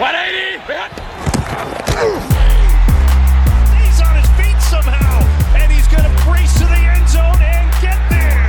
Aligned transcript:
He's 0.00 0.08
on 4.00 4.16
his 4.16 4.30
feet 4.40 4.56
somehow, 4.62 5.20
and 5.60 5.70
he's 5.70 5.86
going 5.88 6.04
to 6.04 6.24
brace 6.24 6.54
to 6.54 6.64
the 6.64 6.72
end 6.72 7.06
zone 7.06 7.36
and 7.42 7.70
get 7.82 8.00
there. 8.08 8.48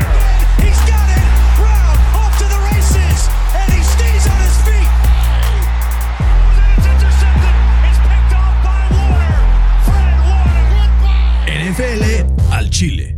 He's 0.63 0.79
got 0.87 1.09
it. 1.11 1.27
Brown 1.59 1.97
off 2.15 2.37
to 2.37 2.45
the 2.45 2.57
races, 2.71 3.27
and 3.53 3.67
he 3.73 3.83
stays 3.83 4.27
on 4.31 4.39
his 4.47 4.55
feet. 4.63 4.87
It's 6.77 6.87
intercepted. 6.87 7.55
It's 7.83 7.99
picked 7.99 8.31
off 8.31 8.55
by 8.63 8.87
Warner. 8.95 9.35
Fred 9.83 10.23
Warner. 10.23 11.73
NFL 11.73 12.03
al 12.53 12.69
Chile. 12.69 13.17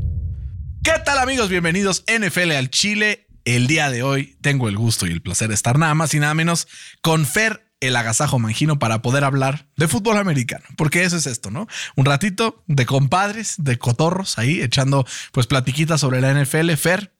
¿Qué 0.84 0.94
tal 1.06 1.20
amigos? 1.20 1.50
Bienvenidos 1.50 2.04
NFL 2.08 2.54
al 2.54 2.72
Chile. 2.72 3.28
El 3.46 3.68
día 3.68 3.92
de 3.92 4.02
hoy 4.02 4.38
tengo 4.42 4.70
el 4.70 4.78
gusto 4.78 5.06
y 5.06 5.12
el 5.12 5.22
placer 5.22 5.50
de 5.50 5.54
estar 5.54 5.78
nada 5.78 5.94
más 5.94 6.16
y 6.16 6.20
nada 6.20 6.34
menos 6.34 6.68
con 7.02 7.28
Fer 7.28 7.63
el 7.88 7.96
agasajo 7.98 8.40
mangino 8.40 8.80
para 8.80 9.02
poder 9.02 9.24
hablar 9.24 9.68
de 9.76 9.88
fútbol 9.88 10.18
americano, 10.18 10.64
porque 10.78 11.04
eso 11.04 11.18
es 11.18 11.28
esto, 11.28 11.52
¿no? 11.52 11.68
Un 11.96 12.06
ratito 12.06 12.64
de 12.68 12.86
compadres, 12.86 13.56
de 13.58 13.78
cotorros 13.78 14.38
ahí 14.38 14.62
echando 14.62 15.06
pues 15.32 15.48
platiquitas 15.48 16.00
sobre 16.00 16.22
la 16.22 16.34
NFL. 16.34 16.72
Fer, 16.74 17.14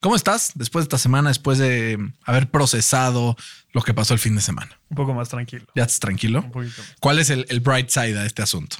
¿cómo 0.00 0.16
estás 0.16 0.52
después 0.54 0.84
de 0.84 0.86
esta 0.86 0.98
semana, 0.98 1.28
después 1.28 1.58
de 1.58 1.98
haber 2.24 2.50
procesado 2.50 3.36
lo 3.72 3.82
que 3.82 3.92
pasó 3.92 4.14
el 4.14 4.20
fin 4.20 4.34
de 4.34 4.40
semana? 4.40 4.80
Un 4.88 4.96
poco 4.96 5.12
más 5.12 5.28
tranquilo. 5.28 5.66
¿Ya 5.74 5.82
estás 5.82 6.00
tranquilo? 6.00 6.40
Un 6.40 6.50
poquito 6.50 6.80
más. 6.80 6.96
¿Cuál 6.98 7.18
es 7.18 7.28
el, 7.28 7.44
el 7.50 7.60
bright 7.60 7.90
side 7.90 8.18
a 8.18 8.24
este 8.24 8.42
asunto? 8.42 8.78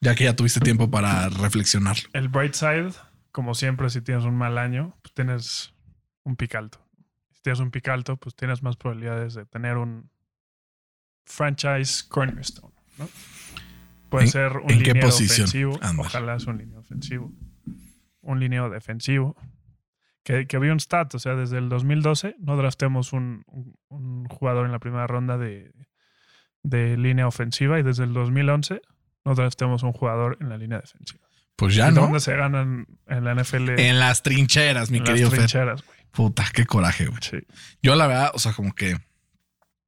Ya 0.00 0.14
que 0.14 0.24
ya 0.24 0.36
tuviste 0.36 0.60
tiempo 0.60 0.90
para 0.90 1.28
reflexionarlo. 1.28 2.08
El 2.12 2.28
bright 2.28 2.54
side, 2.54 2.92
como 3.32 3.54
siempre, 3.54 3.88
si 3.88 4.02
tienes 4.02 4.24
un 4.24 4.36
mal 4.36 4.58
año, 4.58 4.94
pues 5.02 5.14
tienes 5.14 5.72
un 6.24 6.36
pic 6.36 6.54
alto. 6.54 6.86
Si 7.32 7.40
tienes 7.42 7.60
un 7.60 7.70
pic 7.70 7.88
alto, 7.88 8.16
pues 8.16 8.34
tienes 8.34 8.62
más 8.62 8.76
probabilidades 8.76 9.34
de 9.34 9.46
tener 9.46 9.78
un 9.78 10.10
franchise 11.30 12.04
cornerstone, 12.08 12.74
¿no? 12.98 13.08
Puede 14.08 14.24
¿En- 14.26 14.30
ser 14.30 14.56
un 14.58 14.70
en 14.70 14.82
qué 14.82 14.94
posición 14.96 15.44
ofensivo. 15.46 15.78
Ojalá 15.98 16.34
es 16.36 16.46
un 16.46 16.58
lineo 16.58 16.80
ofensivo. 16.80 17.32
Un 18.22 18.40
lineo 18.40 18.68
defensivo. 18.68 19.36
Que, 20.22 20.46
que 20.46 20.56
había 20.56 20.72
un 20.72 20.80
stat, 20.80 21.14
o 21.14 21.18
sea, 21.18 21.34
desde 21.34 21.56
el 21.58 21.68
2012 21.70 22.36
no 22.40 22.56
draftemos 22.56 23.12
un, 23.14 23.42
un- 23.46 23.74
un 23.88 24.24
jugador 24.26 24.66
en 24.66 24.72
la 24.72 24.78
primera 24.78 25.06
ronda 25.06 25.38
de, 25.38 25.72
de 26.62 26.96
línea 26.98 27.26
ofensiva 27.26 27.78
y 27.78 27.82
desde 27.82 28.04
el 28.04 28.12
2011 28.12 28.82
no 29.24 29.34
draftemos 29.34 29.82
un 29.82 29.92
jugador 29.92 30.36
en 30.40 30.48
la 30.50 30.58
línea 30.58 30.78
defensiva. 30.80 31.26
Pues 31.56 31.74
ya 31.74 31.88
¿Y 31.90 31.94
no. 31.94 32.02
¿Dónde 32.02 32.20
se 32.20 32.34
ganan 32.36 32.86
en 33.06 33.24
la 33.24 33.34
NFL? 33.34 33.78
En 33.78 33.98
las 33.98 34.22
trincheras, 34.22 34.90
mi 34.90 34.98
en 34.98 35.04
querido 35.04 35.24
las 35.28 35.30
Fer. 35.38 35.38
trincheras, 35.48 35.82
güey. 35.84 35.98
Puta, 36.10 36.44
qué 36.52 36.66
coraje, 36.66 37.06
güey. 37.06 37.20
Sí. 37.22 37.38
Yo 37.82 37.94
la 37.96 38.06
verdad, 38.06 38.30
o 38.34 38.38
sea, 38.38 38.52
como 38.52 38.74
que 38.74 38.96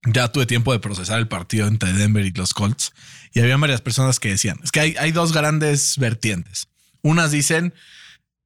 ya 0.05 0.28
tuve 0.28 0.47
tiempo 0.47 0.72
de 0.72 0.81
procesar 0.81 1.19
el 1.19 1.28
partido 1.28 1.67
entre 1.67 1.92
Denver 1.92 2.25
y 2.25 2.33
los 2.33 2.55
Colts 2.55 2.92
y 3.33 3.41
había 3.41 3.56
varias 3.56 3.81
personas 3.81 4.20
que 4.20 4.31
decían, 4.31 4.59
es 4.62 4.70
que 4.70 4.81
hay, 4.81 4.94
hay 4.98 5.12
dos 5.12 5.33
grandes 5.33 5.97
vertientes. 5.98 6.69
Unas 7.03 7.31
dicen, 7.31 7.72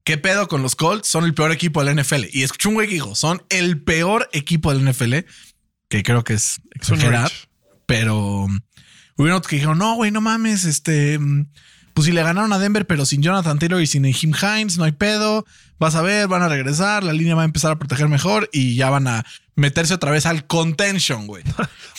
¿qué 0.04 0.16
pedo 0.16 0.48
con 0.48 0.62
los 0.62 0.76
Colts? 0.76 1.08
Son 1.08 1.24
el 1.24 1.34
peor 1.34 1.50
equipo 1.50 1.82
de 1.82 1.92
la 1.92 2.02
NFL. 2.02 2.26
Y 2.32 2.42
escuché 2.42 2.68
un 2.68 2.74
güey 2.74 2.86
que 2.86 2.94
dijo, 2.94 3.14
son 3.14 3.42
el 3.48 3.82
peor 3.82 4.28
equipo 4.32 4.72
de 4.72 4.80
la 4.80 4.90
NFL, 4.90 5.14
que 5.88 6.02
creo 6.02 6.24
que 6.24 6.34
es 6.34 6.60
exagerar, 6.72 7.32
pero 7.86 8.46
hubo 9.16 9.34
otros 9.34 9.48
que 9.48 9.56
dijeron, 9.56 9.78
no, 9.78 9.94
güey, 9.96 10.10
no 10.10 10.20
mames, 10.20 10.64
este, 10.64 11.18
pues 11.92 12.06
si 12.06 12.12
le 12.12 12.22
ganaron 12.22 12.52
a 12.52 12.58
Denver, 12.58 12.86
pero 12.86 13.06
sin 13.06 13.22
Jonathan 13.22 13.58
Taylor 13.58 13.82
y 13.82 13.86
sin 13.86 14.04
Jim 14.12 14.34
Hines, 14.40 14.78
no 14.78 14.84
hay 14.84 14.92
pedo. 14.92 15.44
Vas 15.78 15.94
a 15.94 16.02
ver, 16.02 16.28
van 16.28 16.42
a 16.42 16.48
regresar, 16.48 17.02
la 17.02 17.12
línea 17.12 17.34
va 17.34 17.42
a 17.42 17.46
empezar 17.46 17.72
a 17.72 17.78
proteger 17.78 18.08
mejor 18.08 18.48
y 18.52 18.76
ya 18.76 18.88
van 18.88 19.08
a 19.08 19.24
meterse 19.56 19.94
otra 19.94 20.10
vez 20.10 20.26
al 20.26 20.46
contention, 20.46 21.26
güey. 21.26 21.42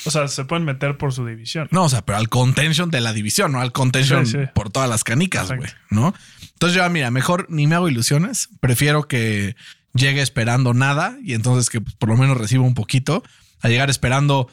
O 0.05 0.11
sea, 0.11 0.29
se 0.29 0.45
pueden 0.45 0.63
meter 0.63 0.97
por 0.97 1.11
su 1.11 1.25
división. 1.25 1.67
No, 1.69 1.83
o 1.83 1.89
sea, 1.89 2.05
pero 2.05 2.17
al 2.17 2.29
contention 2.29 2.89
de 2.89 3.01
la 3.01 3.11
división, 3.11 3.51
no 3.51 3.59
al 3.59 3.73
contention 3.73 4.25
Sí, 4.25 4.33
sí. 4.33 4.45
por 4.53 4.69
todas 4.69 4.87
las 4.87 5.03
canicas, 5.03 5.51
güey, 5.51 5.69
¿no? 5.89 6.13
Entonces 6.53 6.77
yo, 6.77 6.89
mira, 6.89 7.11
mejor 7.11 7.47
ni 7.49 7.67
me 7.67 7.75
hago 7.75 7.89
ilusiones, 7.89 8.47
prefiero 8.61 9.09
que 9.09 9.57
llegue 9.93 10.21
esperando 10.21 10.73
nada 10.73 11.17
y 11.21 11.33
entonces 11.33 11.69
que 11.69 11.81
pues, 11.81 11.93
por 11.95 12.07
lo 12.07 12.15
menos 12.15 12.37
reciba 12.37 12.63
un 12.63 12.73
poquito, 12.73 13.21
a 13.59 13.67
llegar 13.67 13.89
esperando 13.89 14.49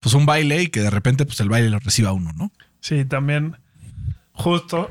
pues 0.00 0.14
un 0.14 0.26
baile 0.26 0.62
y 0.62 0.66
que 0.68 0.80
de 0.80 0.90
repente 0.90 1.24
pues 1.24 1.40
el 1.40 1.48
baile 1.48 1.70
lo 1.70 1.78
reciba 1.78 2.12
uno, 2.12 2.32
¿no? 2.36 2.52
Sí, 2.80 3.06
también 3.06 3.56
justo 4.32 4.90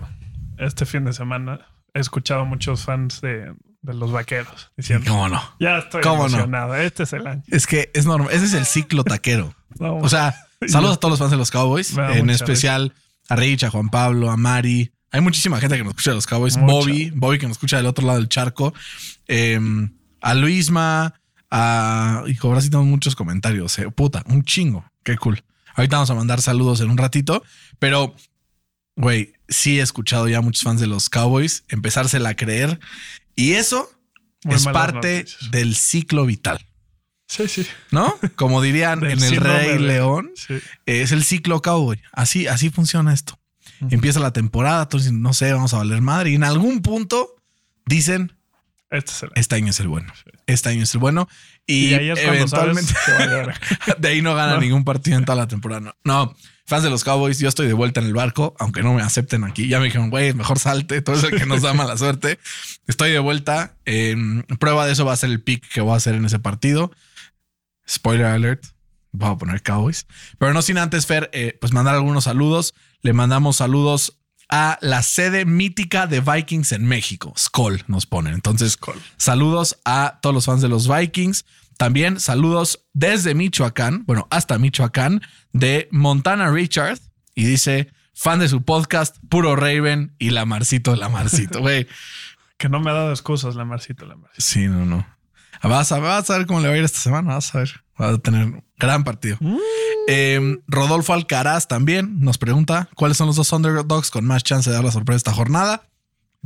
este 0.58 0.86
fin 0.88 1.06
de 1.06 1.14
semana 1.14 1.68
he 1.94 2.00
escuchado 2.00 2.46
muchos 2.46 2.86
fans 2.86 3.22
de, 3.22 3.54
de 3.86 3.94
los 3.94 4.12
vaqueros 4.12 4.72
diciendo, 4.76 5.06
¿Cómo 5.12 5.30
no? 5.30 5.42
ya 5.60 5.78
estoy 5.80 6.02
¿Cómo 6.02 6.24
no? 6.24 6.26
emocionado, 6.28 6.76
este 6.76 7.04
es 7.04 7.14
el 7.14 7.26
año. 7.28 7.44
Es 7.48 7.68
que 7.68 7.92
es 7.94 8.06
normal, 8.06 8.30
ese 8.34 8.46
es 8.46 8.54
el 8.54 8.66
ciclo 8.66 9.04
taquero. 9.04 9.54
No, 9.80 9.98
O 9.98 10.08
sea, 10.10 10.34
saludos 10.68 10.96
a 10.96 11.00
todos 11.02 11.12
los 11.12 11.20
fans 11.20 11.32
de 11.32 11.38
los 11.38 11.52
Cowboys, 11.52 11.98
en 11.98 12.30
especial 12.30 12.94
a 13.28 13.36
Rich, 13.36 13.64
a 13.66 13.70
Juan 13.70 13.90
Pablo, 13.90 14.32
a 14.32 14.38
Mari. 14.38 14.92
Hay 15.12 15.20
muchísima 15.22 15.60
gente 15.60 15.76
que 15.76 15.84
nos 15.84 15.92
escucha 15.92 16.12
de 16.12 16.16
los 16.16 16.28
Cowboys. 16.28 16.56
Mucha. 16.56 16.74
Bobby, 16.74 17.12
Bobby 17.14 17.40
que 17.40 17.48
nos 17.48 17.58
escucha 17.58 17.76
del 17.78 17.86
otro 17.86 18.06
lado 18.06 18.20
del 18.20 18.30
charco. 18.30 18.74
Eh, 19.28 19.60
a 20.22 20.34
Luisma, 20.34 21.14
a. 21.52 22.24
Hijo, 22.28 22.48
ahora 22.48 22.62
sí 22.62 22.70
tenemos 22.70 22.88
muchos 22.88 23.16
comentarios. 23.18 23.78
eh. 23.80 23.90
Puta, 23.92 24.24
un 24.28 24.44
chingo. 24.44 24.86
Qué 25.04 25.18
cool. 25.18 25.44
Ahorita 25.76 25.98
vamos 25.98 26.10
a 26.10 26.16
mandar 26.16 26.42
saludos 26.42 26.80
en 26.80 26.90
un 26.90 26.98
ratito, 26.98 27.44
pero, 27.80 28.16
güey, 28.96 29.34
sí 29.50 29.80
he 29.80 29.82
escuchado 29.84 30.28
ya 30.30 30.40
muchos 30.40 30.64
fans 30.64 30.80
de 30.80 30.88
los 30.88 31.10
Cowboys 31.10 31.66
empezársela 31.68 32.30
a 32.30 32.36
creer. 32.36 32.80
Y 33.36 33.54
eso 33.54 33.90
Muy 34.44 34.56
es 34.56 34.66
parte 34.66 35.20
noticias. 35.20 35.52
del 35.52 35.76
ciclo 35.76 36.26
vital, 36.26 36.66
sí, 37.28 37.48
sí. 37.48 37.68
¿no? 37.92 38.18
Como 38.36 38.62
dirían 38.62 39.04
en 39.06 39.22
el 39.22 39.36
Rey 39.38 39.78
León. 39.80 40.32
Sí. 40.36 40.56
Es 40.86 41.12
el 41.12 41.24
ciclo 41.24 41.62
cowboy. 41.62 42.02
Así, 42.12 42.48
así 42.48 42.70
funciona 42.70 43.14
esto. 43.14 43.40
Empieza 43.90 44.20
la 44.22 44.32
temporada, 44.32 44.88
dicen, 44.92 45.22
no 45.22 45.34
sé, 45.34 45.52
vamos 45.52 45.74
a 45.74 45.78
valer 45.78 46.02
madre. 46.02 46.30
Y 46.32 46.36
en 46.36 46.44
algún 46.46 46.82
punto 46.82 47.36
dicen, 47.86 48.32
Este 48.90 49.12
es 49.12 49.24
el 49.24 49.28
año. 49.30 49.34
este 49.36 49.56
año 49.56 49.70
es 49.72 49.80
el 49.82 49.88
bueno. 49.90 50.14
Este 50.48 50.70
año 50.70 50.84
es 50.84 50.94
el 50.94 51.00
bueno. 51.02 51.28
Y, 51.68 51.88
Y 51.88 51.94
ahí 51.96 52.10
eventualmente 52.10 52.94
de 54.00 54.08
ahí 54.08 54.22
no 54.22 54.34
gana 54.34 54.54
No. 54.54 54.62
ningún 54.62 54.86
partido 54.86 55.18
en 55.18 55.26
toda 55.26 55.36
la 55.36 55.48
temporada. 55.48 55.82
No. 55.82 55.94
no, 56.06 56.36
fans 56.66 56.84
de 56.84 56.90
los 56.90 57.04
Cowboys, 57.04 57.40
yo 57.40 57.48
estoy 57.48 57.68
de 57.68 57.74
vuelta 57.74 58.00
en 58.00 58.08
el 58.08 58.14
barco, 58.14 58.56
aunque 58.60 58.82
no 58.82 58.94
me 58.94 59.02
acepten 59.02 59.44
aquí. 59.44 59.68
Ya 59.68 59.80
me 59.80 59.86
dijeron, 59.86 60.10
güey, 60.10 60.34
mejor 60.34 60.60
salte. 60.60 61.02
Todo 61.02 61.16
es 61.16 61.24
el 61.24 61.38
que 61.38 61.46
nos 61.46 61.62
da 61.62 61.74
mala 61.74 61.98
suerte. 61.98 62.40
Estoy 62.88 63.12
de 63.12 63.20
vuelta. 63.20 63.76
Eh, 63.86 64.16
prueba 64.60 64.86
de 64.86 64.94
eso 64.94 65.06
va 65.06 65.14
a 65.14 65.18
ser 65.18 65.30
el 65.30 65.42
pick 65.42 65.68
que 65.72 65.82
voy 65.82 65.94
a 65.94 65.98
hacer 65.98 66.16
en 66.16 66.26
ese 66.26 66.40
partido. 66.40 66.92
Spoiler 67.88 68.26
alert. 68.26 68.66
Voy 69.12 69.30
a 69.30 69.36
poner 69.36 69.62
Cowboys. 69.62 70.08
Pero 70.40 70.54
no 70.54 70.62
sin 70.62 70.78
antes, 70.78 71.06
Fer, 71.06 71.30
eh, 71.34 71.58
pues 71.62 71.72
mandar 71.72 71.96
algunos 71.96 72.26
saludos. 72.26 72.74
Le 73.02 73.14
mandamos 73.14 73.58
saludos 73.58 74.20
a 74.50 74.78
la 74.82 75.04
sede 75.04 75.46
mítica 75.46 76.08
de 76.08 76.20
Vikings 76.20 76.72
en 76.72 76.86
México. 76.86 77.34
Skoll 77.38 77.84
nos 77.88 78.06
ponen. 78.06 78.34
Entonces, 78.34 78.74
Skoll. 78.74 79.02
saludos 79.18 79.78
a 79.86 80.20
todos 80.22 80.34
los 80.34 80.46
fans 80.46 80.62
de 80.62 80.70
los 80.70 80.88
Vikings. 80.88 81.46
También 81.78 82.20
saludos 82.20 82.86
desde 82.94 83.36
Michoacán, 83.36 84.04
bueno, 84.06 84.28
hasta 84.30 84.58
Michoacán, 84.58 85.22
de 85.52 85.88
Montana 85.92 86.50
Richard. 86.52 87.00
Y 87.34 87.46
dice, 87.46 87.92
fan 88.14 88.40
de 88.40 88.48
su 88.48 88.64
podcast, 88.64 89.18
puro 89.30 89.56
Raven 89.56 90.16
y 90.20 90.30
Lamarcito, 90.30 90.96
Lamarcito. 90.96 91.60
Güey, 91.62 91.88
Que 92.58 92.70
no 92.70 92.80
me 92.80 92.92
ha 92.92 92.94
dado 92.94 93.12
excusas 93.12 93.56
la 93.56 93.66
Marcito, 93.66 94.06
la 94.06 94.16
Marcito. 94.16 94.42
sí, 94.42 94.68
no, 94.68 94.86
no. 94.86 95.06
Vas 95.64 95.92
a, 95.92 96.00
vas 96.00 96.30
a 96.30 96.38
ver 96.38 96.46
cómo 96.46 96.60
le 96.60 96.68
va 96.68 96.76
a 96.76 96.78
ir 96.78 96.84
esta 96.84 97.00
semana. 97.00 97.34
Vas 97.34 97.56
a 97.56 97.60
ver. 97.60 97.72
Va 98.00 98.10
a 98.10 98.18
tener 98.18 98.46
un 98.46 98.64
gran 98.78 99.04
partido. 99.04 99.38
Eh, 100.08 100.58
Rodolfo 100.68 101.14
Alcaraz 101.14 101.68
también 101.68 102.20
nos 102.20 102.38
pregunta 102.38 102.90
cuáles 102.94 103.18
son 103.18 103.28
los 103.28 103.36
dos 103.38 103.52
underdogs 103.52 104.12
con 104.12 104.26
más 104.26 104.44
chance 104.44 104.70
de 104.70 104.76
dar 104.76 104.86
la 104.86 104.92
sorpresa 104.92 105.18
esta 105.18 105.34
jornada. 105.34 105.88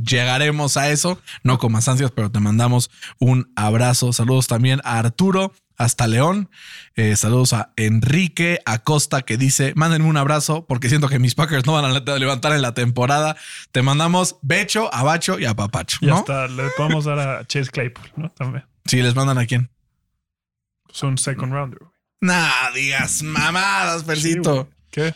Llegaremos 0.02 0.78
a 0.78 0.90
eso, 0.90 1.22
no 1.44 1.58
con 1.58 1.72
más 1.72 1.88
ansias, 1.88 2.12
pero 2.12 2.32
te 2.32 2.40
mandamos 2.40 2.90
un 3.20 3.52
abrazo. 3.56 4.14
Saludos 4.14 4.48
también 4.48 4.80
a 4.84 5.00
Arturo, 5.00 5.54
hasta 5.78 6.08
León. 6.08 6.50
Eh, 6.96 7.16
saludos 7.16 7.54
a 7.54 7.74
Enrique 7.76 8.60
Acosta 8.66 9.24
que 9.24 9.38
dice: 9.38 9.74
Mándenme 9.76 10.08
un 10.08 10.18
abrazo 10.18 10.66
porque 10.68 10.90
siento 10.90 11.10
que 11.10 11.20
mis 11.20 11.36
Packers 11.36 11.66
no 11.66 11.74
van 11.74 11.86
a 11.86 12.18
levantar 12.18 12.54
en 12.54 12.62
la 12.62 12.74
temporada. 12.74 13.36
Te 13.72 13.82
mandamos 13.82 14.38
becho, 14.42 14.94
a 14.94 15.04
bacho 15.04 15.40
y 15.40 15.46
a 15.46 15.56
papacho. 15.56 15.98
Y 16.02 16.08
¿no? 16.08 16.18
hasta 16.18 16.48
le 16.48 16.70
podemos 16.78 17.06
dar 17.06 17.20
a 17.20 17.46
Chase 17.46 17.72
Claypool, 17.72 18.12
¿no? 18.16 18.30
También. 18.30 18.66
Si 18.86 19.02
les 19.02 19.16
mandan 19.16 19.38
a 19.38 19.46
quién. 19.46 19.70
Es 20.92 21.04
un 21.04 21.18
second 21.18 21.52
rounder. 21.52 21.80
Nah, 22.22 22.72
digas 22.74 23.22
mamadas, 23.24 24.02
Sí, 24.02 24.08
Percito. 24.08 24.70
¿Qué? 24.92 25.14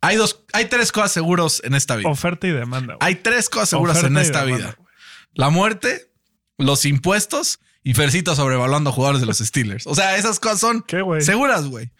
Hay 0.00 0.16
dos, 0.16 0.44
hay 0.52 0.66
tres 0.66 0.92
cosas 0.92 1.12
seguros 1.12 1.60
en 1.64 1.74
esta 1.74 1.96
vida. 1.96 2.08
Oferta 2.08 2.46
y 2.46 2.52
demanda. 2.52 2.94
güey. 2.94 2.98
Hay 3.00 3.16
tres 3.16 3.48
cosas 3.48 3.70
seguras 3.70 3.98
Oferta 3.98 4.18
en 4.18 4.24
esta 4.24 4.44
demanda, 4.44 4.70
vida. 4.72 4.78
La 5.34 5.50
muerte, 5.50 6.12
los 6.56 6.84
impuestos 6.84 7.60
y 7.82 7.94
Fercito 7.94 8.34
sobrevaluando 8.34 8.92
jugadores 8.92 9.20
de 9.20 9.26
los 9.26 9.38
Steelers. 9.38 9.86
O 9.86 9.94
sea, 9.94 10.16
esas 10.16 10.40
cosas 10.40 10.60
son 10.60 10.84
seguras, 11.20 11.66
güey. 11.66 11.90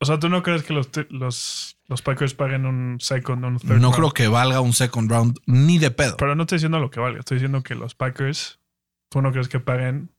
O 0.00 0.06
sea, 0.06 0.18
¿tú 0.18 0.28
no 0.28 0.42
crees 0.42 0.64
que 0.64 0.72
los, 0.72 0.88
los, 1.10 1.78
los 1.86 2.02
Packers 2.02 2.34
paguen 2.34 2.66
un 2.66 2.98
second 3.00 3.44
un 3.44 3.58
third 3.58 3.70
No 3.76 3.78
round? 3.90 3.94
creo 3.96 4.10
que 4.12 4.28
valga 4.28 4.60
un 4.60 4.72
second 4.72 5.10
round 5.10 5.38
ni 5.46 5.78
de 5.78 5.90
pedo. 5.90 6.16
Pero 6.16 6.34
no 6.34 6.42
estoy 6.42 6.56
diciendo 6.56 6.78
lo 6.78 6.90
que 6.90 7.00
valga. 7.00 7.20
Estoy 7.20 7.36
diciendo 7.36 7.62
que 7.62 7.74
los 7.74 7.94
Packers, 7.94 8.58
¿tú 9.08 9.22
no 9.22 9.32
crees 9.32 9.48
que 9.48 9.60
paguen 9.60 10.10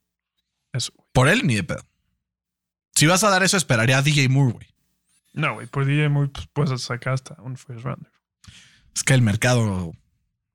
eso? 0.73 0.93
Por 1.11 1.27
él 1.27 1.45
ni 1.45 1.55
de 1.55 1.63
pedo. 1.63 1.83
Si 2.95 3.05
vas 3.07 3.23
a 3.25 3.29
dar 3.29 3.43
eso, 3.43 3.57
esperaría 3.57 3.97
a 3.97 4.01
DJ 4.01 4.29
Moore, 4.29 4.53
güey. 4.53 4.67
No, 5.35 5.53
güey, 5.55 5.67
por 5.67 5.85
DJ 5.85 6.09
muy 6.09 6.27
pues, 6.29 6.47
puedes 6.53 6.81
sacar 6.81 7.13
hasta 7.13 7.35
un 7.41 7.57
first 7.57 7.83
rounder. 7.83 8.11
Es 8.95 9.03
que 9.03 9.13
el 9.13 9.21
mercado 9.21 9.91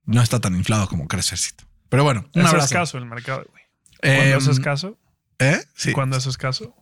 no 0.05 0.23
está 0.23 0.41
tan 0.41 0.57
inflado 0.57 0.89
como 0.89 1.07
crecercito. 1.07 1.65
Pero 1.89 2.03
bueno, 2.05 2.29
un 2.35 2.43
es 2.47 2.53
escaso 2.53 2.99
el 2.99 3.05
mercado, 3.07 3.45
güey. 3.51 3.63
Eh, 4.03 4.17
Cuando 4.17 4.37
es 4.39 4.47
escaso, 4.49 4.99
¿Eh? 5.39 5.63
Sí. 5.75 5.93
cuando 5.93 6.17
es 6.17 6.27
escaso, 6.27 6.75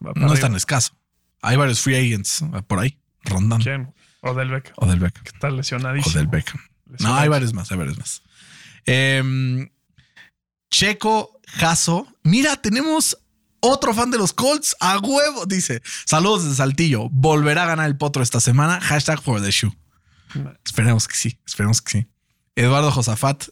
No 0.00 0.32
es 0.32 0.40
tan 0.40 0.54
escaso. 0.54 0.96
Hay 1.42 1.56
varios 1.56 1.80
free 1.80 1.96
agents 1.96 2.42
eh, 2.42 2.62
por 2.66 2.78
ahí 2.78 2.98
rondando. 3.24 3.62
¿Quién? 3.64 3.92
Odell 4.20 4.50
Beckham, 4.50 4.74
O 4.76 4.86
del 4.86 5.00
Beckham. 5.00 5.24
que 5.24 5.30
está 5.30 5.48
O 5.48 5.50
lesionadísimo. 5.50 6.14
del 6.14 6.28
Beckham. 6.28 6.60
No, 7.00 7.14
hay 7.16 7.28
varios 7.28 7.52
más, 7.52 7.70
hay 7.72 7.78
varios 7.78 7.98
más. 7.98 8.22
Em, 8.86 9.68
Checo 10.70 11.40
Jaso. 11.46 12.06
Mira, 12.22 12.56
tenemos 12.56 13.18
otro 13.64 13.94
fan 13.94 14.10
de 14.10 14.18
los 14.18 14.32
Colts 14.32 14.76
a 14.80 14.98
huevo. 14.98 15.46
Dice: 15.46 15.82
Saludos 16.06 16.44
desde 16.44 16.56
Saltillo. 16.56 17.08
Volverá 17.10 17.64
a 17.64 17.66
ganar 17.66 17.86
el 17.86 17.96
potro 17.96 18.22
esta 18.22 18.40
semana. 18.40 18.80
Hashtag 18.80 19.22
for 19.22 19.40
the 19.42 19.50
shoe. 19.50 19.72
Esperemos 20.64 21.08
que 21.08 21.16
sí. 21.16 21.38
Esperemos 21.46 21.80
que 21.80 21.90
sí. 21.92 22.06
Eduardo 22.56 22.90
Josafat. 22.90 23.48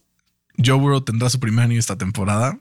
Joe 0.64 0.78
Burrow 0.78 1.00
tendrá 1.00 1.30
su 1.30 1.40
primer 1.40 1.64
año 1.64 1.78
esta 1.78 1.96
temporada. 1.96 2.58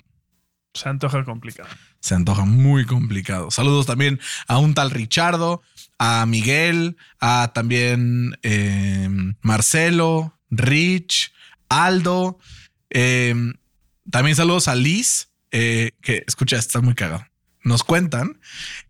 Se 0.73 0.87
antoja 0.87 1.25
complicado. 1.25 1.69
Se 1.99 2.15
antoja 2.15 2.45
muy 2.45 2.85
complicado. 2.85 3.51
Saludos 3.51 3.85
también 3.85 4.19
a 4.47 4.57
un 4.57 4.73
tal 4.73 4.89
Richardo, 4.89 5.61
a 5.99 6.25
Miguel, 6.25 6.95
a 7.19 7.51
también 7.53 8.37
eh, 8.43 9.09
Marcelo, 9.41 10.39
Rich, 10.49 11.33
Aldo. 11.69 12.39
eh, 12.89 13.35
también 14.09 14.35
saludos 14.35 14.67
a 14.67 14.75
Liz, 14.75 15.29
eh, 15.51 15.91
que 16.01 16.23
escucha, 16.27 16.57
está 16.57 16.81
muy 16.81 16.95
cagado. 16.95 17.25
Nos 17.63 17.83
cuentan 17.83 18.39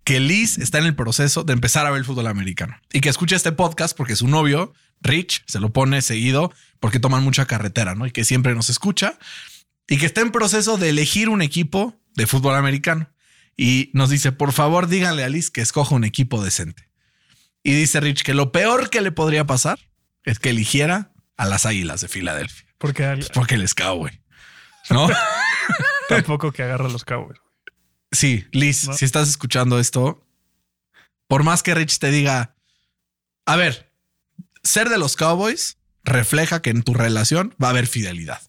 que 0.03 0.19
Liz 0.19 0.57
está 0.57 0.77
en 0.77 0.85
el 0.85 0.95
proceso 0.95 1.43
de 1.43 1.53
empezar 1.53 1.85
a 1.85 1.91
ver 1.91 1.99
el 1.99 2.05
fútbol 2.05 2.27
americano 2.27 2.77
y 2.93 3.01
que 3.01 3.09
escucha 3.09 3.35
este 3.35 3.51
podcast 3.51 3.95
porque 3.97 4.15
su 4.15 4.27
novio, 4.27 4.73
Rich, 5.01 5.43
se 5.47 5.59
lo 5.59 5.73
pone 5.73 6.01
seguido 6.01 6.53
porque 6.79 6.99
toman 6.99 7.23
mucha 7.23 7.45
carretera, 7.45 7.95
¿no? 7.95 8.05
Y 8.05 8.11
que 8.11 8.23
siempre 8.23 8.55
nos 8.55 8.69
escucha 8.69 9.17
y 9.87 9.97
que 9.97 10.05
está 10.05 10.21
en 10.21 10.31
proceso 10.31 10.77
de 10.77 10.89
elegir 10.89 11.27
un 11.27 11.41
equipo 11.41 11.99
de 12.15 12.27
fútbol 12.27 12.55
americano. 12.55 13.09
Y 13.57 13.89
nos 13.93 14.09
dice, 14.09 14.31
por 14.31 14.53
favor, 14.53 14.87
díganle 14.87 15.23
a 15.25 15.29
Liz 15.29 15.51
que 15.51 15.61
escoja 15.61 15.93
un 15.93 16.05
equipo 16.05 16.41
decente. 16.43 16.87
Y 17.63 17.73
dice 17.73 17.99
Rich 17.99 18.23
que 18.23 18.33
lo 18.33 18.51
peor 18.51 18.89
que 18.89 19.01
le 19.01 19.11
podría 19.11 19.45
pasar 19.45 19.79
es 20.23 20.39
que 20.39 20.49
eligiera 20.51 21.11
a 21.35 21.45
las 21.45 21.65
Águilas 21.65 22.01
de 22.01 22.07
Filadelfia. 22.07 22.67
Porque 22.77 23.03
al- 23.05 23.27
Porque 23.33 23.57
les 23.57 23.75
güey. 23.75 24.21
¿No? 24.89 25.07
tampoco 26.09 26.51
que 26.51 26.63
agarra 26.63 26.87
los 26.89 27.03
Cowboys. 27.03 27.39
Sí, 28.11 28.45
Liz, 28.51 28.87
¿No? 28.87 28.93
si 28.93 29.05
estás 29.05 29.29
escuchando 29.29 29.79
esto, 29.79 30.25
por 31.27 31.43
más 31.43 31.63
que 31.63 31.73
Rich 31.73 31.99
te 31.99 32.11
diga, 32.11 32.55
a 33.45 33.55
ver, 33.55 33.91
ser 34.63 34.89
de 34.89 34.97
los 34.97 35.15
Cowboys 35.15 35.77
refleja 36.03 36.61
que 36.61 36.71
en 36.71 36.83
tu 36.83 36.93
relación 36.93 37.55
va 37.61 37.67
a 37.67 37.69
haber 37.71 37.87
fidelidad. 37.87 38.41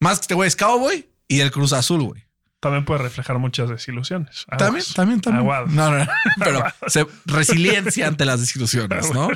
Más 0.00 0.18
que 0.18 0.22
este 0.22 0.34
güey 0.34 0.48
es 0.48 0.56
Cowboy 0.56 1.08
y 1.28 1.40
el 1.40 1.50
Cruz 1.50 1.72
Azul, 1.72 2.02
güey. 2.02 2.24
También 2.60 2.84
puede 2.84 3.02
reflejar 3.02 3.38
muchas 3.38 3.68
desilusiones. 3.68 4.44
Aguas. 4.48 4.58
También, 4.58 4.84
también, 4.94 5.20
también. 5.20 5.40
Aguados. 5.42 5.70
No, 5.70 5.90
no, 5.90 5.98
no. 6.04 6.10
Pero 6.42 6.64
se- 6.88 7.06
resiliencia 7.26 8.08
ante 8.08 8.24
las 8.24 8.40
desilusiones, 8.40 9.12
¿no? 9.12 9.28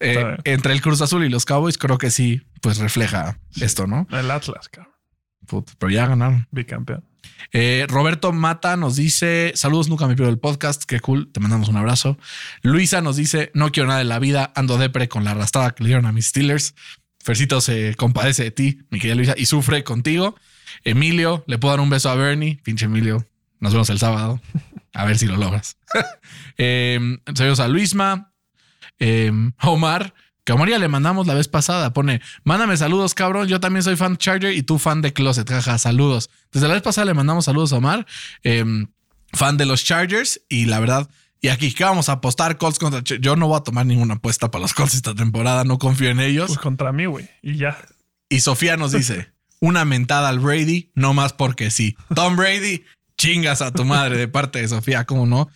Eh, 0.00 0.36
entre 0.44 0.72
el 0.72 0.80
Cruz 0.80 1.00
Azul 1.02 1.24
y 1.24 1.28
los 1.28 1.44
Cowboys, 1.44 1.78
creo 1.78 1.98
que 1.98 2.10
sí, 2.10 2.42
pues 2.62 2.78
refleja 2.78 3.38
esto, 3.60 3.86
¿no? 3.86 4.06
El 4.10 4.30
Atlas, 4.30 4.68
cabrón. 4.68 4.92
Puta, 5.46 5.74
pero 5.78 5.90
ya 5.92 6.06
ganaron. 6.06 6.48
Bicampeón. 6.50 7.04
Eh, 7.52 7.86
Roberto 7.88 8.32
Mata 8.32 8.76
nos 8.76 8.96
dice: 8.96 9.52
Saludos, 9.54 9.88
nunca 9.88 10.06
me 10.06 10.16
pierdo 10.16 10.30
el 10.30 10.38
podcast. 10.38 10.84
Qué 10.84 11.00
cool. 11.00 11.30
Te 11.32 11.40
mandamos 11.40 11.68
un 11.68 11.76
abrazo. 11.76 12.18
Luisa 12.62 13.00
nos 13.00 13.16
dice: 13.16 13.50
No 13.54 13.70
quiero 13.72 13.88
nada 13.88 14.00
de 14.00 14.04
la 14.04 14.18
vida. 14.18 14.52
Ando 14.54 14.78
depre 14.78 15.08
con 15.08 15.24
la 15.24 15.32
arrastrada 15.32 15.72
que 15.72 15.84
le 15.84 15.88
dieron 15.88 16.06
a 16.06 16.12
mis 16.12 16.26
Steelers. 16.26 16.74
Fercito 17.20 17.60
se 17.60 17.94
compadece 17.94 18.44
de 18.44 18.50
ti, 18.50 18.78
mi 18.90 18.98
querida 18.98 19.14
Luisa, 19.14 19.34
y 19.36 19.46
sufre 19.46 19.82
contigo. 19.84 20.36
Emilio, 20.84 21.44
le 21.46 21.58
puedo 21.58 21.72
dar 21.72 21.80
un 21.80 21.90
beso 21.90 22.10
a 22.10 22.14
Bernie. 22.14 22.60
Pinche 22.62 22.86
Emilio. 22.86 23.26
Nos 23.60 23.72
vemos 23.72 23.88
el 23.90 23.98
sábado. 23.98 24.40
A 24.92 25.04
ver 25.04 25.18
si 25.18 25.26
lo 25.26 25.36
logras. 25.36 25.76
eh, 26.58 27.18
saludos 27.34 27.60
a 27.60 27.68
Luisma. 27.68 28.32
Eh, 28.98 29.32
Omar, 29.62 30.14
que 30.44 30.52
a 30.52 30.54
Omar 30.54 30.68
ya 30.68 30.78
le 30.78 30.88
mandamos 30.88 31.26
la 31.26 31.34
vez 31.34 31.48
pasada. 31.48 31.92
Pone: 31.92 32.20
Mándame 32.44 32.76
saludos, 32.76 33.14
cabrón. 33.14 33.48
Yo 33.48 33.60
también 33.60 33.82
soy 33.82 33.96
fan 33.96 34.16
Charger 34.16 34.52
y 34.52 34.62
tú 34.62 34.78
fan 34.78 35.02
de 35.02 35.12
Closet. 35.12 35.48
Jaja, 35.48 35.78
saludos. 35.78 36.30
Desde 36.52 36.68
la 36.68 36.74
vez 36.74 36.82
pasada 36.82 37.06
le 37.06 37.14
mandamos 37.14 37.46
saludos 37.46 37.72
a 37.72 37.76
Omar, 37.76 38.06
eh, 38.42 38.64
fan 39.32 39.56
de 39.56 39.66
los 39.66 39.84
Chargers. 39.84 40.42
Y 40.48 40.66
la 40.66 40.80
verdad, 40.80 41.08
y 41.44 41.48
aquí, 41.48 41.72
¿qué 41.72 41.84
vamos 41.84 42.08
a 42.08 42.12
apostar? 42.12 42.56
Colts 42.56 42.78
contra 42.78 43.02
Yo 43.02 43.36
no 43.36 43.48
voy 43.48 43.58
a 43.58 43.60
tomar 43.60 43.84
ninguna 43.84 44.14
apuesta 44.14 44.50
para 44.50 44.62
los 44.62 44.72
Colts 44.72 44.94
esta 44.94 45.14
temporada. 45.14 45.64
No 45.64 45.78
confío 45.78 46.08
en 46.08 46.20
ellos. 46.20 46.46
Pues 46.46 46.58
contra 46.58 46.90
mí, 46.90 47.04
güey. 47.04 47.28
Y 47.42 47.56
ya. 47.56 47.76
Y 48.30 48.40
Sofía 48.40 48.78
nos 48.78 48.92
dice: 48.92 49.32
Una 49.60 49.84
mentada 49.84 50.30
al 50.30 50.38
Brady, 50.38 50.90
no 50.94 51.12
más 51.12 51.34
porque 51.34 51.70
sí. 51.70 51.96
Tom 52.14 52.36
Brady, 52.36 52.84
chingas 53.18 53.60
a 53.60 53.72
tu 53.72 53.84
madre 53.84 54.16
de 54.16 54.26
parte 54.26 54.60
de 54.60 54.68
Sofía, 54.68 55.04
¿cómo 55.04 55.26
no? 55.26 55.50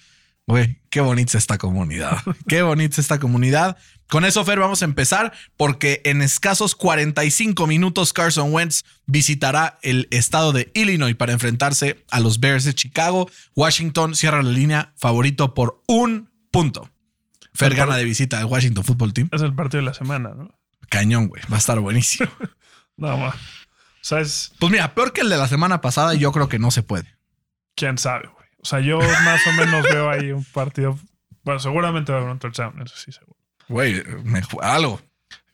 Güey, 0.47 0.79
qué 0.91 1.01
bonita 1.01 1.33
es 1.33 1.43
esta 1.43 1.59
comunidad. 1.59 2.19
Qué 2.49 2.61
bonita 2.61 2.93
es 2.93 2.99
esta 2.99 3.19
comunidad. 3.19 3.77
Con 4.09 4.25
eso, 4.25 4.43
Fer, 4.45 4.59
vamos 4.59 4.81
a 4.81 4.87
empezar 4.87 5.33
porque 5.57 6.01
en 6.05 6.23
escasos 6.23 6.75
45 6.75 7.67
minutos 7.67 8.13
Carson 8.15 8.53
Wentz 8.53 8.85
visitará 9.07 9.79
el 9.83 10.09
estado 10.11 10.53
de 10.53 10.71
Illinois 10.75 11.15
para 11.15 11.33
enfrentarse 11.35 12.05
a 12.11 12.21
los 12.21 12.41
Bears 12.41 12.65
de 12.65 12.75
Chicago. 12.75 13.29
Washington 13.55 14.15
cierra 14.15 14.43
la 14.43 14.51
línea 14.51 14.95
favorito 14.97 15.53
por 15.53 15.83
un 15.87 16.31
punto. 16.51 16.91
Fer 17.53 17.75
gana 17.75 17.97
de 17.97 18.05
visita 18.05 18.39
al 18.39 18.47
Washington 18.47 18.85
Football 18.85 19.13
Team. 19.13 19.29
Es 19.33 19.43
el 19.43 19.55
partido 19.55 19.83
de 19.83 19.87
la 19.87 19.95
semana, 19.95 20.31
¿no? 20.35 20.59
Cañón, 20.89 21.29
güey. 21.29 21.43
Va 21.53 21.57
a 21.57 21.59
estar 21.59 21.79
buenísimo. 21.81 22.31
No, 22.97 23.17
más. 23.17 23.37
O 23.37 23.39
sea, 24.01 24.19
es 24.19 24.53
Pues 24.59 24.73
mira, 24.73 24.93
peor 24.93 25.13
que 25.13 25.21
el 25.21 25.29
de 25.29 25.37
la 25.37 25.47
semana 25.47 25.81
pasada, 25.81 26.15
yo 26.15 26.33
creo 26.33 26.49
que 26.49 26.59
no 26.59 26.73
se 26.73 26.83
puede. 26.83 27.17
quién 27.77 27.97
sabe, 27.97 28.27
güey. 28.27 28.47
O 28.61 28.65
sea, 28.65 28.81
yo 28.81 28.99
más 28.99 29.47
o 29.47 29.53
menos 29.53 29.85
veo 29.85 30.11
ahí 30.11 30.33
un 30.33 30.43
partido. 30.43 30.99
Bueno, 31.45 31.61
seguramente 31.61 32.11
va 32.11 32.19
a 32.19 32.21
haber 32.23 32.33
un 32.33 32.41
touchdown, 32.41 32.83
eso 32.83 32.97
sí, 32.97 33.13
seguro. 33.13 33.38
Güey, 33.69 34.03
algo. 34.63 35.01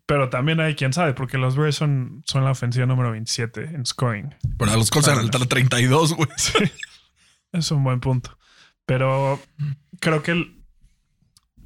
Pero 0.07 0.29
también 0.29 0.61
hay 0.61 0.75
quién 0.75 0.93
sabe, 0.93 1.15
porque 1.15 1.39
los 1.39 1.57
Bears 1.57 1.77
son, 1.77 2.23
son 2.27 2.45
la 2.45 2.51
ofensiva 2.51 2.85
número 2.87 3.11
27 3.13 3.63
en 3.75 3.87
scoring. 3.87 4.35
Pero 4.59 4.71
a 4.71 4.77
los 4.77 4.91
Colts 4.91 5.09
eran 5.09 5.21
el 5.25 5.31
32, 5.31 6.13
güey. 6.15 6.29
Es 7.53 7.71
un 7.71 7.85
buen 7.85 8.01
punto. 8.01 8.37
Pero 8.85 9.41
creo 10.01 10.23
que 10.23 10.33
el- 10.33 10.61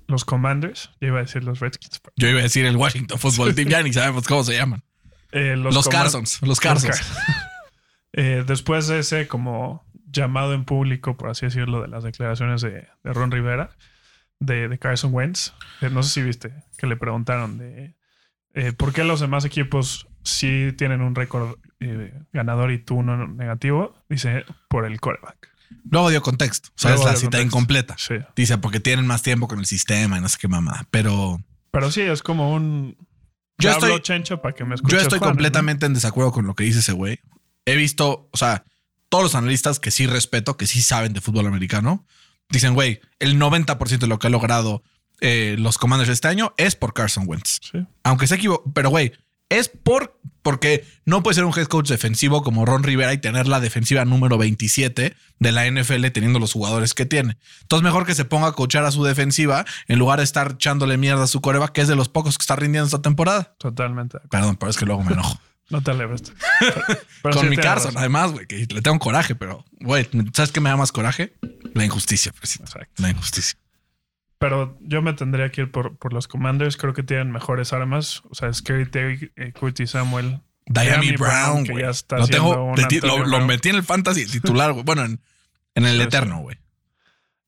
los 0.07 0.25
Commanders, 0.25 0.91
yo 1.01 1.09
iba 1.09 1.19
a 1.19 1.23
decir 1.23 1.43
los 1.45 1.61
Redskins. 1.61 2.01
Yo 2.17 2.29
iba 2.29 2.39
a 2.41 2.43
decir 2.43 2.65
el 2.65 2.77
Washington 2.77 3.19
Football 3.19 3.55
Team, 3.55 3.69
ya 3.69 3.83
ni 3.83 3.93
sabemos 3.93 4.27
cómo 4.27 4.45
se 4.45 4.55
llaman. 4.55 4.83
eh, 5.33 5.57
Los, 5.57 5.89
Carsons, 5.89 6.41
los 6.43 6.61
Carsons. 6.61 6.99
Car- 7.01 7.07
Eh, 8.15 8.43
después 8.47 8.87
de 8.89 9.01
ese 9.01 9.29
como 9.29 9.87
llamado 10.11 10.55
en 10.55 10.65
público, 10.65 11.17
por 11.19 11.29
así 11.29 11.45
decirlo, 11.47 11.83
de 11.83 11.89
las 11.89 12.05
declaraciones 12.05 12.63
de, 12.63 12.89
de 13.05 13.13
Ron 13.13 13.31
Rivera, 13.31 13.71
de, 14.41 14.69
de 14.69 14.79
Carson 14.79 15.13
Wentz, 15.13 15.53
eh, 15.81 15.91
no 15.91 16.03
sé 16.03 16.11
si 16.11 16.23
viste, 16.23 16.53
que 16.77 16.87
le 16.87 16.97
preguntaron 16.97 17.59
de 17.59 17.95
eh, 18.55 18.73
por 18.73 18.93
qué 18.93 19.05
los 19.05 19.21
demás 19.21 19.45
equipos 19.45 20.07
sí 20.23 20.73
tienen 20.77 21.01
un 21.01 21.15
récord 21.15 21.57
eh, 21.81 22.13
ganador 22.33 22.71
y 22.73 22.79
tú 22.79 22.97
uno 22.97 23.27
negativo. 23.29 23.95
Dice, 24.09 24.45
por 24.69 24.85
el 24.85 25.01
quarterback. 25.01 25.49
Luego 25.91 26.11
dio 26.11 26.23
contexto. 26.23 26.71
O 26.71 26.73
sea, 26.77 26.95
es 26.95 27.01
la 27.01 27.11
cita 27.17 27.23
contexto. 27.39 27.43
incompleta. 27.47 27.95
Sí. 27.99 28.15
Dice, 28.37 28.59
porque 28.59 28.81
tienen 28.81 29.07
más 29.07 29.23
tiempo 29.23 29.49
con 29.49 29.59
el 29.59 29.67
sistema 29.67 30.19
y 30.19 30.21
no 30.21 30.29
sé 30.29 30.39
qué 30.41 30.49
mamá. 30.49 30.87
Pero 30.91 31.41
Pero 31.71 31.91
sí, 31.91 32.01
es 32.03 32.23
como 32.23 32.55
un... 32.55 32.97
Yo 33.59 33.71
estoy- 33.71 34.01
para 34.41 34.55
que 34.55 34.65
me 34.65 34.77
yo 34.77 34.99
estoy 34.99 35.19
Juan, 35.19 35.31
¿no? 35.31 35.35
completamente 35.35 35.87
en 35.87 35.95
desacuerdo 35.95 36.31
con 36.33 36.47
lo 36.47 36.55
que 36.55 36.65
dice 36.65 36.79
ese 36.79 36.93
güey. 36.93 37.19
He 37.65 37.75
visto, 37.75 38.29
o 38.33 38.37
sea, 38.37 38.65
todos 39.09 39.25
los 39.25 39.35
analistas 39.35 39.81
que 39.81 39.91
sí 39.91 40.07
respeto, 40.07 40.57
que 40.57 40.67
sí 40.67 40.81
saben 40.81 41.13
de 41.13 41.21
fútbol 41.21 41.47
americano, 41.47 42.07
dicen, 42.49 42.75
güey, 42.75 43.01
el 43.19 43.39
90% 43.39 43.99
de 43.99 44.07
lo 44.07 44.19
que 44.19 44.27
ha 44.27 44.31
logrado 44.31 44.83
eh, 45.21 45.57
los 45.59 45.79
Commanders 45.79 46.11
este 46.11 46.29
año 46.29 46.55
es 46.57 46.77
por 46.77 46.95
Carson 46.95 47.25
Wentz. 47.27 47.59
Sí. 47.73 47.87
Aunque 48.05 48.27
se 48.27 48.37
equivocó, 48.37 48.71
pero 48.73 48.91
güey, 48.91 49.13
es 49.49 49.69
por 49.69 50.19
porque 50.43 50.87
no 51.05 51.23
puede 51.23 51.35
ser 51.35 51.45
un 51.45 51.53
head 51.55 51.67
coach 51.67 51.91
defensivo 51.91 52.43
como 52.43 52.65
Ron 52.65 52.83
Rivera 52.83 53.13
y 53.13 53.19
tener 53.19 53.47
la 53.49 53.61
defensiva 53.61 54.05
número 54.07 54.39
27 54.39 55.15
de 55.39 55.53
la 55.53 55.71
NFL 55.71 56.07
teniendo 56.07 56.39
los 56.39 56.55
jugadores 56.55 56.95
que 56.95 57.05
tiene. 57.05 57.37
Entonces, 57.63 57.85
mejor 57.85 58.07
que 58.07 58.15
se 58.15 58.25
ponga 58.25 58.49
a 58.49 58.53
coachar 58.53 58.85
a 58.85 58.91
su 58.91 59.05
defensiva 59.05 59.67
en 59.89 59.99
lugar 59.99 60.21
de 60.21 60.25
estar 60.25 60.53
echándole 60.53 60.97
mierda 60.97 61.25
a 61.25 61.27
su 61.27 61.43
coreba, 61.43 61.73
que 61.73 61.83
es 61.83 61.89
de 61.89 61.97
los 61.97 62.09
pocos 62.09 62.39
que 62.39 62.43
está 62.43 62.57
rindiendo 62.57 62.87
esta 62.87 63.03
temporada. 63.03 63.55
Totalmente. 63.59 64.19
Perdón, 64.31 64.57
pero 64.57 64.71
es 64.71 64.79
que 64.79 64.87
luego 64.87 65.03
me 65.03 65.13
enojo. 65.13 65.39
No 65.71 65.83
te 65.83 65.91
alebres. 65.91 66.23
Con 67.23 67.33
sí 67.35 67.47
mi 67.47 67.57
Carson, 67.57 67.97
además, 67.97 68.33
güey, 68.33 68.47
que 68.47 68.67
le 68.71 68.81
tengo 68.83 68.99
coraje, 68.99 69.35
pero, 69.35 69.65
güey, 69.81 70.09
¿sabes 70.33 70.51
qué 70.53 70.61
me 70.61 70.71
da 70.71 70.77
más 70.77 70.93
coraje? 70.93 71.35
La 71.75 71.85
injusticia. 71.85 72.33
Exacto. 72.43 72.89
La 73.03 73.11
injusticia. 73.11 73.59
Pero 74.39 74.79
yo 74.81 75.03
me 75.03 75.13
tendría 75.15 75.51
que 75.51 75.63
ir 75.63 75.71
por, 75.73 75.97
por 75.99 76.13
los 76.13 76.29
Commanders. 76.29 76.77
Creo 76.77 76.95
que 76.95 77.03
tienen 77.03 77.31
mejores 77.33 77.73
armas. 77.73 78.23
O 78.31 78.35
sea, 78.35 78.53
Scary 78.53 78.89
Terry, 78.91 79.33
eh, 79.37 79.53
Curtis 79.53 79.91
Samuel. 79.91 80.41
Diami 80.67 81.13
Brown, 81.13 81.65
güey. 81.67 81.85
Lo, 81.85 82.27
tengo, 82.29 82.75
ti- 82.89 83.01
metí 83.47 83.69
en 83.71 83.77
el 83.77 83.83
fantasy 83.83 84.27
titular, 84.27 84.73
güey. 84.73 84.85
Bueno, 84.85 85.05
en, 85.05 85.21
en 85.75 85.87
el 85.87 85.97
Sí, 85.97 86.03
eterno, 86.03 86.39
güey. 86.41 86.57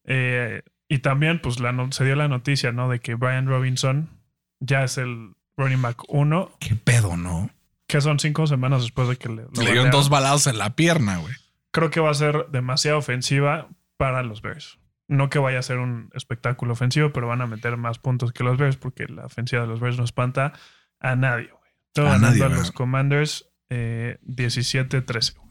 Eh, 0.04 0.62
Y 0.88 0.98
también, 0.98 1.40
pues, 1.40 1.60
la 1.60 1.70
no- 1.72 1.92
se 1.92 2.04
dio 2.04 2.16
la 2.16 2.26
noticia, 2.28 2.72
¿no? 2.72 2.88
De 2.88 2.98
que 2.98 3.14
Brian 3.14 3.46
Robinson 3.46 4.10
ya 4.58 4.82
es 4.82 4.98
el 4.98 5.34
running 5.56 5.80
back 5.82 6.02
1, 6.08 6.56
Qué 6.58 6.74
pedo, 6.74 7.16
¿no? 7.16 7.50
Que 7.90 8.00
son 8.00 8.18
cinco 8.18 8.46
semanas 8.46 8.82
después 8.82 9.08
de 9.08 9.16
que 9.16 9.28
le, 9.28 9.42
lo 9.42 9.50
Le 9.62 9.72
dieron 9.72 9.90
dos 9.90 10.08
balados 10.08 10.46
en 10.46 10.58
la 10.58 10.74
pierna, 10.76 11.18
güey. 11.18 11.34
Creo 11.72 11.90
que 11.90 12.00
va 12.00 12.10
a 12.10 12.14
ser 12.14 12.46
demasiado 12.50 12.98
ofensiva 12.98 13.68
para 13.96 14.22
los 14.22 14.42
Bears. 14.42 14.78
No 15.08 15.28
que 15.28 15.38
vaya 15.38 15.58
a 15.58 15.62
ser 15.62 15.78
un 15.78 16.10
espectáculo 16.14 16.72
ofensivo, 16.72 17.12
pero 17.12 17.26
van 17.26 17.40
a 17.42 17.46
meter 17.46 17.76
más 17.76 17.98
puntos 17.98 18.32
que 18.32 18.44
los 18.44 18.56
Bears 18.58 18.76
porque 18.76 19.06
la 19.08 19.26
ofensiva 19.26 19.62
de 19.62 19.68
los 19.68 19.80
Bears 19.80 19.98
no 19.98 20.04
espanta 20.04 20.52
a 21.00 21.16
nadie, 21.16 21.48
güey. 21.48 21.72
Estoy 21.88 22.06
A 22.06 22.10
ganando 22.12 22.28
nadie, 22.28 22.42
a 22.44 22.46
güey. 22.48 22.58
los 22.58 22.72
Commanders 22.72 23.46
eh, 23.70 24.18
17-13, 24.26 25.34
güey. 25.36 25.50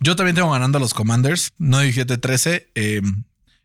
Yo 0.00 0.16
también 0.16 0.34
tengo 0.34 0.50
ganando 0.50 0.78
a 0.78 0.80
los 0.80 0.94
Commanders, 0.94 1.52
no 1.58 1.82
17-13, 1.82 2.66
eh, 2.74 3.00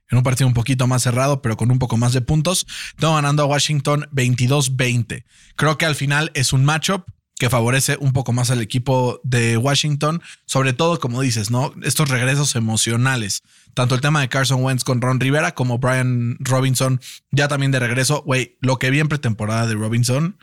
en 0.10 0.18
un 0.18 0.24
partido 0.24 0.48
un 0.48 0.54
poquito 0.54 0.88
más 0.88 1.04
cerrado, 1.04 1.42
pero 1.42 1.58
con 1.58 1.70
un 1.72 1.80
poco 1.80 1.98
más 1.98 2.14
de 2.14 2.22
puntos. 2.22 2.66
Tengo 2.98 3.16
ganando 3.16 3.44
a 3.44 3.46
Washington 3.48 4.08
22-20. 4.14 5.26
Creo 5.56 5.78
que 5.78 5.86
al 5.86 5.96
final 5.96 6.32
es 6.34 6.54
un 6.54 6.64
matchup 6.64 7.06
que 7.40 7.50
favorece 7.50 7.98
un 8.00 8.14
poco 8.14 8.34
más 8.34 8.50
al 8.50 8.62
equipo 8.62 9.22
de 9.24 9.58
Washington, 9.58 10.22
sobre 10.46 10.74
todo, 10.74 11.00
como 11.00 11.22
dices, 11.22 11.52
¿no? 11.52 11.74
Estos 11.84 12.10
regresos 12.10 12.56
emocionales. 12.56 13.44
Tanto 13.76 13.94
el 13.94 14.02
tema 14.02 14.22
de 14.22 14.30
Carson 14.30 14.64
Wentz 14.64 14.84
con 14.84 15.02
Ron 15.02 15.20
Rivera 15.20 15.54
como 15.54 15.78
Brian 15.78 16.38
Robinson 16.40 17.00
ya 17.32 17.48
también 17.48 17.72
de 17.72 17.80
regreso. 17.80 18.24
Güey, 18.26 18.58
lo 18.62 18.80
que 18.80 18.90
vi 18.90 19.00
en 19.00 19.08
pretemporada 19.08 19.68
de 19.68 19.76
Robinson, 19.76 20.38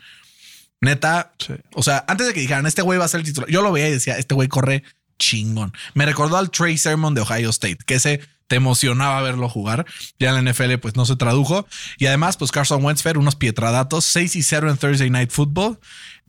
neta, 0.81 1.33
Sí. 1.39 1.53
o 1.73 1.83
sea, 1.83 2.05
antes 2.07 2.27
de 2.27 2.33
que 2.33 2.39
dijeran, 2.41 2.65
este 2.65 2.81
güey 2.81 2.97
va 2.99 3.05
a 3.05 3.09
ser 3.09 3.21
el 3.21 3.25
titular, 3.25 3.49
yo 3.49 3.61
lo 3.61 3.71
veía 3.71 3.89
y 3.89 3.91
decía, 3.91 4.17
este 4.17 4.35
güey 4.35 4.47
corre 4.47 4.83
chingón. 5.17 5.73
Me 5.93 6.05
recordó 6.05 6.37
al 6.37 6.49
Trey 6.51 6.77
Sermon 6.77 7.13
de 7.13 7.21
Ohio 7.21 7.49
State, 7.49 7.79
que 7.85 7.95
ese 7.95 8.21
te 8.47 8.57
emocionaba 8.57 9.21
verlo 9.21 9.49
jugar. 9.49 9.85
Ya 10.19 10.29
en 10.29 10.45
la 10.45 10.51
NFL, 10.51 10.75
pues 10.81 10.95
no 10.95 11.05
se 11.05 11.15
tradujo. 11.15 11.67
Y 11.97 12.05
además, 12.05 12.37
pues 12.37 12.51
Carson 12.51 12.83
Wentz, 12.83 13.01
Fer, 13.01 13.17
unos 13.17 13.35
pietradatos, 13.35 14.05
6 14.05 14.35
y 14.35 14.43
0 14.43 14.69
en 14.69 14.77
Thursday 14.77 15.09
Night 15.09 15.31
Football. 15.31 15.79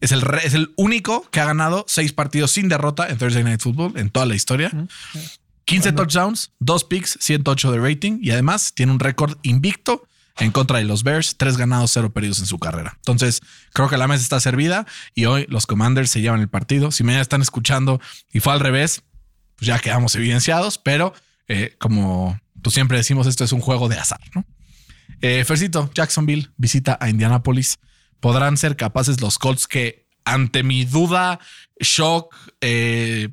Es 0.00 0.12
el, 0.12 0.22
es 0.42 0.54
el 0.54 0.72
único 0.76 1.28
que 1.30 1.40
ha 1.40 1.46
ganado 1.46 1.84
seis 1.88 2.12
partidos 2.12 2.50
sin 2.50 2.68
derrota 2.68 3.08
en 3.08 3.16
Thursday 3.16 3.42
Night 3.42 3.62
Football 3.62 3.94
en 3.96 4.10
toda 4.10 4.26
la 4.26 4.34
historia. 4.34 4.70
15 5.64 5.92
touchdowns, 5.92 6.52
2 6.60 6.84
picks, 6.84 7.18
108 7.20 7.72
de 7.72 7.78
rating 7.78 8.18
y 8.22 8.30
además 8.30 8.72
tiene 8.74 8.92
un 8.92 9.00
récord 9.00 9.36
invicto 9.42 10.06
en 10.38 10.52
contra 10.52 10.78
de 10.78 10.84
los 10.84 11.02
Bears, 11.02 11.36
3 11.38 11.56
ganados, 11.56 11.90
0 11.92 12.12
perdidos 12.12 12.38
en 12.40 12.46
su 12.46 12.58
carrera. 12.58 12.94
Entonces, 12.96 13.40
creo 13.72 13.88
que 13.88 13.96
la 13.96 14.06
mesa 14.06 14.22
está 14.22 14.38
servida 14.38 14.86
y 15.14 15.24
hoy 15.24 15.46
los 15.48 15.66
Commanders 15.66 16.10
se 16.10 16.20
llevan 16.20 16.40
el 16.40 16.48
partido. 16.48 16.92
Si 16.92 17.04
me 17.04 17.18
están 17.20 17.42
escuchando 17.42 18.00
y 18.32 18.40
fue 18.40 18.52
al 18.52 18.60
revés, 18.60 19.02
pues 19.56 19.66
ya 19.66 19.78
quedamos 19.78 20.14
evidenciados, 20.14 20.78
pero 20.78 21.14
eh, 21.48 21.74
como 21.78 22.38
tú 22.62 22.70
siempre 22.70 22.96
decimos, 22.98 23.26
esto 23.26 23.44
es 23.44 23.52
un 23.52 23.60
juego 23.60 23.88
de 23.88 23.96
azar, 23.98 24.20
¿no? 24.34 24.44
Eh, 25.20 25.44
Fercito, 25.44 25.90
Jacksonville 25.94 26.50
visita 26.56 26.98
a 27.00 27.08
Indianapolis. 27.08 27.78
¿Podrán 28.20 28.56
ser 28.56 28.76
capaces 28.76 29.20
los 29.20 29.38
Colts 29.38 29.66
que, 29.66 30.06
ante 30.24 30.62
mi 30.62 30.84
duda, 30.84 31.38
shock, 31.80 32.34
eh, 32.60 33.28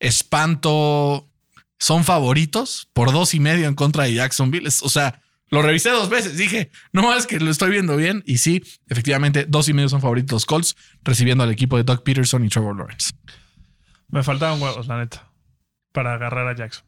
espanto, 0.00 1.28
son 1.78 2.04
favoritos 2.04 2.88
por 2.92 3.12
dos 3.12 3.34
y 3.34 3.40
medio 3.40 3.66
en 3.68 3.74
contra 3.74 4.04
de 4.04 4.14
Jacksonville? 4.14 4.66
Es- 4.68 4.82
o 4.82 4.88
sea, 4.88 5.20
lo 5.50 5.62
revisé 5.62 5.90
dos 5.90 6.08
veces. 6.08 6.36
Dije, 6.36 6.70
no 6.92 7.14
es 7.14 7.26
que 7.26 7.38
lo 7.40 7.50
estoy 7.50 7.70
viendo 7.70 7.96
bien. 7.96 8.22
Y 8.26 8.38
sí, 8.38 8.62
efectivamente, 8.88 9.46
dos 9.48 9.68
y 9.68 9.72
medio 9.72 9.88
son 9.88 10.00
favoritos 10.00 10.32
los 10.32 10.46
Colts, 10.46 10.76
recibiendo 11.02 11.44
al 11.44 11.50
equipo 11.50 11.76
de 11.76 11.84
Doug 11.84 12.02
Peterson 12.02 12.44
y 12.44 12.48
Trevor 12.48 12.76
Lawrence. 12.76 13.12
Me 14.08 14.22
faltaban 14.22 14.60
huevos, 14.60 14.86
la 14.86 14.98
neta, 14.98 15.30
para 15.94 16.12
agarrar 16.12 16.46
a 16.48 16.54
Jackson. 16.54 16.84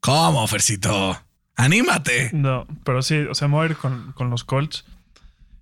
¿Cómo, 0.00 0.46
Fercito? 0.46 1.20
Anímate. 1.56 2.30
No, 2.32 2.66
pero 2.84 3.02
sí, 3.02 3.16
o 3.28 3.34
sea, 3.34 3.48
me 3.48 3.54
voy 3.54 3.66
a 3.66 3.70
ir 3.70 3.76
con, 3.76 4.12
con 4.12 4.30
los 4.30 4.44
Colts. 4.44 4.84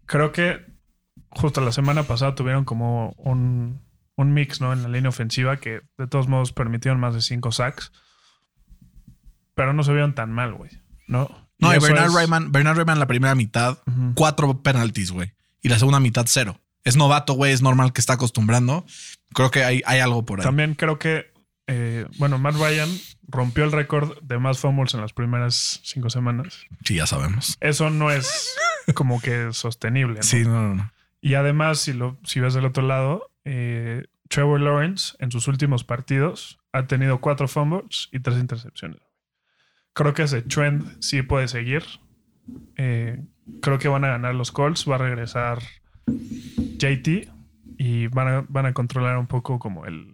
Creo 0.07 0.33
que 0.33 0.61
justo 1.31 1.61
la 1.61 1.73
semana 1.73 2.03
pasada 2.03 2.35
tuvieron 2.35 2.65
como 2.65 3.15
un, 3.17 3.81
un 4.17 4.35
mix, 4.35 4.61
¿no? 4.61 4.73
En 4.73 4.83
la 4.83 4.89
línea 4.89 5.09
ofensiva 5.09 5.57
que 5.59 5.83
de 5.97 6.07
todos 6.09 6.27
modos 6.29 6.53
permitieron 6.53 6.99
más 7.01 7.15
de 7.15 7.23
cinco 7.23 7.53
sacks. 7.53 7.93
Pero 9.55 9.73
no 9.73 9.85
se 9.85 9.93
vieron 9.93 10.15
tan 10.15 10.33
mal, 10.33 10.53
güey. 10.55 10.71
¿No? 11.07 11.29
No, 11.61 11.75
y 11.75 11.79
Bernard 11.79 12.07
es- 12.09 12.15
Rayman, 12.15 12.51
Bernard 12.53 12.77
Rayman 12.77 12.99
la 12.99 13.07
primera 13.07 13.35
mitad, 13.37 13.79
cuatro 14.15 14.63
penalties, 14.63 15.13
güey. 15.13 15.33
Y 15.63 15.69
la 15.69 15.79
segunda 15.79 16.01
mitad, 16.01 16.25
cero. 16.27 16.61
Es 16.83 16.97
novato, 16.97 17.35
güey, 17.35 17.53
es 17.53 17.63
normal 17.63 17.93
que 17.93 18.01
está 18.01 18.15
acostumbrando. 18.15 18.85
Creo 19.33 19.51
que 19.51 19.65
hay, 19.65 19.81
hay 19.87 20.01
algo 20.01 20.25
por 20.27 20.41
ahí. 20.41 20.45
También 20.45 20.75
creo 20.75 20.99
que, 20.99 21.33
eh, 21.67 22.07
bueno, 22.19 22.39
Matt 22.39 22.57
Ryan 22.57 22.91
rompió 23.29 23.65
el 23.65 23.73
récord 23.73 24.19
de 24.23 24.39
más 24.39 24.59
fumbles 24.59 24.95
en 24.95 25.01
las 25.01 25.13
primeras 25.13 25.81
cinco 25.83 26.11
semanas. 26.11 26.67
Sí, 26.85 26.97
ya 26.97 27.07
sabemos. 27.07 27.57
Eso 27.61 27.91
no 27.91 28.11
es 28.11 28.55
como 28.95 29.21
que 29.21 29.53
sostenible, 29.53 30.17
¿no? 30.17 30.23
Sí, 30.23 30.45
no, 30.45 30.63
no, 30.63 30.75
no. 30.75 30.93
Y 31.21 31.35
además, 31.35 31.79
si, 31.79 31.95
lo, 31.95 32.19
si 32.25 32.41
ves 32.41 32.53
del 32.53 32.67
otro 32.67 32.87
lado, 32.87 33.31
eh, 33.45 34.07
Trevor 34.29 34.61
Lawrence 34.61 35.17
en 35.21 35.31
sus 35.31 35.49
últimos 35.49 35.85
partidos 35.85 36.59
ha 36.73 36.87
tenido 36.87 37.21
cuatro 37.21 37.49
fumbles 37.49 38.09
y 38.13 38.21
tres 38.21 38.39
intercepciones. 38.39 39.01
Creo 39.95 40.13
que 40.13 40.25
ese 40.25 40.43
trend 40.43 41.01
sí 41.01 41.23
puede 41.23 41.49
seguir. 41.49 41.85
Eh, 42.77 43.23
creo 43.63 43.79
que 43.79 43.89
van 43.89 44.05
a 44.05 44.09
ganar 44.09 44.35
los 44.35 44.53
Colts, 44.53 44.89
va 44.89 44.97
a 44.97 44.99
regresar 44.99 45.61
JT 46.07 47.33
y 47.79 48.09
van 48.09 48.29
a, 48.29 48.45
van 48.49 48.67
a 48.67 48.75
controlar 48.75 49.17
un 49.17 49.27
poco 49.27 49.59
como 49.59 49.87
el, 49.87 50.14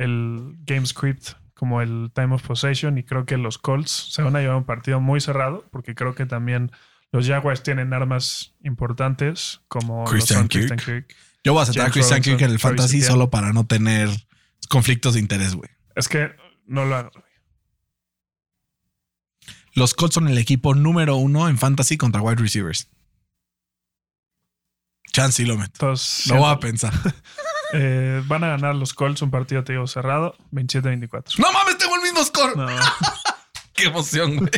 el 0.00 0.56
game 0.64 0.86
script, 0.86 1.32
como 1.54 1.82
el 1.82 2.10
time 2.14 2.34
of 2.34 2.42
possession. 2.42 2.98
Y 2.98 3.04
creo 3.04 3.26
que 3.26 3.36
los 3.36 3.58
Colts 3.58 4.08
se 4.10 4.22
van 4.22 4.34
a 4.34 4.40
llevar 4.40 4.56
un 4.56 4.64
partido 4.64 5.00
muy 5.00 5.20
cerrado, 5.20 5.66
porque 5.70 5.94
creo 5.94 6.14
que 6.14 6.26
también 6.26 6.72
los 7.12 7.26
Jaguars 7.26 7.62
tienen 7.62 7.92
armas 7.92 8.54
importantes 8.62 9.60
como 9.68 10.04
Christian 10.04 10.48
Kirk. 10.48 10.68
Christian 10.68 10.78
Kirk. 10.78 11.16
Yo 11.44 11.52
voy 11.52 11.60
a 11.60 11.62
aceptar 11.64 11.86
a 11.86 11.90
Christian 11.90 12.18
Robinson, 12.18 12.38
Kirk 12.38 12.48
en 12.48 12.50
el 12.52 12.60
Travis 12.60 12.78
fantasy 12.78 12.96
Etienne. 12.96 13.12
solo 13.12 13.30
para 13.30 13.52
no 13.52 13.66
tener 13.66 14.08
conflictos 14.68 15.14
de 15.14 15.20
interés, 15.20 15.54
güey. 15.54 15.70
Es 15.94 16.08
que 16.08 16.30
no 16.66 16.84
lo 16.84 16.96
hago. 16.96 17.10
Los 19.74 19.94
Colts 19.94 20.14
son 20.14 20.28
el 20.28 20.38
equipo 20.38 20.74
número 20.74 21.16
uno 21.16 21.48
en 21.48 21.58
fantasy 21.58 21.96
contra 21.96 22.22
wide 22.22 22.40
receivers. 22.40 22.88
Chance 25.12 25.42
y 25.42 25.46
lo 25.46 25.56
meto. 25.56 25.72
Entonces, 25.74 26.26
Lo 26.26 26.36
voy 26.36 26.50
a 26.50 26.58
pensar. 26.58 26.92
eh, 27.72 28.22
van 28.26 28.44
a 28.44 28.48
ganar 28.48 28.74
los 28.74 28.94
Colts 28.94 29.22
un 29.22 29.30
partido, 29.30 29.64
te 29.64 29.72
digo, 29.72 29.86
cerrado, 29.86 30.36
27-24. 30.52 31.38
No 31.38 31.52
mames, 31.52 31.78
tengo 31.78 31.96
el 31.96 32.02
mismo 32.02 32.24
score. 32.24 32.56
No, 32.56 32.66
Qué 33.74 33.84
emoción, 33.84 34.36
güey. 34.36 34.50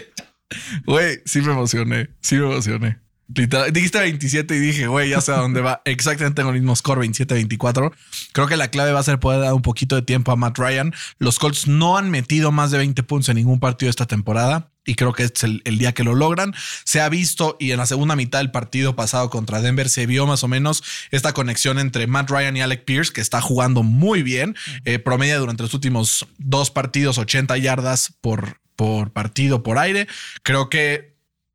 Güey, 0.84 1.22
sí 1.24 1.40
me 1.40 1.52
emocioné. 1.52 2.10
Sí 2.20 2.36
me 2.36 2.46
emocioné. 2.46 2.98
Literal, 3.34 3.72
dijiste 3.72 3.98
27 3.98 4.54
y 4.54 4.58
dije, 4.58 4.86
güey, 4.86 5.10
ya 5.10 5.20
sé 5.20 5.32
a 5.32 5.36
dónde 5.36 5.60
va. 5.60 5.82
Exactamente 5.84 6.36
tengo 6.36 6.50
el 6.50 6.56
mismo 6.56 6.74
score, 6.76 6.98
27-24. 7.00 7.92
Creo 8.32 8.46
que 8.46 8.56
la 8.56 8.68
clave 8.68 8.92
va 8.92 9.00
a 9.00 9.04
ser 9.04 9.18
poder 9.18 9.40
dar 9.40 9.54
un 9.54 9.62
poquito 9.62 9.96
de 9.96 10.02
tiempo 10.02 10.32
a 10.32 10.36
Matt 10.36 10.58
Ryan. 10.58 10.92
Los 11.18 11.38
Colts 11.38 11.66
no 11.66 11.96
han 11.96 12.10
metido 12.10 12.52
más 12.52 12.70
de 12.70 12.78
20 12.78 13.02
puntos 13.04 13.28
en 13.28 13.36
ningún 13.36 13.60
partido 13.60 13.90
esta 13.90 14.06
temporada. 14.06 14.68
Y 14.84 14.96
creo 14.96 15.12
que 15.12 15.22
es 15.22 15.44
el, 15.44 15.62
el 15.64 15.78
día 15.78 15.92
que 15.92 16.02
lo 16.02 16.14
logran. 16.14 16.54
Se 16.84 17.00
ha 17.00 17.08
visto 17.08 17.56
y 17.60 17.70
en 17.70 17.78
la 17.78 17.86
segunda 17.86 18.16
mitad 18.16 18.40
del 18.40 18.50
partido 18.50 18.96
pasado 18.96 19.30
contra 19.30 19.62
Denver 19.62 19.88
se 19.88 20.06
vio 20.06 20.26
más 20.26 20.42
o 20.42 20.48
menos 20.48 20.82
esta 21.12 21.32
conexión 21.32 21.78
entre 21.78 22.08
Matt 22.08 22.30
Ryan 22.30 22.56
y 22.56 22.62
Alec 22.62 22.84
Pierce, 22.84 23.12
que 23.12 23.20
está 23.20 23.40
jugando 23.40 23.84
muy 23.84 24.22
bien. 24.22 24.56
Eh, 24.84 24.98
promedia 24.98 25.38
durante 25.38 25.62
los 25.62 25.72
últimos 25.74 26.26
dos 26.38 26.70
partidos 26.70 27.18
80 27.18 27.56
yardas 27.58 28.12
por, 28.20 28.60
por 28.74 29.12
partido 29.12 29.62
por 29.62 29.78
aire. 29.78 30.08
Creo 30.42 30.68
que 30.68 31.11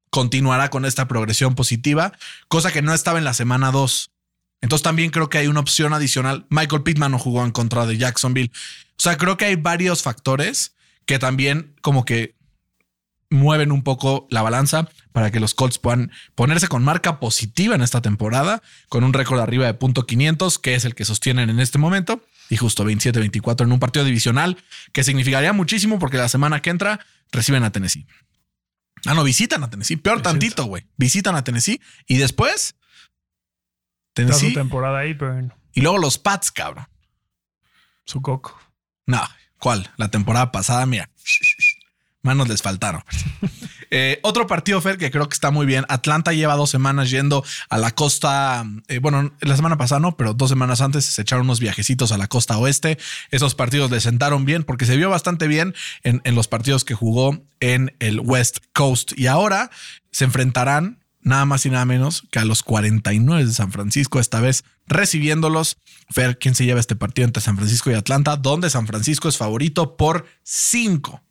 continuará 0.09 0.69
con 0.69 0.85
esta 0.85 1.07
progresión 1.07 1.55
positiva, 1.55 2.13
cosa 2.47 2.71
que 2.71 2.81
no 2.81 2.93
estaba 2.93 3.17
en 3.17 3.25
la 3.25 3.33
semana 3.33 3.71
2. 3.71 4.11
Entonces 4.61 4.83
también 4.83 5.11
creo 5.11 5.29
que 5.29 5.37
hay 5.37 5.47
una 5.47 5.59
opción 5.59 5.93
adicional. 5.93 6.45
Michael 6.49 6.83
Pittman 6.83 7.11
no 7.11 7.19
jugó 7.19 7.43
en 7.43 7.51
contra 7.51 7.85
de 7.85 7.97
Jacksonville. 7.97 8.51
O 8.97 9.01
sea, 9.01 9.17
creo 9.17 9.37
que 9.37 9.45
hay 9.45 9.55
varios 9.55 10.01
factores 10.01 10.75
que 11.05 11.19
también 11.19 11.75
como 11.81 12.05
que 12.05 12.35
mueven 13.29 13.71
un 13.71 13.83
poco 13.83 14.27
la 14.29 14.41
balanza 14.41 14.89
para 15.11 15.31
que 15.31 15.39
los 15.39 15.53
Colts 15.53 15.79
puedan 15.79 16.11
ponerse 16.35 16.67
con 16.67 16.83
marca 16.83 17.19
positiva 17.19 17.75
en 17.75 17.81
esta 17.81 18.01
temporada, 18.01 18.61
con 18.89 19.03
un 19.03 19.13
récord 19.13 19.39
arriba 19.39 19.65
de 19.65 19.73
punto 19.73 20.05
500, 20.05 20.59
que 20.59 20.75
es 20.75 20.85
el 20.85 20.95
que 20.95 21.05
sostienen 21.05 21.49
en 21.49 21.59
este 21.59 21.77
momento, 21.77 22.23
y 22.49 22.57
justo 22.57 22.85
27-24 22.85 23.63
en 23.63 23.71
un 23.71 23.79
partido 23.79 24.05
divisional, 24.05 24.57
que 24.93 25.03
significaría 25.03 25.53
muchísimo 25.53 25.99
porque 25.99 26.17
la 26.17 26.29
semana 26.29 26.61
que 26.61 26.69
entra 26.69 26.99
reciben 27.31 27.63
a 27.63 27.71
Tennessee. 27.71 28.05
Ah, 29.05 29.13
no, 29.13 29.23
visitan 29.23 29.63
a 29.63 29.69
Tennessee. 29.69 29.97
Peor 29.97 30.21
tantito, 30.21 30.65
güey. 30.65 30.85
Visitan 30.97 31.35
a 31.35 31.43
Tennessee 31.43 31.81
y 32.07 32.17
después 32.17 32.75
está 32.75 34.33
su 34.33 34.39
Tennessee 34.39 34.53
temporada 34.53 34.99
ahí, 34.99 35.13
pero 35.13 35.33
bueno, 35.33 35.55
y 35.73 35.81
luego 35.81 35.99
los 35.99 36.17
Pats, 36.17 36.51
cabrón. 36.51 36.87
su 38.05 38.21
coco. 38.21 38.59
No, 39.05 39.21
¿cuál? 39.59 39.91
La 39.97 40.09
temporada 40.09 40.51
pasada, 40.51 40.85
mira. 40.85 41.09
Manos 42.27 42.47
les 42.47 42.61
faltaron. 42.61 43.03
Eh, 43.89 44.19
otro 44.21 44.47
partido, 44.47 44.81
Fer, 44.81 44.97
que 44.97 45.11
creo 45.11 45.29
que 45.29 45.33
está 45.33 45.49
muy 45.51 45.65
bien. 45.65 45.85
Atlanta 45.87 46.33
lleva 46.33 46.55
dos 46.55 46.69
semanas 46.69 47.09
yendo 47.09 47.43
a 47.69 47.77
la 47.77 47.91
costa. 47.91 48.65
eh, 48.89 48.99
bueno, 48.99 49.31
la 49.39 49.55
semana 49.55 49.77
pasada 49.77 49.99
no, 49.99 50.17
pero 50.17 50.33
dos 50.33 50.49
semanas 50.49 50.81
antes 50.81 51.05
se 51.05 51.21
echaron 51.21 51.45
unos 51.45 51.59
viajecitos 51.59 52.11
a 52.11 52.17
la 52.17 52.27
costa 52.27 52.57
oeste. 52.57 52.97
Esos 53.31 53.55
partidos 53.55 53.89
le 53.89 54.01
sentaron 54.01 54.45
bien 54.45 54.63
porque 54.63 54.85
se 54.85 54.97
vio 54.97 55.09
bastante 55.09 55.47
bien 55.47 55.73
en, 56.03 56.21
los 56.35 56.47
partidos 56.47 56.83
que 56.83 56.95
jugó 56.95 57.41
en 57.59 57.95
el 57.99 58.19
West 58.19 58.57
Coast. 58.73 59.13
Y 59.17 59.27
ahora 59.27 59.71
se 60.11 60.25
enfrentarán 60.25 60.99
nada 61.21 61.45
más 61.45 61.65
y 61.65 61.69
nada 61.69 61.85
menos 61.85 62.23
que 62.31 62.39
a 62.39 62.45
los 62.45 62.63
49 62.63 63.45
de 63.45 63.53
San 63.53 63.71
Francisco, 63.71 64.19
esta 64.19 64.41
vez 64.41 64.63
recibiéndolos. 64.87 65.77
Fer, 66.09 66.37
¿quién 66.37 66.55
se 66.55 66.65
lleva 66.65 66.79
este 66.79 66.95
partido 66.95 67.25
entre 67.25 67.41
San 67.41 67.57
Francisco 67.57 67.89
y 67.91 67.93
Atlanta? 67.93 68.35
Donde 68.35 68.69
San 68.69 68.87
Francisco 68.87 69.29
es 69.29 69.37
favorito 69.37 69.97
por 69.97 70.25
5. 70.43 71.21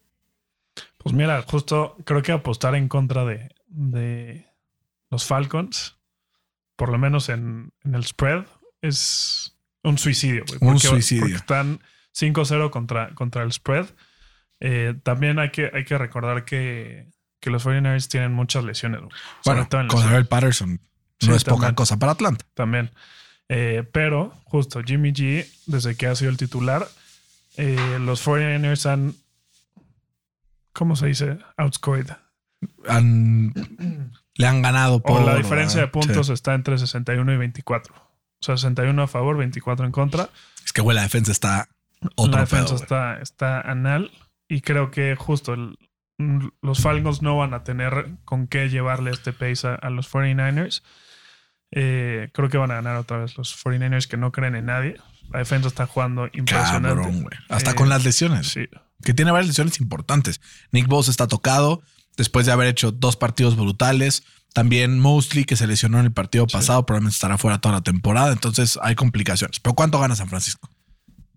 Pues 1.06 1.14
mira, 1.14 1.40
justo 1.42 1.96
creo 2.04 2.20
que 2.20 2.32
apostar 2.32 2.74
en 2.74 2.88
contra 2.88 3.24
de, 3.24 3.54
de 3.68 4.44
los 5.08 5.24
Falcons, 5.24 5.98
por 6.74 6.88
lo 6.90 6.98
menos 6.98 7.28
en, 7.28 7.72
en 7.84 7.94
el 7.94 8.04
spread, 8.04 8.44
es 8.82 9.56
un 9.84 9.98
suicidio. 9.98 10.42
güey, 10.48 10.72
Un 10.72 10.80
suicidio. 10.80 11.22
Porque 11.22 11.36
están 11.36 11.80
5-0 12.12 12.70
contra, 12.70 13.14
contra 13.14 13.44
el 13.44 13.52
spread. 13.52 13.86
Eh, 14.58 14.94
también 15.04 15.38
hay 15.38 15.50
que, 15.52 15.70
hay 15.72 15.84
que 15.84 15.96
recordar 15.96 16.44
que, 16.44 17.06
que 17.38 17.50
los 17.50 17.64
49ers 17.64 18.08
tienen 18.08 18.32
muchas 18.32 18.64
lesiones. 18.64 18.98
Sobre 18.98 19.12
Bueno, 19.44 19.68
todo 19.68 19.86
con. 19.86 20.00
Darrell 20.00 20.26
Patterson 20.26 20.80
Sí, 21.20 21.28
no 21.28 21.36
es 21.36 21.44
poca 21.44 21.72
cosa 21.76 22.00
para 22.00 22.10
Atlanta. 22.10 22.44
también. 22.54 22.90
Eh, 23.48 23.84
pero 23.92 24.34
justo 24.46 24.82
Jimmy 24.84 25.12
G, 25.12 25.46
desde 25.66 25.96
que 25.96 26.08
ha 26.08 26.16
sido 26.16 26.32
el 26.32 26.36
titular, 26.36 26.88
eh, 27.56 27.98
los 28.00 28.26
49ers 28.26 28.90
han, 28.90 29.14
¿cómo 30.76 30.94
se 30.96 31.06
dice? 31.06 31.38
Outscored. 31.56 32.08
Han- 32.88 33.52
le 34.34 34.46
han 34.46 34.62
ganado 34.62 34.96
O 34.96 35.02
por 35.02 35.22
la 35.24 35.34
diferencia 35.36 35.80
de 35.80 35.88
puntos 35.88 36.26
Sí. 36.28 36.32
está 36.32 36.54
entre 36.54 36.78
61 36.78 37.32
y 37.32 37.36
24. 37.36 37.94
O 37.94 38.44
sea, 38.44 38.56
61 38.56 39.02
a 39.02 39.08
favor, 39.08 39.36
24 39.36 39.86
en 39.86 39.92
contra. 39.92 40.28
Es 40.64 40.72
que, 40.72 40.82
güey, 40.82 40.94
la 40.94 41.02
defensa 41.02 41.32
está 41.32 41.68
otro 42.16 42.32
la 42.34 42.40
defensa 42.40 42.74
pedo, 42.74 42.76
está, 42.82 43.18
está 43.20 43.60
anal. 43.60 44.10
Y 44.48 44.60
creo 44.60 44.90
que 44.90 45.16
justo 45.16 45.54
el- 45.54 45.78
los 46.62 46.80
Falcons 46.80 47.20
no 47.22 47.36
van 47.36 47.52
a 47.54 47.62
tener 47.64 48.10
con 48.24 48.46
qué 48.46 48.68
llevarle 48.68 49.10
este 49.10 49.32
pace 49.32 49.66
a, 49.68 49.74
a 49.74 49.90
los 49.90 50.06
49ers. 50.08 50.82
Eh, 51.72 52.30
creo 52.32 52.48
que 52.48 52.58
van 52.58 52.70
a 52.70 52.74
ganar 52.76 52.96
otra 52.96 53.18
vez 53.18 53.36
los 53.36 53.54
49ers 53.62 54.06
que 54.06 54.16
no 54.16 54.32
creen 54.32 54.54
en 54.54 54.66
nadie. 54.66 54.96
La 55.30 55.40
defensa 55.40 55.68
está 55.68 55.86
jugando 55.86 56.26
impresionante. 56.32 56.88
Cabrón. 57.02 57.28
Hasta 57.48 57.72
Eh, 57.72 57.74
con 57.74 57.88
las 57.88 58.04
lesiones. 58.04 58.48
Sí. 58.48 58.68
Que 59.02 59.14
tiene 59.14 59.30
varias 59.30 59.48
lesiones 59.48 59.80
importantes. 59.80 60.40
Nick 60.72 60.86
Bosa 60.86 61.10
está 61.10 61.26
tocado 61.26 61.82
después 62.16 62.46
de 62.46 62.52
haber 62.52 62.68
hecho 62.68 62.92
dos 62.92 63.16
partidos 63.16 63.56
brutales. 63.56 64.24
También 64.54 64.98
Mosley, 65.00 65.44
que 65.44 65.56
se 65.56 65.66
lesionó 65.66 66.00
en 66.00 66.06
el 66.06 66.12
partido 66.12 66.46
pasado, 66.46 66.86
probablemente 66.86 67.14
estará 67.14 67.36
fuera 67.36 67.60
toda 67.60 67.74
la 67.74 67.82
temporada. 67.82 68.32
Entonces 68.32 68.78
hay 68.82 68.94
complicaciones. 68.94 69.60
Pero 69.60 69.74
¿cuánto 69.74 70.00
gana 70.00 70.16
San 70.16 70.28
Francisco? 70.28 70.70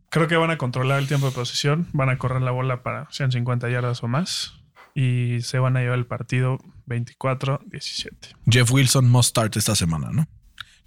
Creo 0.09 0.27
que 0.27 0.37
van 0.37 0.51
a 0.51 0.57
controlar 0.57 0.99
el 0.99 1.07
tiempo 1.07 1.27
de 1.27 1.33
posición, 1.33 1.87
van 1.91 2.09
a 2.09 2.17
correr 2.17 2.41
la 2.41 2.51
bola 2.51 2.81
para 2.81 3.07
150 3.11 3.69
yardas 3.69 4.01
o 4.03 4.07
más 4.07 4.53
y 4.95 5.41
se 5.41 5.59
van 5.59 5.77
a 5.77 5.81
llevar 5.81 5.99
el 5.99 6.07
partido 6.07 6.57
24-17. 6.87 8.35
Jeff 8.49 8.71
Wilson 8.71 9.07
must 9.07 9.29
start 9.29 9.55
esta 9.57 9.75
semana, 9.75 10.09
¿no? 10.11 10.27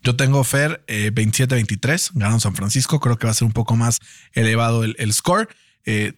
Yo 0.03 0.17
tengo 0.17 0.43
Fer 0.43 0.83
eh, 0.89 1.13
27-23, 1.15 2.11
ganó 2.15 2.41
San 2.41 2.57
Francisco. 2.57 2.99
Creo 2.99 3.19
que 3.19 3.27
va 3.27 3.31
a 3.31 3.35
ser 3.35 3.47
un 3.47 3.53
poco 3.53 3.77
más 3.77 4.01
elevado 4.33 4.83
el, 4.83 4.97
el 4.99 5.13
score. 5.13 5.49
Eh, 5.85 6.15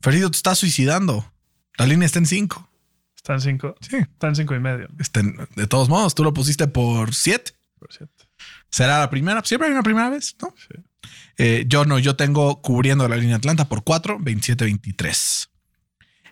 Ferito, 0.00 0.30
te 0.30 0.36
estás 0.36 0.58
suicidando. 0.58 1.32
La 1.78 1.86
línea 1.86 2.06
está 2.06 2.18
en 2.18 2.26
5. 2.26 2.70
Están 3.16 3.40
5. 3.40 3.74
Sí. 3.80 3.96
Están 3.96 4.36
5 4.36 4.54
y 4.54 4.60
medio, 4.60 4.88
Está 4.98 5.20
en- 5.20 5.36
de 5.56 5.66
todos 5.66 5.88
modos, 5.88 6.14
tú 6.14 6.22
lo 6.24 6.32
pusiste 6.32 6.66
por 6.68 7.14
7. 7.14 7.52
por 7.78 7.92
cierto. 7.92 8.24
¿Será 8.70 8.98
la 9.00 9.10
primera? 9.10 9.42
Siempre 9.44 9.66
hay 9.68 9.72
una 9.72 9.82
primera 9.82 10.08
vez, 10.10 10.34
¿no? 10.40 10.54
Sí. 10.56 11.08
Eh, 11.38 11.64
yo 11.68 11.84
no, 11.84 11.98
yo 11.98 12.16
tengo 12.16 12.62
cubriendo 12.62 13.06
la 13.08 13.16
línea 13.16 13.36
Atlanta 13.36 13.68
por 13.68 13.84
4, 13.84 14.18
27-23. 14.18 15.48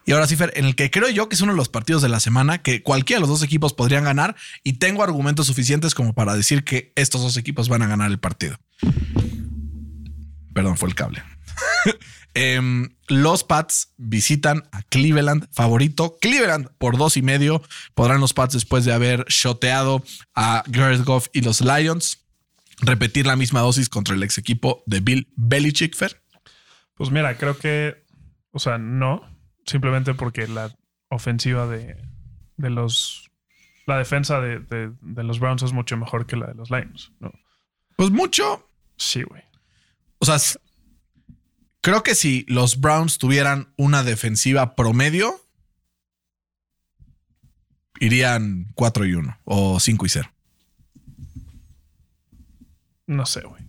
Y 0.07 0.13
ahora 0.13 0.27
sí, 0.27 0.37
Fer, 0.37 0.53
en 0.57 0.65
el 0.67 0.75
que 0.77 0.91
creo 0.91 1.09
yo 1.11 1.29
que 1.29 1.35
es 1.35 1.41
uno 1.41 1.53
de 1.53 1.57
los 1.57 1.69
partidos 1.69 2.03
de 2.03 2.09
la 2.09 2.21
semana 2.21 2.59
que 2.63 2.83
cualquiera 2.83 3.19
de 3.19 3.21
los 3.23 3.31
dos 3.31 3.43
equipos 3.43 3.73
podrían 3.73 4.05
ganar 4.05 4.37
y 4.63 4.75
tengo 4.75 5.03
argumentos 5.03 5.47
suficientes 5.47 5.95
como 5.95 6.13
para 6.15 6.35
decir 6.37 6.65
que 6.65 6.93
estos 6.97 7.23
dos 7.23 7.37
equipos 7.37 7.69
van 7.69 7.83
a 7.83 7.87
ganar 7.87 8.11
el 8.11 8.19
partido. 8.19 8.59
Perdón, 10.53 10.77
fue 10.77 10.89
el 10.89 10.95
cable. 10.95 11.23
Em, 12.35 12.97
los 13.09 13.45
Pats 13.45 13.93
visitan 13.97 14.65
a 14.73 14.83
Cleveland, 14.83 15.47
favorito. 15.53 16.17
Cleveland 16.21 16.69
por 16.79 16.97
dos 16.99 17.17
y 17.17 17.23
medio. 17.23 17.63
Podrán 17.95 18.21
los 18.21 18.35
Pats, 18.35 18.55
después 18.55 18.85
de 18.85 18.93
haber 18.93 19.25
shoteado 19.29 20.03
a 20.35 20.65
Garrett 20.67 21.05
Goff 21.05 21.29
y 21.33 21.43
los 21.43 21.61
Lions, 21.61 22.25
repetir 22.81 23.27
la 23.27 23.37
misma 23.37 23.61
dosis 23.61 23.89
contra 23.89 24.15
el 24.17 24.23
ex 24.23 24.37
equipo 24.39 24.83
de 24.87 25.01
Bill 25.01 25.29
Belichick, 25.37 25.95
Fer. 25.95 26.21
Pues 26.97 27.11
mira, 27.11 27.37
creo 27.39 27.57
que, 27.57 28.05
o 28.51 28.59
sea, 28.59 28.79
no, 28.79 29.23
simplemente 29.67 30.15
porque 30.15 30.49
la 30.49 30.75
ofensiva 31.11 31.67
de, 31.69 31.97
de 32.57 32.71
los, 32.71 33.31
la 33.87 33.97
defensa 33.99 34.41
de, 34.41 34.59
de- 34.59 34.93
de 35.01 35.23
los 35.25 35.39
Browns 35.39 35.63
es 35.63 35.73
mucho 35.73 35.97
mejor 35.97 36.27
que 36.27 36.37
la 36.37 36.47
de 36.49 36.55
los 36.55 36.71
Lions, 36.71 37.13
¿no? 37.21 37.33
Pues 37.97 38.11
mucho. 38.11 38.69
Sí, 38.97 39.23
güey. 39.23 39.43
O 40.19 40.27
sea, 40.27 40.37
creo 41.85 42.03
que 42.03 42.15
si 42.15 42.47
los 42.49 42.81
Browns 42.81 43.19
tuvieran 43.19 43.69
una 43.77 44.03
defensiva 44.03 44.75
promedio, 44.75 45.39
irían 48.01 48.73
4 48.75 49.05
y 49.05 49.15
1 49.15 49.39
o 49.45 49.79
5 49.79 50.07
y 50.07 50.09
0. 50.09 50.31
No 53.07 53.27
sé, 53.27 53.43
güey. 53.43 53.63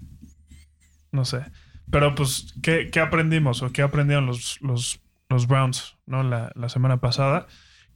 No 1.12 1.26
sé. 1.26 1.44
Pero 1.92 2.16
pues, 2.16 2.56
¿qué, 2.64 2.90
qué 2.90 3.02
aprendimos 3.02 3.62
o 3.62 3.74
qué 3.74 3.82
aprendieron 3.82 4.26
los, 4.26 4.62
los, 4.62 5.02
los 5.28 5.48
Browns 5.48 5.98
¿no? 6.06 6.24
la, 6.24 6.54
la 6.56 6.70
semana 6.70 7.02
pasada? 7.02 7.48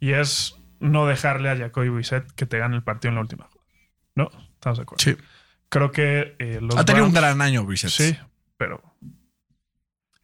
Y 0.02 0.12
es 0.12 0.58
no 0.82 1.08
dejarle 1.08 1.50
a 1.50 1.56
Jacoby 1.56 1.88
Brissett 1.88 2.30
que 2.34 2.46
te 2.46 2.60
gane 2.60 2.76
el 2.76 2.84
partido 2.84 3.10
en 3.10 3.16
la 3.16 3.22
última. 3.22 3.50
¿No? 4.16 4.30
¿Estamos 4.56 4.80
de 4.80 4.84
acuerdo? 4.84 5.02
Sí. 5.02 5.16
Creo 5.70 5.92
que 5.92 6.36
eh, 6.40 6.60
los 6.62 6.76
Ha 6.76 6.84
tenido 6.84 7.06
un 7.06 7.14
gran 7.14 7.42
año, 7.42 7.64
Brissett. 7.64 7.92
Sí, 7.92 8.18
pero 8.58 8.89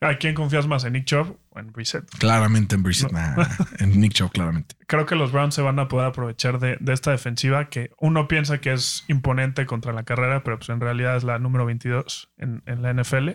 ¿a 0.02 0.18
quién 0.18 0.36
confías 0.36 0.68
más? 0.68 0.84
¿En 0.84 0.94
Nick 0.94 1.06
Chubb 1.06 1.38
o 1.50 1.60
en 1.60 1.72
Brissett? 1.72 2.10
Claramente 2.18 2.76
en 2.76 2.84
Brissett. 2.84 3.12
No. 3.12 3.20
Nah, 3.20 3.48
en 3.80 4.00
Nick 4.00 4.14
Chubb, 4.14 4.32
claramente. 4.32 4.76
Creo 4.88 5.06
que 5.06 5.16
los 5.16 5.32
Browns 5.32 5.56
se 5.56 5.62
van 5.62 5.80
a 5.80 5.88
poder 5.88 6.08
aprovechar 6.08 6.60
de, 6.60 6.78
de 6.80 6.94
esta 6.94 7.12
defensiva 7.12 7.70
que 7.70 7.92
uno 8.00 8.28
piensa 8.28 8.60
que 8.60 8.74
es 8.74 9.04
imponente 9.08 9.66
contra 9.66 9.94
la 9.94 10.04
carrera, 10.04 10.44
pero 10.44 10.58
pues 10.58 10.70
en 10.70 10.80
realidad 10.80 11.18
es 11.18 11.24
la 11.24 11.40
número 11.40 11.66
22 11.66 12.34
en, 12.38 12.64
en 12.66 12.82
la 12.82 12.94
NFL. 12.94 13.30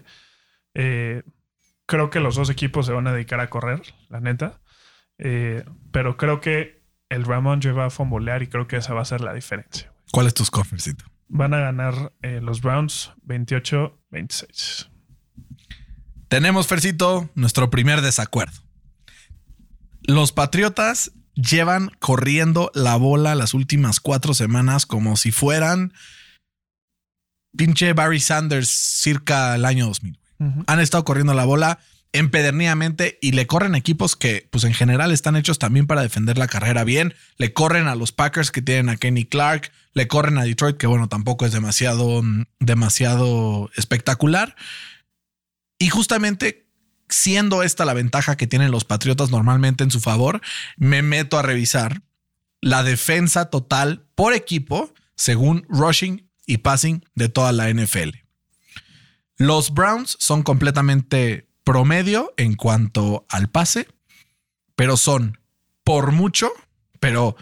Eh, 0.74 1.22
creo 1.86 2.10
que 2.10 2.20
los 2.20 2.36
dos 2.36 2.50
equipos 2.50 2.86
se 2.86 2.92
van 2.92 3.06
a 3.06 3.12
dedicar 3.12 3.40
a 3.40 3.50
correr, 3.50 3.82
la 4.08 4.20
neta. 4.20 4.60
Eh, 5.18 5.64
pero 5.90 6.16
creo 6.16 6.40
que 6.40 6.82
el 7.08 7.24
Ramón 7.24 7.60
va 7.76 7.86
a 7.86 7.90
fombolear 7.90 8.42
y 8.42 8.46
creo 8.46 8.66
que 8.66 8.76
esa 8.76 8.94
va 8.94 9.02
a 9.02 9.04
ser 9.04 9.20
la 9.20 9.34
diferencia. 9.34 9.92
¿Cuál 10.12 10.26
es 10.28 10.34
tu 10.34 10.44
score, 10.44 10.66
Fercito? 10.66 11.04
Van 11.28 11.52
a 11.52 11.58
ganar 11.58 12.12
eh, 12.22 12.40
los 12.40 12.60
Browns 12.62 13.12
28-26. 13.26 14.88
Tenemos, 16.30 16.68
Fercito, 16.68 17.28
nuestro 17.34 17.70
primer 17.70 18.02
desacuerdo. 18.02 18.62
Los 20.02 20.30
Patriotas 20.30 21.10
llevan 21.34 21.90
corriendo 21.98 22.70
la 22.72 22.94
bola 22.94 23.34
las 23.34 23.52
últimas 23.52 23.98
cuatro 23.98 24.32
semanas 24.32 24.86
como 24.86 25.16
si 25.16 25.32
fueran 25.32 25.92
pinche 27.56 27.94
Barry 27.94 28.20
Sanders 28.20 28.68
circa 28.68 29.56
el 29.56 29.64
año 29.64 29.86
2000. 29.86 30.20
Ujú. 30.38 30.64
Han 30.68 30.78
estado 30.78 31.04
corriendo 31.04 31.34
la 31.34 31.44
bola 31.44 31.80
empedernidamente 32.12 33.18
y 33.20 33.32
le 33.32 33.48
corren 33.48 33.74
equipos 33.74 34.14
que, 34.14 34.48
pues 34.52 34.62
en 34.62 34.72
general, 34.72 35.10
están 35.10 35.34
hechos 35.34 35.58
también 35.58 35.88
para 35.88 36.02
defender 36.02 36.38
la 36.38 36.46
carrera 36.46 36.84
bien. 36.84 37.12
Le 37.38 37.52
corren 37.52 37.88
a 37.88 37.96
los 37.96 38.12
Packers 38.12 38.52
que 38.52 38.62
tienen 38.62 38.88
a 38.88 38.96
Kenny 38.96 39.24
Clark, 39.24 39.72
le 39.94 40.06
corren 40.06 40.38
a 40.38 40.44
Detroit, 40.44 40.76
que 40.76 40.86
bueno, 40.86 41.08
tampoco 41.08 41.44
es 41.44 41.50
demasiado, 41.50 42.22
mm, 42.22 42.44
demasiado 42.60 43.68
espectacular. 43.74 44.54
Y 45.80 45.88
justamente 45.88 46.68
siendo 47.08 47.62
esta 47.62 47.84
la 47.84 47.94
ventaja 47.94 48.36
que 48.36 48.46
tienen 48.46 48.70
los 48.70 48.84
Patriotas 48.84 49.30
normalmente 49.30 49.82
en 49.82 49.90
su 49.90 49.98
favor, 49.98 50.40
me 50.76 51.02
meto 51.02 51.38
a 51.38 51.42
revisar 51.42 52.02
la 52.60 52.82
defensa 52.82 53.46
total 53.46 54.06
por 54.14 54.34
equipo 54.34 54.92
según 55.16 55.66
rushing 55.68 56.30
y 56.46 56.58
passing 56.58 57.04
de 57.14 57.30
toda 57.30 57.52
la 57.52 57.72
NFL. 57.72 58.10
Los 59.38 59.72
Browns 59.72 60.16
son 60.20 60.42
completamente 60.42 61.48
promedio 61.64 62.34
en 62.36 62.56
cuanto 62.56 63.24
al 63.30 63.48
pase, 63.48 63.88
pero 64.76 64.98
son 64.98 65.38
por 65.82 66.12
mucho, 66.12 66.52
pero 67.00 67.36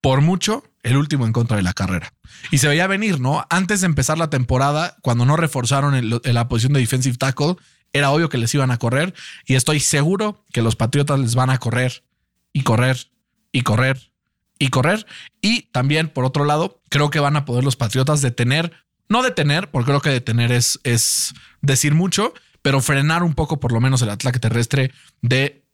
por 0.00 0.20
mucho 0.20 0.62
el 0.86 0.96
último 0.96 1.26
en 1.26 1.32
contra 1.32 1.56
de 1.56 1.64
la 1.64 1.72
carrera. 1.72 2.12
Y 2.52 2.58
se 2.58 2.68
veía 2.68 2.86
venir, 2.86 3.20
¿no? 3.20 3.44
Antes 3.50 3.80
de 3.80 3.86
empezar 3.86 4.18
la 4.18 4.30
temporada, 4.30 4.96
cuando 5.02 5.26
no 5.26 5.36
reforzaron 5.36 6.20
la 6.22 6.48
posición 6.48 6.74
de 6.74 6.80
defensive 6.80 7.16
tackle, 7.16 7.56
Era 7.92 8.10
obvio 8.10 8.28
que 8.28 8.38
les 8.38 8.54
iban 8.54 8.70
a 8.70 8.78
correr 8.78 9.14
y 9.46 9.54
estoy 9.54 9.80
seguro 9.80 10.44
que 10.52 10.62
los 10.62 10.76
Patriotas 10.76 11.18
les 11.18 11.34
van 11.34 11.50
a 11.50 11.58
correr 11.58 12.04
y 12.52 12.62
correr 12.62 13.10
y 13.52 13.62
correr 13.62 14.12
y 14.58 14.68
correr. 14.68 15.06
Y 15.40 15.62
también, 15.72 16.08
por 16.08 16.24
otro 16.24 16.44
lado, 16.44 16.82
creo 16.88 17.10
que 17.10 17.20
van 17.20 17.36
a 17.36 17.44
poder 17.44 17.64
los 17.64 17.76
Patriotas 17.76 18.22
detener, 18.22 18.72
no 19.08 19.22
detener, 19.22 19.70
porque 19.70 19.90
creo 19.90 20.00
que 20.00 20.10
detener 20.10 20.52
es, 20.52 20.78
es 20.84 21.34
decir 21.62 21.94
mucho, 21.94 22.32
pero 22.62 22.80
frenar 22.80 23.22
un 23.22 23.34
poco 23.34 23.58
por 23.58 23.72
lo 23.72 23.80
menos 23.80 24.02
el 24.02 24.10
ataque 24.10 24.38
terrestre 24.38 24.92
de 25.22 25.65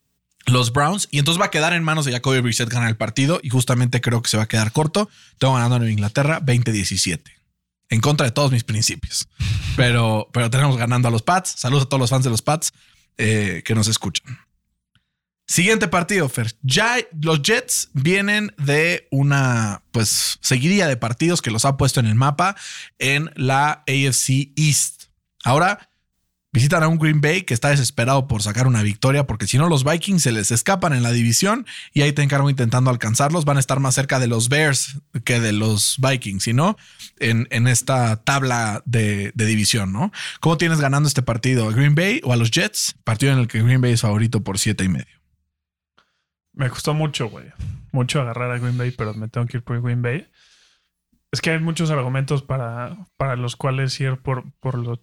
los 0.46 0.72
Browns 0.72 1.08
y 1.10 1.18
entonces 1.18 1.40
va 1.40 1.46
a 1.46 1.50
quedar 1.50 1.72
en 1.72 1.84
manos 1.84 2.04
de 2.04 2.12
Jacoby 2.12 2.40
Brissett 2.40 2.68
ganar 2.68 2.88
el 2.88 2.96
partido 2.96 3.40
y 3.42 3.50
justamente 3.50 4.00
creo 4.00 4.22
que 4.22 4.28
se 4.28 4.36
va 4.36 4.44
a 4.44 4.48
quedar 4.48 4.72
corto. 4.72 5.08
Tengo 5.38 5.54
ganando 5.54 5.76
en 5.76 5.90
Inglaterra 5.90 6.40
20-17 6.40 7.22
en 7.90 8.00
contra 8.00 8.26
de 8.26 8.32
todos 8.32 8.50
mis 8.50 8.64
principios, 8.64 9.28
pero, 9.76 10.28
pero 10.32 10.50
tenemos 10.50 10.76
ganando 10.76 11.08
a 11.08 11.10
los 11.10 11.22
Pats. 11.22 11.54
Saludos 11.56 11.84
a 11.84 11.88
todos 11.88 12.00
los 12.00 12.10
fans 12.10 12.24
de 12.24 12.30
los 12.30 12.42
Pats 12.42 12.72
eh, 13.18 13.62
que 13.64 13.74
nos 13.74 13.88
escuchan. 13.88 14.38
Siguiente 15.46 15.88
partido, 15.88 16.28
Fer. 16.28 16.54
Ya 16.62 16.96
los 17.20 17.42
Jets 17.42 17.90
vienen 17.92 18.54
de 18.56 19.06
una 19.10 19.82
pues 19.90 20.38
seguidilla 20.40 20.86
de 20.86 20.96
partidos 20.96 21.42
que 21.42 21.50
los 21.50 21.64
ha 21.64 21.76
puesto 21.76 22.00
en 22.00 22.06
el 22.06 22.14
mapa 22.14 22.56
en 22.98 23.30
la 23.36 23.84
AFC 23.86 24.52
East. 24.56 25.04
Ahora 25.44 25.90
Visitan 26.54 26.82
a 26.82 26.88
un 26.88 26.98
Green 26.98 27.22
Bay 27.22 27.42
que 27.42 27.54
está 27.54 27.70
desesperado 27.70 28.28
por 28.28 28.42
sacar 28.42 28.66
una 28.66 28.82
victoria, 28.82 29.26
porque 29.26 29.46
si 29.46 29.56
no, 29.56 29.70
los 29.70 29.84
Vikings 29.84 30.22
se 30.22 30.32
les 30.32 30.50
escapan 30.50 30.92
en 30.92 31.02
la 31.02 31.10
división 31.10 31.64
y 31.94 32.02
ahí 32.02 32.12
te 32.12 32.22
encargo 32.22 32.50
intentando 32.50 32.90
alcanzarlos. 32.90 33.46
Van 33.46 33.56
a 33.56 33.60
estar 33.60 33.80
más 33.80 33.94
cerca 33.94 34.18
de 34.18 34.26
los 34.26 34.50
Bears 34.50 35.00
que 35.24 35.40
de 35.40 35.52
los 35.52 35.96
Vikings, 35.98 36.42
si 36.42 36.52
no, 36.52 36.76
en, 37.18 37.48
en 37.50 37.66
esta 37.66 38.22
tabla 38.22 38.82
de, 38.84 39.32
división, 39.34 39.94
¿no? 39.94 40.12
¿Cómo 40.40 40.58
tienes 40.58 40.78
ganando 40.78 41.08
este 41.08 41.22
partido? 41.22 41.68
¿A 41.68 41.72
Green 41.72 41.94
Bay 41.94 42.20
o 42.22 42.34
a 42.34 42.36
los 42.36 42.50
Jets? 42.50 42.96
Partido 43.02 43.32
en 43.32 43.38
el 43.38 43.48
que 43.48 43.62
Green 43.62 43.80
Bay 43.80 43.92
es 43.92 44.02
favorito 44.02 44.44
por 44.44 44.58
siete 44.58 44.84
y 44.84 44.90
medio. 44.90 45.22
Me 46.52 46.68
costó 46.68 46.92
mucho, 46.92 47.30
güey. 47.30 47.46
Mucho 47.92 48.20
agarrar 48.20 48.50
a 48.50 48.58
Green 48.58 48.76
Bay, 48.76 48.90
pero 48.90 49.14
me 49.14 49.28
tengo 49.28 49.46
que 49.46 49.56
ir 49.56 49.62
por 49.62 49.80
Green 49.80 50.02
Bay. 50.02 50.28
Es 51.32 51.40
que 51.40 51.50
hay 51.50 51.60
muchos 51.60 51.90
argumentos 51.90 52.42
para, 52.42 53.06
para 53.16 53.36
los 53.36 53.56
cuales 53.56 53.98
ir 54.00 54.18
por, 54.18 54.52
por, 54.60 54.76
los 54.76 55.00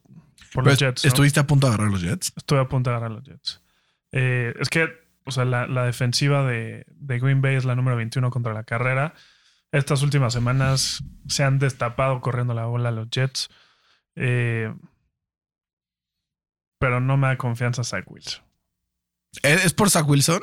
por 0.54 0.66
los 0.66 0.78
Jets. 0.78 1.06
¿Estuviste 1.06 1.40
a 1.40 1.48
punto 1.48 1.68
de 1.68 1.74
agarrar 1.74 1.92
los 1.92 2.02
Jets? 2.02 2.34
Estuve 2.36 2.60
a 2.60 2.68
punto 2.68 2.90
de 2.90 2.96
agarrar 2.96 3.16
los 3.16 3.24
Jets. 3.24 3.62
Eh, 4.12 4.54
es 4.60 4.70
que, 4.70 4.90
o 5.26 5.32
sea, 5.32 5.46
la, 5.46 5.86
defensiva 5.86 6.44
de, 6.44 6.86
Green 7.00 7.42
Bay 7.42 7.56
es 7.56 7.66
la 7.66 7.76
número 7.76 7.98
21 7.98 8.30
contra 8.32 8.54
la 8.54 8.64
carrera. 8.64 9.14
Estas 9.72 10.02
últimas 10.02 10.34
semanas 10.34 11.04
se 11.28 11.44
han 11.44 11.60
destapado 11.60 12.22
corriendo 12.22 12.54
la 12.54 12.66
bola 12.66 12.92
los 12.92 13.10
Jets. 13.10 13.50
Eh, 14.16 14.74
pero 16.80 17.00
no 17.00 17.18
me 17.18 17.28
da 17.28 17.38
confianza 17.38 17.84
Zach 17.84 18.10
Wilson. 18.10 18.44
¿Es 19.44 19.74
por 19.74 19.90
Zach 19.90 20.08
Wilson? 20.08 20.42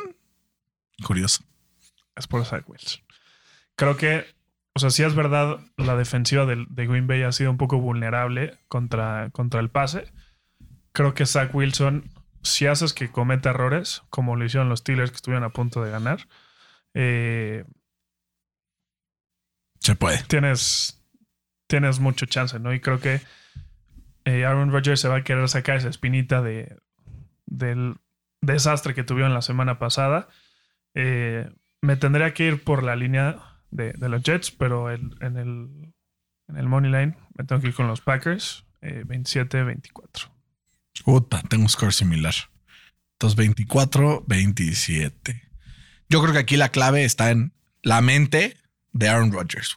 Curioso. 1.03 1.43
Es 2.15 2.27
por 2.27 2.45
Zach 2.45 2.69
Wilson. 2.69 3.03
Creo 3.75 3.97
que 3.97 4.36
o 4.77 4.79
sea, 4.79 4.91
sí 4.91 5.03
es 5.03 5.15
verdad, 5.15 5.59
la 5.79 5.97
defensiva 5.97 6.45
de, 6.45 6.67
Green 6.69 7.07
Bay 7.07 7.23
ha 7.23 7.33
sido 7.33 7.51
un 7.51 7.57
poco 7.57 7.81
vulnerable 7.81 8.59
contra, 8.69 9.31
contra 9.31 9.61
el 9.61 9.71
pase. 9.71 10.13
Creo 10.93 11.15
que 11.15 11.25
Zach 11.25 11.55
Wilson, 11.55 12.11
si 12.43 12.67
haces 12.67 12.93
que 12.93 13.11
cometa 13.11 13.49
errores, 13.49 14.03
como 14.11 14.37
lo 14.37 14.45
hicieron 14.45 14.69
los 14.69 14.81
Steelers 14.81 15.11
que 15.11 15.17
estuvieron 15.17 15.45
a 15.45 15.49
punto 15.49 15.83
de 15.83 15.91
ganar, 15.91 16.29
eh, 16.93 17.65
se 19.81 19.97
puede. 19.97 20.23
Tienes, 20.25 21.03
tienes 21.69 21.99
mucho 21.99 22.27
chance, 22.27 22.59
¿no? 22.59 22.75
Y 22.75 22.81
creo 22.81 23.01
que 23.01 23.23
eh, 24.27 24.45
Aaron 24.45 24.73
Rodgers 24.73 25.01
se 25.01 25.09
va 25.09 25.17
a 25.17 25.25
querer 25.25 25.49
sacar 25.49 25.79
esa 25.79 25.89
espinita 25.89 26.43
de, 26.43 26.77
del 27.47 27.97
desastre 28.43 28.93
que 28.93 29.05
tuvieron 29.05 29.33
la 29.33 29.41
semana 29.41 29.79
pasada. 29.79 30.29
Eh, 30.93 31.49
me 31.81 31.97
tendría 31.97 32.35
que 32.35 32.45
ir 32.45 32.63
por 32.63 32.83
la 32.83 32.95
línea 32.95 33.56
de, 33.77 34.09
los 34.09 34.23
Jets, 34.23 34.51
pero 34.51 34.91
en, 34.91 35.13
el, 35.21 35.93
en 36.49 36.57
el 36.57 36.67
Money 36.69 36.91
Line 36.91 37.15
me 37.37 37.45
tengo 37.45 37.61
que 37.61 37.69
ir 37.69 37.75
con 37.75 37.87
los 37.87 38.01
Packers, 38.01 38.65
27-24. 38.81 39.83
Eh, 39.83 40.31
Puta, 41.05 41.43
tengo 41.43 41.65
un 41.65 41.69
score 41.69 41.93
similar. 41.93 42.33
Entonces, 43.13 43.39
24-27. 43.39 45.43
Yo 46.09 46.23
creo 46.23 46.33
que 46.33 46.39
aquí 46.39 46.57
la 46.57 46.71
clave 46.71 47.05
está 47.05 47.31
en 47.31 47.53
la 47.83 48.01
mente 48.01 48.57
de 48.93 49.09
Aaron 49.09 49.33
Rodgers, 49.33 49.77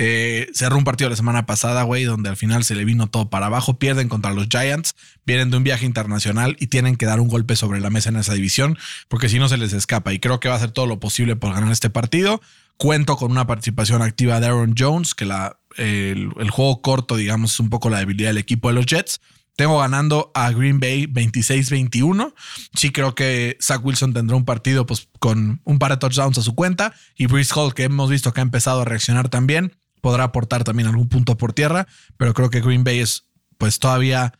eh, 0.00 0.48
cerró 0.54 0.78
un 0.78 0.84
partido 0.84 1.10
la 1.10 1.16
semana 1.16 1.44
pasada, 1.44 1.82
güey, 1.82 2.04
donde 2.04 2.28
al 2.28 2.36
final 2.36 2.62
se 2.62 2.76
le 2.76 2.84
vino 2.84 3.08
todo 3.08 3.30
para 3.30 3.46
abajo. 3.46 3.80
Pierden 3.80 4.08
contra 4.08 4.32
los 4.32 4.46
Giants, 4.48 4.94
vienen 5.26 5.50
de 5.50 5.56
un 5.56 5.64
viaje 5.64 5.86
internacional 5.86 6.56
y 6.60 6.68
tienen 6.68 6.94
que 6.94 7.04
dar 7.04 7.18
un 7.18 7.26
golpe 7.26 7.56
sobre 7.56 7.80
la 7.80 7.90
mesa 7.90 8.10
en 8.10 8.16
esa 8.16 8.32
división, 8.32 8.78
porque 9.08 9.28
si 9.28 9.40
no 9.40 9.48
se 9.48 9.56
les 9.56 9.72
escapa. 9.72 10.12
Y 10.12 10.20
creo 10.20 10.38
que 10.38 10.46
va 10.48 10.54
a 10.54 10.58
hacer 10.58 10.70
todo 10.70 10.86
lo 10.86 11.00
posible 11.00 11.34
por 11.34 11.52
ganar 11.52 11.72
este 11.72 11.90
partido. 11.90 12.40
Cuento 12.76 13.16
con 13.16 13.32
una 13.32 13.48
participación 13.48 14.00
activa 14.02 14.38
de 14.38 14.46
Aaron 14.46 14.76
Jones, 14.78 15.16
que 15.16 15.24
la, 15.24 15.58
el, 15.76 16.30
juego 16.48 16.80
corto, 16.80 17.16
digamos, 17.16 17.54
es 17.54 17.60
un 17.60 17.68
poco 17.68 17.90
la 17.90 17.98
debilidad 17.98 18.28
del 18.28 18.38
equipo 18.38 18.68
de 18.68 18.74
los 18.74 18.86
Jets. 18.86 19.20
Tengo 19.56 19.80
ganando 19.80 20.30
a 20.32 20.52
Green 20.52 20.78
Bay 20.78 21.06
26-21. 21.06 22.34
Sí 22.72 22.92
creo 22.92 23.16
que 23.16 23.58
Zach 23.60 23.84
Wilson 23.84 24.14
tendrá 24.14 24.36
un 24.36 24.44
partido 24.44 24.86
pues, 24.86 25.08
con 25.18 25.60
un 25.64 25.80
par 25.80 25.90
de 25.90 25.96
touchdowns 25.96 26.38
a 26.38 26.42
su 26.42 26.54
cuenta. 26.54 26.94
Y 27.16 27.26
Brice 27.26 27.52
Hall, 27.56 27.74
que 27.74 27.82
hemos 27.82 28.08
visto 28.08 28.32
que 28.32 28.38
ha 28.38 28.42
empezado 28.42 28.82
a 28.82 28.84
reaccionar 28.84 29.28
también, 29.28 29.72
podrá 30.00 30.24
aportar 30.24 30.64
también 30.64 30.88
algún 30.88 31.08
punto 31.08 31.36
por 31.36 31.52
tierra. 31.52 31.86
Pero 32.16 32.34
creo 32.34 32.50
que 32.50 32.60
Green 32.60 32.84
Bay 32.84 33.00
es 33.00 33.24
pues 33.58 33.78
todavía, 33.78 34.32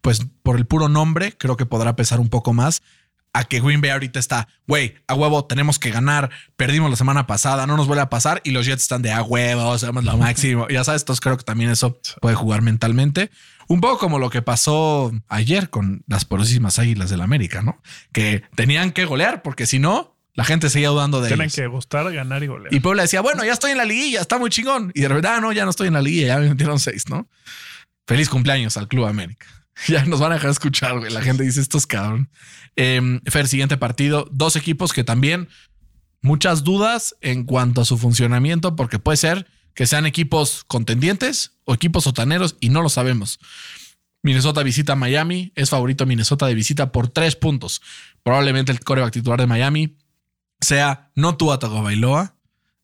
pues 0.00 0.26
por 0.42 0.56
el 0.56 0.66
puro 0.66 0.88
nombre, 0.88 1.36
creo 1.36 1.56
que 1.56 1.66
podrá 1.66 1.96
pesar 1.96 2.20
un 2.20 2.28
poco 2.28 2.52
más 2.52 2.82
a 3.34 3.44
que 3.44 3.60
Green 3.60 3.80
Bay 3.80 3.90
ahorita 3.90 4.20
está, 4.20 4.48
güey, 4.66 4.94
a 5.08 5.14
huevo, 5.14 5.44
tenemos 5.44 5.80
que 5.80 5.90
ganar, 5.90 6.30
perdimos 6.56 6.88
la 6.88 6.96
semana 6.96 7.26
pasada, 7.26 7.66
no 7.66 7.76
nos 7.76 7.88
vuelve 7.88 8.02
a 8.02 8.08
pasar 8.08 8.40
y 8.44 8.52
los 8.52 8.64
Jets 8.64 8.82
están 8.82 9.02
de 9.02 9.10
a 9.10 9.22
huevo, 9.22 9.76
sabemos 9.76 10.04
lo 10.04 10.16
máximo. 10.16 10.68
ya 10.68 10.84
sabes, 10.84 11.02
entonces 11.02 11.20
creo 11.20 11.36
que 11.36 11.42
también 11.42 11.70
eso 11.70 11.98
puede 12.20 12.36
jugar 12.36 12.62
mentalmente. 12.62 13.30
Un 13.66 13.80
poco 13.80 13.98
como 13.98 14.20
lo 14.20 14.30
que 14.30 14.40
pasó 14.40 15.10
ayer 15.26 15.68
con 15.68 16.04
las 16.06 16.24
porosísimas 16.24 16.78
águilas 16.78 17.10
del 17.10 17.22
América, 17.22 17.60
¿no? 17.60 17.82
Que 18.12 18.44
tenían 18.54 18.92
que 18.92 19.04
golear 19.04 19.42
porque 19.42 19.66
si 19.66 19.80
no, 19.80 20.13
la 20.34 20.44
gente 20.44 20.68
seguía 20.68 20.88
dudando 20.88 21.20
de 21.20 21.28
Tienen 21.28 21.48
que 21.48 21.66
gustar, 21.68 22.12
ganar 22.12 22.42
y 22.42 22.48
golear. 22.48 22.74
Y 22.74 22.80
Puebla 22.80 23.02
decía, 23.02 23.20
bueno, 23.20 23.44
ya 23.44 23.52
estoy 23.52 23.70
en 23.70 23.78
la 23.78 23.84
liguilla, 23.84 24.20
está 24.20 24.36
muy 24.38 24.50
chingón. 24.50 24.90
Y 24.94 25.00
de 25.00 25.08
verdad, 25.08 25.36
ah, 25.36 25.40
no, 25.40 25.52
ya 25.52 25.64
no 25.64 25.70
estoy 25.70 25.88
en 25.88 25.94
la 25.94 26.02
liguilla, 26.02 26.26
ya 26.26 26.38
me 26.38 26.48
metieron 26.50 26.80
seis, 26.80 27.08
¿no? 27.08 27.28
Feliz 28.06 28.28
cumpleaños 28.28 28.76
al 28.76 28.88
Club 28.88 29.06
América. 29.06 29.46
Ya 29.88 30.04
nos 30.04 30.20
van 30.20 30.30
a 30.30 30.36
dejar 30.36 30.50
escuchar, 30.50 30.98
güey. 31.00 31.12
La 31.12 31.20
gente 31.20 31.42
dice 31.42 31.60
estos 31.60 31.84
cabrón. 31.84 32.30
Eh, 32.76 33.20
Fer, 33.26 33.48
siguiente 33.48 33.76
partido. 33.76 34.28
Dos 34.30 34.54
equipos 34.54 34.92
que 34.92 35.02
también 35.02 35.48
muchas 36.20 36.62
dudas 36.62 37.16
en 37.20 37.42
cuanto 37.42 37.80
a 37.80 37.84
su 37.84 37.98
funcionamiento, 37.98 38.76
porque 38.76 39.00
puede 39.00 39.16
ser 39.16 39.48
que 39.74 39.86
sean 39.86 40.06
equipos 40.06 40.62
contendientes 40.68 41.58
o 41.64 41.74
equipos 41.74 42.04
sotaneros 42.04 42.56
y 42.60 42.68
no 42.68 42.82
lo 42.82 42.88
sabemos. 42.88 43.40
Minnesota 44.22 44.62
visita 44.62 44.94
Miami. 44.94 45.52
Es 45.56 45.70
favorito 45.70 46.06
Minnesota 46.06 46.46
de 46.46 46.54
visita 46.54 46.92
por 46.92 47.08
tres 47.08 47.34
puntos. 47.34 47.82
Probablemente 48.22 48.70
el 48.70 48.78
coreback 48.78 49.12
titular 49.12 49.40
de 49.40 49.48
Miami 49.48 49.96
sea 50.64 51.10
no 51.14 51.36
Tua 51.36 51.58
Tagovailoa, 51.58 52.34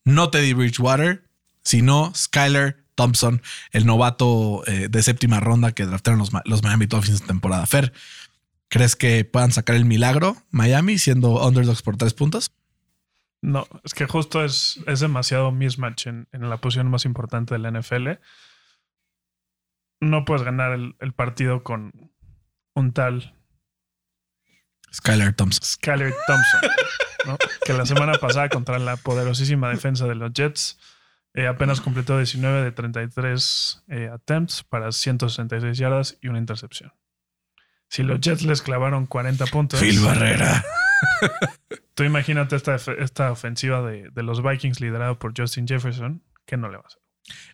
no 0.04 0.30
Teddy 0.30 0.52
Bridgewater, 0.52 1.24
sino 1.62 2.12
Skyler 2.14 2.84
Thompson, 2.94 3.40
el 3.72 3.86
novato 3.86 4.62
eh, 4.66 4.88
de 4.90 5.02
séptima 5.02 5.40
ronda 5.40 5.72
que 5.72 5.86
draftaron 5.86 6.18
los, 6.18 6.30
los 6.44 6.62
Miami 6.62 6.86
Dolphins 6.86 7.22
en 7.22 7.26
temporada. 7.26 7.66
Fer, 7.66 7.92
¿crees 8.68 8.94
que 8.94 9.24
puedan 9.24 9.52
sacar 9.52 9.76
el 9.76 9.84
milagro 9.84 10.36
Miami 10.50 10.98
siendo 10.98 11.46
underdogs 11.46 11.82
por 11.82 11.96
tres 11.96 12.14
puntos? 12.14 12.52
No, 13.42 13.66
es 13.84 13.94
que 13.94 14.06
justo 14.06 14.44
es, 14.44 14.80
es 14.86 15.00
demasiado 15.00 15.50
mismatch 15.50 16.08
en, 16.08 16.28
en, 16.32 16.50
la 16.50 16.58
posición 16.58 16.90
más 16.90 17.06
importante 17.06 17.54
de 17.54 17.60
la 17.60 17.70
NFL. 17.70 18.10
No 20.00 20.24
puedes 20.26 20.42
ganar 20.42 20.72
el, 20.72 21.12
partido 21.14 21.62
con 21.62 22.12
un 22.74 22.92
tal 22.92 23.34
Skyler 24.92 25.32
Thompson. 25.32 25.64
Skyler 25.64 26.14
Thompson, 26.26 26.60
que 27.64 27.72
la 27.72 27.86
semana 27.86 28.14
pasada 28.14 28.48
contra 28.48 28.78
la 28.78 28.96
poderosísima 28.96 29.68
defensa 29.68 30.06
de 30.06 30.14
los 30.14 30.32
Jets 30.32 30.78
eh, 31.34 31.46
apenas 31.46 31.80
completó 31.80 32.16
19 32.16 32.64
de 32.64 32.72
33 32.72 33.84
eh, 33.88 34.10
attempts 34.12 34.64
para 34.64 34.90
166 34.90 35.78
yardas 35.78 36.18
y 36.20 36.28
una 36.28 36.38
intercepción. 36.38 36.92
Si 37.88 38.02
los 38.02 38.20
Jets 38.20 38.42
les 38.42 38.62
clavaron 38.62 39.06
40 39.06 39.46
puntos. 39.46 39.80
Phil 39.80 40.00
Barrera. 40.00 40.64
Tú 41.94 42.04
imagínate 42.04 42.56
esta, 42.56 42.76
esta 42.76 43.32
ofensiva 43.32 43.82
de, 43.82 44.10
los 44.22 44.42
Vikings 44.42 44.80
liderado 44.80 45.18
por 45.18 45.32
Justin 45.36 45.66
Jefferson, 45.66 46.22
que 46.46 46.56
no 46.56 46.68
le 46.68 46.76
va 46.76 46.84
a 46.84 46.86
hacer. 46.86 47.00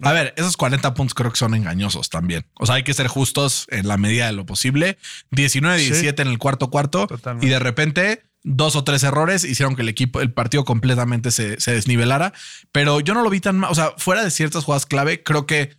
A 0.02 0.12
ver, 0.12 0.32
esos 0.36 0.56
40 0.56 0.94
puntos 0.94 1.14
creo 1.14 1.30
que 1.30 1.36
son 1.36 1.54
engañosos 1.54 2.08
también. 2.08 2.46
O 2.54 2.66
sea, 2.66 2.76
hay 2.76 2.82
que 2.82 2.94
ser 2.94 3.08
justos 3.08 3.66
en 3.70 3.88
la 3.88 3.96
medida 3.96 4.26
de 4.26 4.32
lo 4.32 4.46
posible. 4.46 4.98
19-17 5.32 6.20
en 6.20 6.28
el 6.28 6.38
cuarto 6.38 6.70
cuarto. 6.70 7.08
Y 7.40 7.48
de 7.48 7.58
repente 7.58 8.22
dos 8.48 8.76
o 8.76 8.84
tres 8.84 9.02
errores 9.02 9.42
hicieron 9.44 9.74
que 9.74 9.82
el 9.82 9.88
equipo, 9.88 10.20
el 10.20 10.32
partido 10.32 10.64
completamente 10.64 11.32
se, 11.32 11.56
desnivelara. 11.56 12.32
Pero 12.70 13.00
yo 13.00 13.12
no 13.12 13.22
lo 13.22 13.28
vi 13.30 13.40
tan 13.40 13.58
mal. 13.58 13.70
O 13.72 13.74
sea, 13.74 13.92
fuera 13.98 14.22
de 14.22 14.30
ciertas 14.30 14.62
jugadas 14.64 14.86
clave, 14.86 15.22
creo 15.24 15.46
que, 15.46 15.76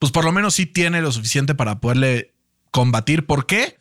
pues 0.00 0.10
por 0.10 0.24
lo 0.24 0.32
menos 0.32 0.54
sí 0.54 0.66
tiene 0.66 1.00
lo 1.00 1.12
suficiente 1.12 1.54
para 1.54 1.78
poderle 1.80 2.34
combatir. 2.72 3.24
¿Por 3.24 3.46
qué? 3.46 3.78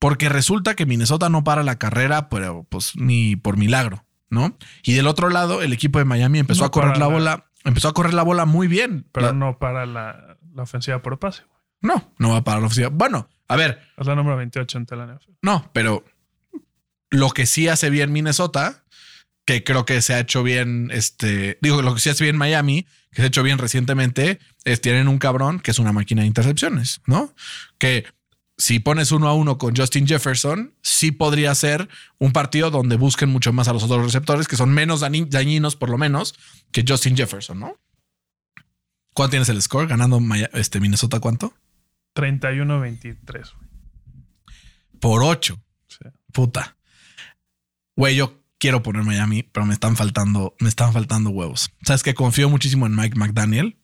Porque 0.00 0.28
resulta 0.28 0.74
que 0.74 0.84
Minnesota 0.84 1.28
no 1.28 1.44
para 1.44 1.62
la 1.62 1.78
carrera, 1.78 2.28
pero 2.28 2.66
pues 2.68 2.96
ni 2.96 3.36
por 3.36 3.56
milagro, 3.56 4.04
¿no? 4.30 4.58
Y 4.82 4.94
del 4.94 5.06
otro 5.06 5.30
lado, 5.30 5.62
el 5.62 5.72
equipo 5.72 6.00
de 6.00 6.04
Miami 6.04 6.40
empezó 6.40 6.62
No 6.62 6.66
a 6.66 6.70
correr 6.72 6.94
para 6.94 6.98
la 6.98 7.06
la- 7.06 7.12
bola, 7.14 7.46
empezó 7.64 7.88
a 7.88 7.94
correr 7.94 8.14
la 8.14 8.24
bola 8.24 8.44
muy 8.46 8.66
bien. 8.66 9.06
Pero 9.12 9.28
La- 9.28 9.32
no 9.32 9.58
para 9.58 9.86
la, 9.86 10.36
la 10.52 10.62
ofensiva 10.64 11.00
por 11.02 11.18
pase. 11.20 11.44
no, 11.80 12.12
no 12.18 12.30
va 12.30 12.38
a 12.38 12.44
parar 12.44 12.60
la 12.62 12.66
ofensiva. 12.66 12.88
Bueno, 12.92 13.28
a 13.46 13.56
ver, 13.56 13.80
Es 13.96 14.06
la 14.08 14.14
número 14.16 14.36
28 14.36 14.78
en 14.78 14.86
la 14.98 15.04
NFL. 15.14 15.30
no, 15.42 15.70
pero 15.72 16.04
lo 17.14 17.30
que 17.30 17.46
sí 17.46 17.68
hace 17.68 17.90
bien 17.90 18.12
Minnesota, 18.12 18.84
que 19.46 19.62
creo 19.64 19.84
que 19.84 20.00
se 20.02 20.14
ha 20.14 20.20
hecho 20.20 20.42
bien, 20.42 20.90
este, 20.92 21.58
digo, 21.60 21.82
lo 21.82 21.94
que 21.94 22.00
sí 22.00 22.10
hace 22.10 22.24
bien 22.24 22.36
Miami, 22.36 22.86
que 23.10 23.16
se 23.16 23.22
ha 23.22 23.26
hecho 23.26 23.42
bien 23.42 23.58
recientemente, 23.58 24.38
es 24.64 24.80
tienen 24.80 25.08
un 25.08 25.18
cabrón 25.18 25.60
que 25.60 25.70
es 25.70 25.78
una 25.78 25.92
máquina 25.92 26.22
de 26.22 26.28
intercepciones, 26.28 27.00
¿no? 27.06 27.34
Que 27.78 28.06
si 28.56 28.78
pones 28.78 29.12
uno 29.12 29.28
a 29.28 29.34
uno 29.34 29.58
con 29.58 29.74
Justin 29.76 30.06
Jefferson, 30.06 30.74
sí 30.82 31.10
podría 31.12 31.54
ser 31.54 31.88
un 32.18 32.32
partido 32.32 32.70
donde 32.70 32.96
busquen 32.96 33.28
mucho 33.28 33.52
más 33.52 33.68
a 33.68 33.72
los 33.72 33.82
otros 33.82 34.04
receptores, 34.04 34.48
que 34.48 34.56
son 34.56 34.72
menos 34.72 35.02
dañi- 35.02 35.28
dañinos, 35.28 35.76
por 35.76 35.90
lo 35.90 35.98
menos, 35.98 36.34
que 36.72 36.84
Justin 36.86 37.16
Jefferson, 37.16 37.58
¿no? 37.60 37.80
¿Cuánto 39.12 39.32
tienes 39.32 39.48
el 39.48 39.60
score? 39.62 39.86
Ganando 39.88 40.20
este, 40.54 40.80
Minnesota, 40.80 41.20
¿cuánto? 41.20 41.54
31-23. 42.16 43.32
güey. 43.32 43.68
Por 45.00 45.22
8. 45.22 45.60
Sí. 45.88 45.98
Puta. 46.32 46.76
Güey, 47.96 48.16
yo 48.16 48.42
quiero 48.58 48.82
poner 48.82 49.04
Miami, 49.04 49.42
pero 49.42 49.66
me 49.66 49.74
están 49.74 49.96
faltando, 49.96 50.54
me 50.58 50.68
están 50.68 50.92
faltando 50.92 51.30
huevos. 51.30 51.70
Sabes 51.82 52.02
que 52.02 52.14
confío 52.14 52.48
muchísimo 52.48 52.86
en 52.86 52.96
Mike 52.96 53.18
McDaniel. 53.18 53.76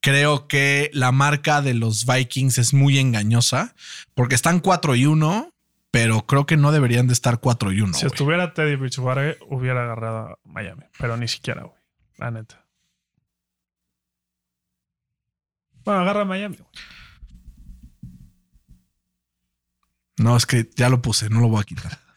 Creo 0.00 0.46
que 0.46 0.90
la 0.92 1.10
marca 1.10 1.60
de 1.60 1.74
los 1.74 2.06
Vikings 2.06 2.58
es 2.58 2.72
muy 2.72 2.98
engañosa 2.98 3.74
porque 4.14 4.36
están 4.36 4.60
4 4.60 4.94
y 4.94 5.06
1, 5.06 5.52
pero 5.90 6.26
creo 6.26 6.46
que 6.46 6.56
no 6.56 6.70
deberían 6.70 7.08
de 7.08 7.14
estar 7.14 7.40
4 7.40 7.72
y 7.72 7.80
1. 7.80 7.94
si 7.94 8.06
estuviera 8.06 8.54
Teddy 8.54 8.76
Bridgewater, 8.76 9.38
hubiera 9.48 9.82
agarrado 9.82 10.18
a 10.18 10.38
Miami. 10.44 10.84
Pero 10.98 11.16
ni 11.16 11.26
siquiera, 11.26 11.62
güey. 11.64 11.78
La 12.18 12.30
neta. 12.30 12.64
Bueno, 15.84 16.02
agarra 16.02 16.20
a 16.20 16.24
Miami. 16.24 16.56
güey. 16.56 16.68
No, 20.18 20.36
es 20.36 20.46
que 20.46 20.68
ya 20.76 20.88
lo 20.88 21.00
puse, 21.00 21.30
no 21.30 21.40
lo 21.40 21.48
voy 21.48 21.60
a 21.60 21.64
quitar. 21.64 22.07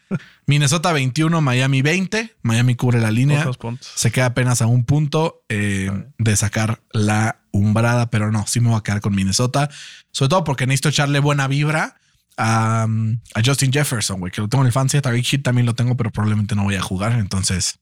Minnesota 0.51 0.91
21, 0.91 1.39
Miami 1.39 1.81
20. 1.81 2.35
Miami 2.41 2.75
cubre 2.75 2.99
la 2.99 3.09
línea. 3.09 3.49
Se 3.79 4.11
queda 4.11 4.25
apenas 4.25 4.61
a 4.61 4.67
un 4.67 4.83
punto 4.83 5.45
eh, 5.47 5.89
de 6.17 6.35
sacar 6.35 6.81
la 6.91 7.39
umbrada, 7.51 8.09
pero 8.09 8.33
no, 8.33 8.45
sí 8.47 8.59
me 8.59 8.67
voy 8.67 8.77
a 8.77 8.83
quedar 8.83 8.99
con 8.99 9.15
Minnesota. 9.15 9.69
Sobre 10.11 10.27
todo 10.27 10.43
porque 10.43 10.67
necesito 10.67 10.89
echarle 10.89 11.19
buena 11.19 11.47
vibra 11.47 12.01
a, 12.35 12.85
a 13.33 13.41
Justin 13.45 13.71
Jefferson, 13.71 14.19
güey, 14.19 14.33
que 14.33 14.41
lo 14.41 14.49
tengo 14.49 14.65
en 14.65 14.73
el 14.75 15.01
Tariq 15.01 15.31
Hill 15.31 15.41
también 15.41 15.65
lo 15.65 15.73
tengo, 15.73 15.95
pero 15.95 16.11
probablemente 16.11 16.53
no 16.53 16.63
voy 16.63 16.75
a 16.75 16.81
jugar. 16.81 17.13
Entonces, 17.13 17.79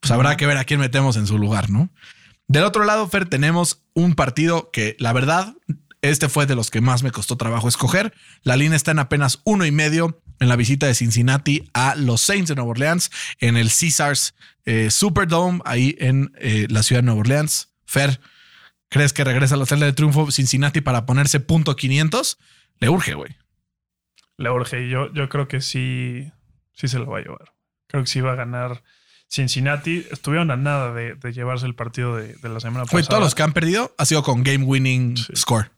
pues 0.00 0.10
habrá 0.10 0.36
que 0.36 0.46
ver 0.46 0.58
a 0.58 0.64
quién 0.64 0.80
metemos 0.80 1.16
en 1.16 1.26
su 1.26 1.38
lugar, 1.38 1.70
¿no? 1.70 1.88
Del 2.48 2.64
otro 2.64 2.84
lado, 2.84 3.08
Fer, 3.08 3.30
tenemos 3.30 3.82
un 3.94 4.14
partido 4.14 4.70
que 4.70 4.94
la 4.98 5.14
verdad, 5.14 5.54
este 6.02 6.28
fue 6.28 6.44
de 6.44 6.54
los 6.54 6.70
que 6.70 6.82
más 6.82 7.02
me 7.02 7.12
costó 7.12 7.38
trabajo 7.38 7.66
escoger. 7.66 8.12
La 8.42 8.56
línea 8.56 8.76
está 8.76 8.90
en 8.90 8.98
apenas 8.98 9.40
uno 9.44 9.64
y 9.64 9.72
medio 9.72 10.20
en 10.40 10.48
la 10.48 10.56
visita 10.56 10.86
de 10.86 10.94
Cincinnati 10.94 11.68
a 11.74 11.94
los 11.96 12.20
Saints 12.20 12.48
de 12.48 12.54
Nueva 12.54 12.70
Orleans 12.72 13.10
en 13.40 13.56
el 13.56 13.68
Caesars 13.68 14.34
eh, 14.64 14.90
Superdome, 14.90 15.60
ahí 15.64 15.96
en 15.98 16.32
eh, 16.38 16.66
la 16.70 16.82
ciudad 16.82 17.02
de 17.02 17.06
Nueva 17.06 17.20
Orleans. 17.20 17.72
Fer, 17.86 18.20
¿crees 18.88 19.12
que 19.12 19.24
regresa 19.24 19.54
a 19.54 19.58
la 19.58 19.66
celda 19.66 19.86
de 19.86 19.92
triunfo 19.92 20.30
Cincinnati 20.30 20.80
para 20.80 21.06
ponerse 21.06 21.40
punto 21.40 21.76
500? 21.76 22.38
Le 22.80 22.88
urge, 22.88 23.14
güey. 23.14 23.36
Le 24.36 24.50
urge. 24.50 24.86
Y 24.86 24.90
yo, 24.90 25.12
yo 25.12 25.28
creo 25.28 25.46
que 25.48 25.60
sí, 25.60 26.30
sí 26.72 26.88
se 26.88 26.98
lo 26.98 27.06
va 27.06 27.18
a 27.18 27.22
llevar. 27.22 27.52
Creo 27.86 28.02
que 28.02 28.10
sí 28.10 28.20
va 28.20 28.32
a 28.32 28.36
ganar 28.36 28.82
Cincinnati. 29.28 30.06
Estuvieron 30.10 30.50
a 30.50 30.56
nada 30.56 30.92
de, 30.92 31.14
de 31.14 31.32
llevarse 31.32 31.66
el 31.66 31.74
partido 31.74 32.16
de, 32.16 32.34
de 32.34 32.48
la 32.48 32.58
semana 32.60 32.84
pasada. 32.84 33.02
todos 33.08 33.22
los 33.22 33.34
que 33.34 33.42
han 33.42 33.52
perdido 33.52 33.94
ha 33.98 34.04
sido 34.06 34.22
con 34.22 34.42
game 34.42 34.64
winning 34.64 35.16
Sí. 35.16 35.32
score. 35.36 35.70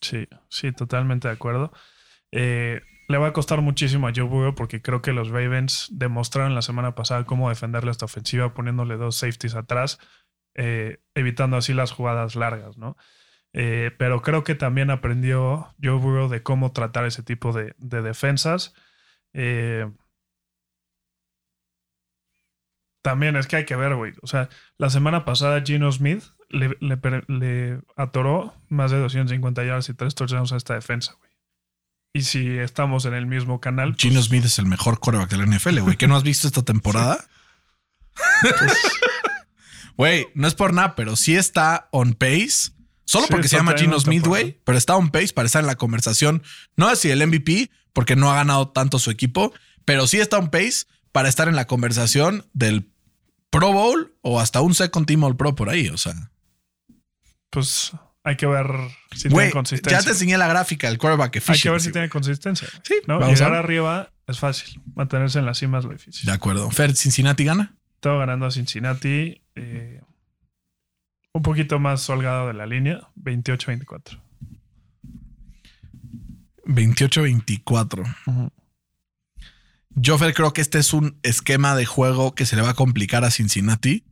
Sí, 0.00 0.26
sí, 0.48 0.72
totalmente 0.72 1.28
de 1.28 1.34
acuerdo. 1.34 1.72
Eh, 2.32 2.80
le 3.10 3.18
va 3.18 3.26
a 3.26 3.32
costar 3.32 3.60
muchísimo 3.60 4.06
a 4.06 4.12
Joe 4.14 4.24
Burrow 4.24 4.54
porque 4.54 4.82
creo 4.82 5.02
que 5.02 5.12
los 5.12 5.30
Ravens 5.30 5.88
demostraron 5.90 6.54
la 6.54 6.62
semana 6.62 6.94
pasada 6.94 7.24
cómo 7.24 7.48
defenderle 7.48 7.90
esta 7.90 8.04
ofensiva 8.04 8.54
poniéndole 8.54 8.96
dos 8.96 9.16
safeties 9.16 9.56
atrás, 9.56 9.98
eh, 10.54 11.02
evitando 11.16 11.56
así 11.56 11.74
las 11.74 11.90
jugadas 11.90 12.36
largas, 12.36 12.78
¿no? 12.78 12.96
Eh, 13.52 13.90
pero 13.98 14.22
creo 14.22 14.44
que 14.44 14.54
también 14.54 14.90
aprendió 14.90 15.74
Joe 15.82 15.98
Burrow 15.98 16.28
de 16.28 16.44
cómo 16.44 16.70
tratar 16.70 17.04
ese 17.04 17.24
tipo 17.24 17.52
de, 17.52 17.74
de 17.78 18.00
defensas. 18.00 18.74
Eh, 19.32 19.90
también 23.02 23.34
es 23.34 23.48
que 23.48 23.56
hay 23.56 23.64
que 23.64 23.74
ver, 23.74 23.96
güey. 23.96 24.12
O 24.22 24.28
sea, 24.28 24.48
la 24.78 24.88
semana 24.88 25.24
pasada 25.24 25.62
Gino 25.62 25.90
Smith 25.90 26.22
le, 26.48 26.76
le 27.26 27.80
atoró 27.96 28.54
más 28.68 28.92
de 28.92 29.00
250 29.00 29.64
yardas 29.64 29.88
y 29.88 29.94
tres 29.94 30.14
touchdowns 30.14 30.52
a 30.52 30.56
esta 30.56 30.74
defensa, 30.74 31.16
güey. 31.18 31.29
Y 32.12 32.22
si 32.22 32.58
estamos 32.58 33.04
en 33.04 33.14
el 33.14 33.26
mismo 33.26 33.60
canal, 33.60 33.92
pues, 33.92 34.02
Gino 34.02 34.20
Smith 34.22 34.44
es 34.44 34.58
el 34.58 34.66
mejor 34.66 34.98
quarterback 34.98 35.30
de 35.30 35.38
la 35.38 35.46
NFL, 35.46 35.80
güey. 35.80 35.96
¿Qué 35.96 36.08
no 36.08 36.16
has 36.16 36.24
visto 36.24 36.46
esta 36.46 36.62
temporada? 36.62 37.24
Güey, 39.96 40.28
no 40.34 40.48
es 40.48 40.54
por 40.54 40.72
nada, 40.72 40.94
pero 40.94 41.14
sí 41.14 41.36
está 41.36 41.88
on 41.92 42.14
pace. 42.14 42.72
Solo 43.04 43.26
Sí, 43.26 43.32
porque 43.32 43.48
se 43.48 43.56
llama 43.56 43.74
Gino 43.76 44.00
Smith, 44.00 44.26
güey, 44.26 44.58
pero 44.64 44.78
está 44.78 44.96
on 44.96 45.10
pace 45.10 45.34
para 45.34 45.44
estar 45.44 45.60
en 45.60 45.66
la 45.66 45.74
conversación. 45.74 46.42
No 46.74 46.90
es 46.90 47.00
si 47.00 47.10
el 47.10 47.26
MVP, 47.26 47.70
porque 47.92 48.16
no 48.16 48.30
ha 48.30 48.36
ganado 48.36 48.70
tanto 48.70 48.98
su 48.98 49.10
equipo, 49.10 49.52
pero 49.84 50.06
sí 50.06 50.18
está 50.18 50.38
on 50.38 50.48
pace 50.50 50.86
para 51.12 51.28
estar 51.28 51.48
en 51.48 51.56
la 51.56 51.66
conversación 51.66 52.46
del 52.54 52.90
Pro 53.50 53.74
Bowl 53.74 54.16
o 54.22 54.40
hasta 54.40 54.62
un 54.62 54.74
Second 54.74 55.06
Team 55.06 55.22
All 55.22 55.36
Pro 55.36 55.54
por 55.54 55.68
ahí. 55.68 55.90
O 55.90 55.98
sea, 55.98 56.14
pues 57.50 57.92
hay 58.22 58.36
que 58.36 58.46
ver 58.46 58.66
si 59.14 59.28
tiene 59.28 59.50
consistencia. 59.50 59.98
ya 59.98 60.04
te 60.04 60.10
enseñé 60.10 60.36
la 60.36 60.48
gráfica 60.48 60.88
del 60.88 60.98
quarterback 60.98 61.36
hay 61.36 61.40
que 61.40 61.40
ver 61.40 61.44
si 61.44 61.68
efficiency, 61.68 61.92
tiene 61.92 62.08
consistencia. 62.08 62.68
Sí, 62.82 62.94
¿no? 63.06 63.20
Llegar 63.26 63.54
arriba 63.54 64.12
es 64.26 64.38
fácil. 64.38 64.80
Mantenerse 64.94 65.38
en 65.38 65.46
la 65.46 65.54
cima 65.54 65.78
es 65.78 65.84
lo 65.84 65.92
difícil. 65.92 66.26
De 66.26 66.32
acuerdo. 66.32 66.70
Fer, 66.70 66.94
Cincinnati 66.94 67.44
gana. 67.44 67.74
Estaba 67.94 68.18
ganando 68.18 68.46
a 68.46 68.50
Cincinnati. 68.50 69.42
eh, 69.54 70.00
un 71.32 71.42
poquito 71.42 71.78
más 71.78 72.08
holgado 72.10 72.48
de 72.48 72.54
la 72.54 72.66
línea. 72.66 73.08
28-24. 73.16 74.20
28-24. 76.64 78.52
Yo 79.90 80.18
Fer, 80.18 80.34
creo 80.34 80.52
que 80.52 80.60
este 80.60 80.78
es 80.78 80.92
un 80.92 81.18
esquema 81.22 81.74
de 81.74 81.86
juego 81.86 82.34
que 82.34 82.46
se 82.46 82.56
le 82.56 82.62
va 82.62 82.70
a 82.70 82.74
complicar 82.74 83.24
a 83.24 83.30
Cincinnati. 83.30 84.04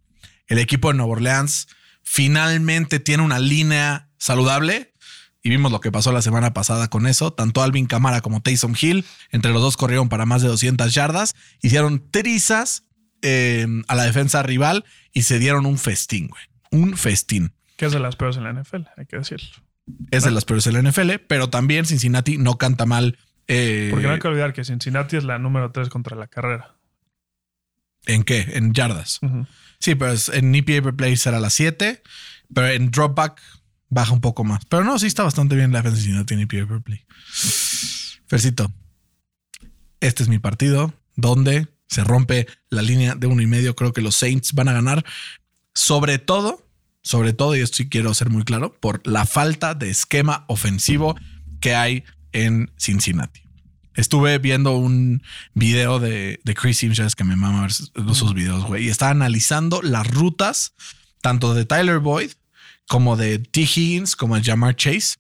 El 0.47 0.59
equipo 0.59 0.88
de 0.88 0.94
Nueva 0.97 1.12
Orleans 1.12 1.68
finalmente 2.09 3.01
tiene 3.01 3.23
una 3.23 3.38
línea 3.38 4.09
saludable. 4.16 4.94
Y 5.42 5.51
vimos 5.51 5.71
lo 5.71 5.81
que 5.81 5.92
pasó 5.92 6.11
la 6.11 6.21
semana 6.23 6.53
pasada 6.53 6.88
con 6.88 7.07
eso. 7.07 7.33
Tanto 7.33 7.62
Alvin 7.62 7.87
Kamara 7.87 8.21
como 8.23 8.40
Taysom 8.42 8.75
Hill, 8.81 9.05
entre 9.31 9.53
los 9.53 9.62
dos 9.62 9.77
corrieron 9.77 10.09
para 10.09 10.27
más 10.27 10.42
de 10.42 10.49
200 10.49 10.92
yardas. 10.92 11.37
Hicieron 11.62 12.11
trizas 12.11 12.85
eh, 13.23 13.66
a 13.87 13.94
la 13.94 14.03
defensa 14.05 14.42
rival 14.42 14.85
y 15.12 15.23
se 15.23 15.38
dieron 15.38 15.64
un 15.66 15.79
festín, 15.79 16.27
güey. 16.29 16.42
Un 16.71 16.97
festín. 16.97 17.53
Que 17.77 17.87
es 17.87 17.92
de 17.92 18.01
las 18.01 18.16
peores 18.16 18.37
en 18.37 18.44
la 18.44 18.53
NFL, 18.53 18.83
hay 18.97 19.07
que 19.07 19.16
decirlo. 19.18 19.49
Es 20.11 20.25
de 20.25 20.31
las 20.33 20.44
peores 20.44 20.64
de 20.64 20.73
la 20.73 20.83
NFL, 20.83 21.12
pero 21.29 21.49
también 21.51 21.87
Cincinnati 21.87 22.37
no 22.37 22.59
canta 22.59 22.85
mal. 22.85 23.16
eh, 23.47 23.88
Porque 23.90 24.07
no 24.07 24.14
hay 24.14 24.18
que 24.18 24.29
olvidar 24.29 24.53
que 24.53 24.64
Cincinnati 24.64 25.16
es 25.16 25.25
la 25.25 25.38
número 25.38 25.71
3 25.71 25.88
contra 25.88 26.16
la 26.16 26.27
carrera. 26.27 26.75
¿En 28.07 28.25
qué? 28.25 28.40
En 28.55 28.73
yardas. 28.75 29.21
Sí, 29.81 29.95
pero 29.95 30.12
es- 30.12 30.29
en 30.29 30.55
EPA 30.55 30.83
per 30.83 30.95
play 30.95 31.17
será 31.17 31.38
la 31.41 31.51
7, 31.51 32.03
pero 32.53 32.69
en 32.69 32.91
dropback 32.91 33.41
baja 33.88 34.12
un 34.12 34.21
poco 34.21 34.45
más. 34.45 34.64
Pero 34.69 34.85
no, 34.85 34.99
sí 34.99 35.07
está 35.07 35.23
bastante 35.23 35.55
bien 35.57 35.73
la 35.73 35.83
defensa 35.83 36.03
si 36.03 36.11
no 36.12 36.27
tiene 36.27 36.45
EPA 36.45 36.67
per 36.67 36.83
play. 36.83 37.05
Fercito, 38.27 38.73
este 40.01 40.23
es 40.23 40.29
mi 40.29 40.38
partido 40.38 40.93
donde 41.17 41.69
se 41.88 42.05
rompe 42.05 42.47
la 42.69 42.83
línea 42.83 43.14
de 43.14 43.27
uno 43.27 43.41
y 43.43 43.47
medio. 43.47 43.75
Creo 43.75 43.93
que 43.93 44.03
los 44.03 44.17
Saints 44.17 44.53
van 44.53 44.69
a 44.69 44.73
ganar, 44.73 45.05
sobre 45.75 46.19
todo, 46.19 46.67
sobre 47.03 47.33
todo, 47.33 47.57
y 47.57 47.61
esto 47.61 47.79
sí 47.79 47.88
quiero 47.88 48.12
ser 48.12 48.29
muy 48.29 48.45
claro, 48.45 48.79
por 48.79 49.07
la 49.07 49.25
falta 49.25 49.75
de 49.75 49.88
esquema 49.91 50.45
ofensivo 50.49 51.17
que 51.61 51.75
hay 51.75 52.05
en 52.33 52.71
Cincinnati. 52.79 53.41
Estuve 53.99 54.39
viendo 54.39 54.77
un 54.77 55.23
video 55.55 55.99
de, 55.99 56.41
de 56.45 56.55
Chris 56.55 56.79
Sims, 56.79 57.15
que 57.17 57.25
me 57.25 57.37
mama 57.37 57.63
ver 57.63 57.73
sus- 57.73 57.91
sus 58.17 58.33
videos, 58.33 58.65
güey, 58.65 58.85
y 58.87 58.89
está 58.89 59.11
analizando 59.11 59.83
las 59.83 60.07
rutas 60.07 60.73
tanto 61.21 61.53
de 61.53 61.65
Tyler 61.65 61.99
Boyd 61.99 62.31
como 62.87 63.17
de 63.17 63.39
T. 63.41 63.63
Higgins, 63.63 64.15
como 64.17 64.37
de 64.37 64.43
Jamar 64.45 64.77
Chase, 64.77 65.17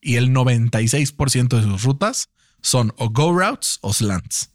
y 0.00 0.16
el 0.16 0.30
96% 0.30 1.56
de 1.56 1.62
sus 1.62 1.82
rutas 1.84 2.30
son 2.62 2.92
o 2.96 3.10
go 3.10 3.32
routes 3.38 3.78
o 3.82 3.92
slants. 3.92 4.48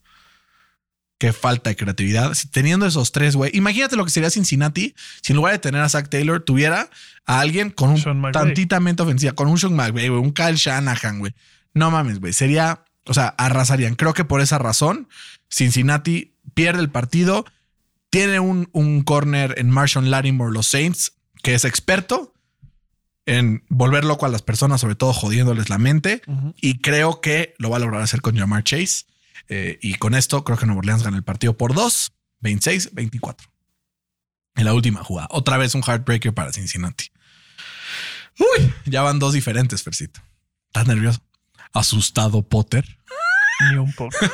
Qué 1.20 1.34
falta 1.34 1.70
de 1.72 1.76
creatividad. 1.76 2.34
Si 2.36 2.48
teniendo 2.48 2.86
esos 2.86 3.12
tres, 3.12 3.36
güey. 3.36 3.50
Imagínate 3.56 3.96
lo 3.96 4.06
que 4.06 4.12
sería 4.12 4.30
Cincinnati 4.30 4.94
si 5.22 5.34
en 5.34 5.38
lugar 5.38 5.54
de 5.54 5.60
tener 5.60 5.82
a 5.82 5.90
Zach 5.90 6.10
Taylor 6.10 6.42
tuviera 6.44 6.90
a 7.26 7.40
alguien 7.40 7.72
con 7.72 7.90
un 7.92 8.02
tantitamente 8.34 9.02
ofensiva, 9.04 9.32
con 9.34 9.48
un 9.48 9.58
Sean 9.58 9.74
McVay, 9.76 10.10
güey, 10.10 10.22
un 10.22 10.32
Kyle 10.32 10.56
Shanahan, 10.56 11.20
güey. 11.20 11.34
No 11.74 11.90
mames, 11.92 12.20
güey. 12.20 12.34
Sería, 12.34 12.84
o 13.08 13.14
sea, 13.14 13.28
arrasarían. 13.38 13.96
Creo 13.96 14.14
que 14.14 14.26
por 14.26 14.42
esa 14.42 14.58
razón, 14.58 15.08
Cincinnati 15.50 16.34
pierde 16.54 16.82
el 16.82 16.90
partido. 16.90 17.46
Tiene 18.10 18.40
un, 18.40 18.70
un 18.72 19.04
corner 19.04 19.56
en 19.58 19.70
Marshall 19.70 20.10
Lattimore, 20.10 20.54
los 20.54 20.68
Saints, 20.68 21.14
que 21.44 21.54
es 21.56 21.66
experto 21.66 22.34
en 23.28 23.64
volver 23.68 24.06
loco 24.06 24.26
a 24.26 24.30
las 24.30 24.42
personas, 24.42 24.82
sobre 24.82 24.96
todo 24.96 25.14
jodiéndoles 25.14 25.70
la 25.70 25.78
mente. 25.78 26.22
Y 26.62 26.80
creo 26.80 27.20
que 27.22 27.54
lo 27.60 27.70
va 27.70 27.78
a 27.78 27.80
lograr 27.80 28.02
hacer 28.02 28.22
con 28.22 28.38
Jamar 28.38 28.64
Chase. 28.64 29.06
Eh, 29.50 29.78
y 29.82 29.96
con 29.96 30.16
esto 30.16 30.44
creo 30.44 30.58
que 30.58 30.66
Nueva 30.66 30.80
Orleans 30.80 31.04
gana 31.04 31.18
el 31.18 31.24
partido 31.24 31.56
por 31.56 31.74
2, 31.74 32.14
26, 32.40 32.94
24. 32.94 33.48
En 34.56 34.66
la 34.66 34.74
última 34.74 35.04
jugada. 35.04 35.28
Otra 35.32 35.58
vez 35.58 35.76
un 35.76 35.84
heartbreaker 35.84 36.34
para 36.34 36.54
Cincinnati. 36.54 37.12
Uy, 38.40 38.74
ya 38.86 39.02
van 39.02 39.20
dos 39.20 39.34
diferentes, 39.34 39.84
Fercito. 39.84 40.22
¿Estás 40.68 40.88
nervioso? 40.88 41.20
¿Asustado, 41.78 42.48
Potter? 42.48 42.98
Ni 43.72 43.78
un 43.78 43.94
poco. 43.94 44.16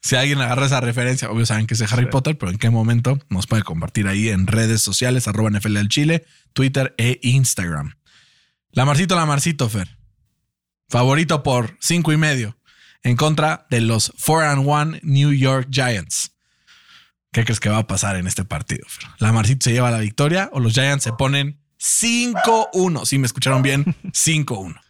Si 0.00 0.14
alguien 0.14 0.40
agarra 0.40 0.64
esa 0.66 0.80
referencia, 0.80 1.28
obvio 1.28 1.44
saben 1.44 1.66
que 1.66 1.74
es 1.74 1.80
de 1.80 1.86
Harry 1.90 2.04
Sí. 2.04 2.10
Potter, 2.10 2.38
pero 2.38 2.52
en 2.52 2.56
qué 2.56 2.70
momento 2.70 3.18
nos 3.28 3.46
puede 3.48 3.64
compartir 3.64 4.06
ahí 4.06 4.28
en 4.28 4.46
redes 4.46 4.80
sociales, 4.80 5.26
arroba 5.26 5.50
NFL 5.50 5.74
del 5.74 5.88
Chile, 5.88 6.24
Twitter 6.54 6.94
e 6.98 7.18
Instagram. 7.22 7.94
Lamarcito, 8.70 9.16
Lamarcito, 9.16 9.68
Fer. 9.68 9.98
Favorito 10.88 11.42
por 11.42 11.76
cinco 11.80 12.12
y 12.12 12.16
medio 12.16 12.56
en 13.02 13.16
contra 13.16 13.66
de 13.70 13.80
los 13.80 14.12
4 14.24 14.48
and 14.50 14.66
1 14.66 14.98
New 15.02 15.32
York 15.32 15.66
Giants. 15.70 16.30
¿Qué 17.32 17.44
crees 17.44 17.60
que 17.60 17.68
va 17.68 17.78
a 17.78 17.86
pasar 17.88 18.16
en 18.16 18.28
este 18.28 18.44
partido? 18.44 18.86
Fer? 18.88 19.10
¿Lamarcito 19.18 19.64
se 19.64 19.72
lleva 19.72 19.90
la 19.90 19.98
victoria 19.98 20.48
o 20.52 20.60
los 20.60 20.74
Giants 20.74 21.02
se 21.04 21.12
ponen 21.12 21.60
5-1? 21.80 23.04
Si 23.04 23.18
me 23.18 23.26
escucharon 23.26 23.62
bien, 23.62 23.84
5-1. 24.04 24.80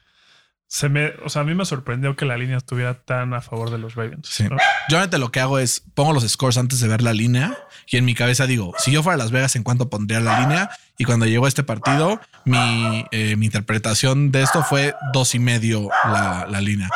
Se 0.71 0.91
me, 0.91 1.13
o 1.25 1.31
sea, 1.31 1.43
a 1.43 1.45
mí 1.47 1.55
me 1.55 1.65
sorprendió 1.65 2.15
que 2.15 2.27
la 2.27 2.37
línea 2.37 2.59
estuviera 2.59 2.93
tan 2.93 3.33
a 3.33 3.41
favor 3.41 3.71
de 3.71 3.79
los 3.79 3.95
Ravens. 3.95 4.29
Sí. 4.29 4.45
¿no? 4.45 4.51
Yo 4.51 4.59
realmente 4.99 5.17
lo 5.19 5.31
que 5.33 5.41
hago 5.41 5.59
es 5.59 5.83
pongo 5.95 6.13
los 6.13 6.29
scores 6.29 6.59
antes 6.59 6.79
de 6.81 6.89
ver 6.89 7.01
la 7.03 7.15
línea 7.15 7.57
y 7.87 7.97
en 7.97 8.05
mi 8.05 8.15
cabeza 8.15 8.47
digo, 8.47 8.75
si 8.77 8.91
yo 8.93 9.03
fuera 9.03 9.15
a 9.15 9.19
Las 9.19 9.31
Vegas, 9.31 9.57
¿en 9.57 9.63
cuánto 9.63 9.89
pondría 9.89 10.21
la 10.21 10.41
línea? 10.41 10.69
Y 10.99 11.05
cuando 11.05 11.25
llegó 11.25 11.47
este 11.49 11.63
partido, 11.65 12.21
mi, 12.45 13.07
eh, 13.13 13.37
mi 13.37 13.47
interpretación 13.47 14.31
de 14.31 14.43
esto 14.43 14.63
fue 14.63 14.95
dos 15.15 15.35
y 15.35 15.39
medio 15.39 15.89
la, 16.05 16.47
la 16.51 16.61
línea. 16.61 16.91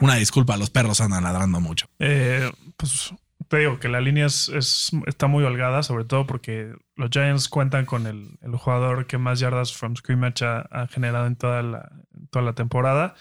Una 0.00 0.16
disculpa, 0.16 0.58
los 0.58 0.68
perros 0.68 1.00
andan 1.00 1.24
ladrando 1.24 1.60
mucho. 1.60 1.86
Eh, 1.98 2.50
pues 2.76 3.14
te 3.48 3.58
digo 3.58 3.78
que 3.78 3.88
la 3.88 4.00
línea 4.02 4.26
es, 4.26 4.48
es- 4.50 4.90
está 5.06 5.28
muy 5.28 5.44
holgada, 5.44 5.82
sobre 5.82 6.04
todo 6.04 6.26
porque 6.26 6.74
los 6.96 7.08
Giants 7.10 7.48
cuentan 7.48 7.86
con 7.86 8.06
el, 8.06 8.38
el 8.42 8.54
jugador 8.56 9.06
que 9.06 9.16
más 9.16 9.40
yardas 9.40 9.72
from 9.72 9.96
scrimmage 9.96 10.44
ha, 10.44 10.66
ha 10.70 10.86
generado 10.88 11.26
en 11.26 11.36
toda 11.36 11.62
la, 11.62 11.90
toda 12.30 12.44
la 12.44 12.54
temporada. 12.54 13.14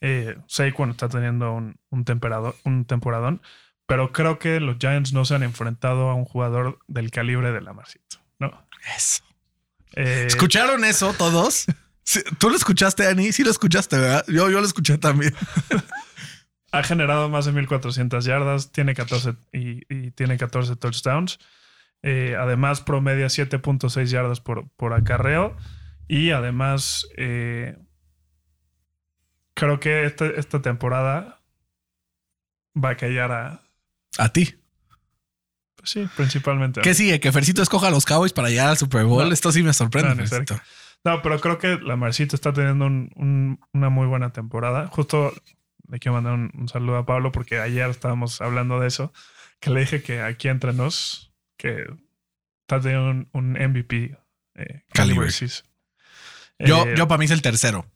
Eh, 0.00 0.36
Saquon 0.46 0.90
está 0.90 1.08
teniendo 1.08 1.52
un, 1.52 1.76
un, 1.90 2.04
temperado- 2.04 2.54
un 2.64 2.84
temporadón, 2.84 3.42
pero 3.86 4.12
creo 4.12 4.38
que 4.38 4.60
los 4.60 4.76
Giants 4.78 5.12
no 5.12 5.24
se 5.24 5.34
han 5.34 5.42
enfrentado 5.42 6.08
a 6.10 6.14
un 6.14 6.24
jugador 6.24 6.78
del 6.86 7.10
calibre 7.10 7.52
de 7.52 7.60
Lamarcito. 7.60 8.18
¿no? 8.38 8.52
Eso. 8.96 9.24
Eh, 9.94 10.24
¿Escucharon 10.28 10.84
eso 10.84 11.12
todos? 11.14 11.66
¿Tú 12.38 12.48
lo 12.50 12.56
escuchaste, 12.56 13.06
Ani? 13.06 13.32
Sí 13.32 13.42
lo 13.44 13.50
escuchaste, 13.50 13.96
¿verdad? 13.98 14.24
Yo, 14.28 14.48
yo 14.50 14.60
lo 14.60 14.66
escuché 14.66 14.98
también. 14.98 15.34
ha 16.72 16.82
generado 16.82 17.28
más 17.28 17.46
de 17.46 17.52
1400 17.52 18.24
yardas, 18.24 18.72
tiene 18.72 18.94
14 18.94 19.34
y, 19.52 19.82
y 19.92 20.10
tiene 20.12 20.36
14 20.38 20.76
touchdowns. 20.76 21.38
Eh, 22.02 22.36
además, 22.38 22.80
promedia 22.80 23.26
7.6 23.26 24.04
yardas 24.06 24.40
por, 24.40 24.68
por 24.76 24.92
acarreo. 24.92 25.56
Y 26.06 26.30
además, 26.30 27.06
eh, 27.16 27.76
creo 29.58 29.80
que 29.80 30.04
esta, 30.04 30.26
esta 30.26 30.62
temporada 30.62 31.40
va 32.82 32.90
a 32.90 32.96
callar 32.96 33.32
a. 33.32 33.62
A 34.18 34.28
ti. 34.32 34.54
pues 35.76 35.90
sí, 35.90 36.08
principalmente. 36.16 36.80
¿Qué 36.80 36.94
sigue? 36.94 37.20
¿Que 37.20 37.32
Fercito 37.32 37.62
escoja 37.62 37.88
a 37.88 37.90
los 37.90 38.04
Cowboys 38.04 38.32
para 38.32 38.48
llegar 38.48 38.68
al 38.68 38.76
Super 38.78 39.04
Bowl? 39.04 39.26
No. 39.28 39.32
Esto 39.34 39.52
sí 39.52 39.62
me 39.62 39.72
sorprende. 39.72 40.14
No, 40.14 40.26
Fercito. 40.26 40.60
pero 41.02 41.40
creo 41.40 41.58
que 41.58 41.78
la 41.78 41.96
Marcito 41.96 42.34
está 42.36 42.52
teniendo 42.52 42.86
un- 42.86 43.10
un- 43.16 43.60
una 43.72 43.88
muy 43.88 44.06
buena 44.06 44.30
temporada. 44.32 44.86
Justo 44.88 45.32
le 45.88 45.98
quiero 45.98 46.14
mandar 46.14 46.34
un, 46.34 46.50
un 46.54 46.68
saludo 46.68 46.96
a 46.96 47.06
Pablo 47.06 47.32
porque 47.32 47.60
ayer 47.60 47.88
estábamos 47.90 48.40
hablando 48.40 48.78
de 48.80 48.88
eso, 48.88 49.12
que 49.60 49.70
le 49.70 49.80
dije 49.80 50.02
que 50.02 50.20
aquí 50.20 50.48
entre 50.48 50.72
nos, 50.72 51.32
que 51.56 51.84
está 52.62 52.80
teniendo 52.80 53.10
un, 53.10 53.28
un 53.32 53.52
MVP 53.52 54.16
eh, 54.56 54.82
Calibre. 54.92 55.30
Yo, 56.58 56.84
Eh, 56.84 56.94
yo 56.96 57.06
para 57.08 57.18
mí 57.18 57.24
es 57.26 57.30
el 57.30 57.40
tercero 57.42 57.86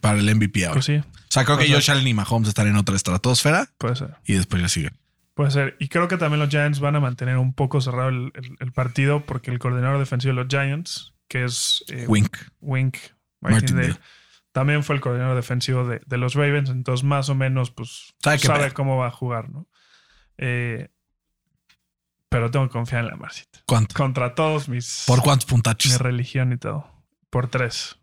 para 0.00 0.18
el 0.18 0.34
MVP 0.34 0.64
ahora. 0.64 0.74
Pues 0.74 0.84
sí, 0.86 0.96
O 0.96 1.04
sea, 1.28 1.44
creo 1.44 1.58
que 1.58 1.64
O 1.64 1.66
sea- 1.66 1.76
Josh 1.76 1.90
Allen 1.90 2.06
y 2.08 2.14
Mahomes 2.14 2.48
están 2.48 2.68
en 2.68 2.76
otra 2.76 2.94
estratosfera 2.96 3.68
puede 3.78 3.96
ser. 3.96 4.16
y 4.24 4.34
después 4.34 4.62
ya 4.62 4.68
sigue. 4.68 4.90
Puede 5.34 5.50
ser. 5.52 5.76
Y 5.80 5.88
creo 5.88 6.06
que 6.08 6.16
también 6.18 6.40
los 6.40 6.48
Giants 6.50 6.80
van 6.80 6.96
a 6.96 7.00
mantener 7.00 7.38
un 7.38 7.54
poco 7.54 7.80
cerrado 7.80 8.08
el, 8.10 8.30
el- 8.34 8.56
el 8.60 8.72
partido 8.72 9.24
porque 9.24 9.50
el 9.50 9.58
coordinador 9.58 9.98
defensivo 9.98 10.34
de 10.34 10.42
los 10.42 10.48
Giants, 10.48 11.14
que 11.28 11.44
es 11.44 11.84
eh, 11.88 12.04
Wink. 12.08 12.36
Wink 12.60 12.96
Martindale. 13.40 13.88
Martindale, 13.88 14.00
también 14.52 14.82
fue 14.84 14.96
el 14.96 15.00
coordinador 15.00 15.36
defensivo 15.36 15.86
de, 15.86 16.00
de 16.04 16.16
los 16.18 16.34
Ravens, 16.34 16.68
entonces 16.70 17.04
más 17.04 17.28
o 17.28 17.34
menos 17.36 17.70
pues 17.70 18.14
Sabe 18.22 18.38
sabe, 18.38 18.72
cómo 18.72 18.96
va 18.98 19.06
a 19.06 19.10
jugar, 19.12 19.48
¿no? 19.50 19.66
Eh, 20.38 20.88
pero 22.28 22.50
tengo 22.50 22.66
que 22.66 22.72
confiar 22.72 23.02
en 23.04 23.10
la 23.10 23.16
Marcita. 23.16 23.60
¿Cuánto? 23.66 23.94
Contra 23.94 24.34
todos 24.34 24.68
mis 24.68 25.04
¿Por 25.06 25.22
cuántos 25.22 25.46
mi 25.46 25.50
puntachos? 25.50 25.98
religión 26.00 26.52
y 26.52 26.56
todo. 26.58 26.86
Por 27.30 27.48
tres. 27.48 27.96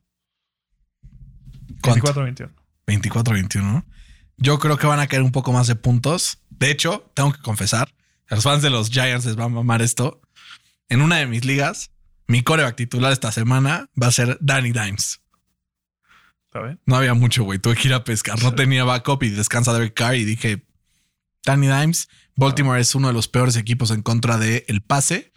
¿Cuánto? 1.82 2.13
24-21. 2.13 2.52
24-21. 2.88 3.62
¿no? 3.62 3.86
Yo 4.38 4.60
creo 4.60 4.78
que 4.78 4.88
van 4.88 5.00
a 5.00 5.08
caer 5.08 5.24
un 5.24 5.32
poco 5.32 5.52
más 5.52 5.68
de 5.68 5.76
puntos. 5.76 6.40
De 6.50 6.72
hecho, 6.72 7.12
tengo 7.13 7.34
que 7.34 7.42
confesar, 7.42 7.94
a 8.30 8.36
los 8.36 8.44
fans 8.44 8.62
de 8.62 8.70
los 8.70 8.90
Giants 8.90 9.26
les 9.26 9.38
va 9.38 9.46
a 9.46 9.50
mamar 9.50 9.82
esto. 9.82 10.22
En 10.90 11.02
una 11.02 11.18
de 11.18 11.28
mis 11.28 11.46
ligas, 11.46 11.92
mi 12.28 12.44
coreback 12.44 12.76
titular 12.76 13.12
esta 13.12 13.32
semana 13.32 13.90
va 14.02 14.08
a 14.08 14.12
ser 14.12 14.38
Danny 14.42 14.72
Dimes. 14.72 15.22
¿Está 16.46 16.62
bien? 16.62 16.80
No 16.86 16.96
había 16.96 17.13
mucho, 17.13 17.44
güey. 17.44 17.60
Tuve 17.60 17.76
que 17.76 17.88
ir 17.88 17.94
a 17.94 18.04
pescar. 18.04 18.42
No 18.42 18.54
tenía 18.54 18.84
backup 18.84 19.24
y 19.24 19.30
descansa 19.30 19.74
Derek 19.74 19.94
Carr 19.94 20.16
y 20.16 20.26
dije, 20.26 20.66
Danny 21.46 21.68
Dimes, 21.68 22.10
Baltimore 22.36 22.80
es 22.80 22.96
uno 22.96 23.08
de 23.08 23.13
los 23.13 23.28
peores 23.28 23.56
equipos 23.56 23.92
en 23.92 24.02
contra 24.02 24.38
del 24.38 24.63
el 24.68 24.82
pase. 24.82 25.34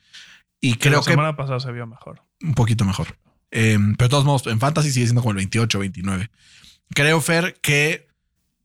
Y 0.60 0.74
creo 0.74 0.98
la 0.98 1.04
que 1.04 1.10
semana 1.12 1.36
pasada 1.36 1.60
se 1.60 1.72
vio 1.72 1.86
mejor. 1.86 2.22
un 2.42 2.54
poquito 2.54 2.84
mejor. 2.84 3.16
Eh, 3.50 3.78
pero 3.96 4.08
de 4.08 4.10
todos 4.10 4.24
modos, 4.24 4.46
en 4.46 4.60
fantasy 4.60 4.90
sigue 4.92 5.06
siendo 5.06 5.22
como 5.22 5.32
el 5.32 5.36
28 5.36 5.78
29. 5.78 6.30
Creo, 6.94 7.20
Fer, 7.20 7.58
que 7.60 8.08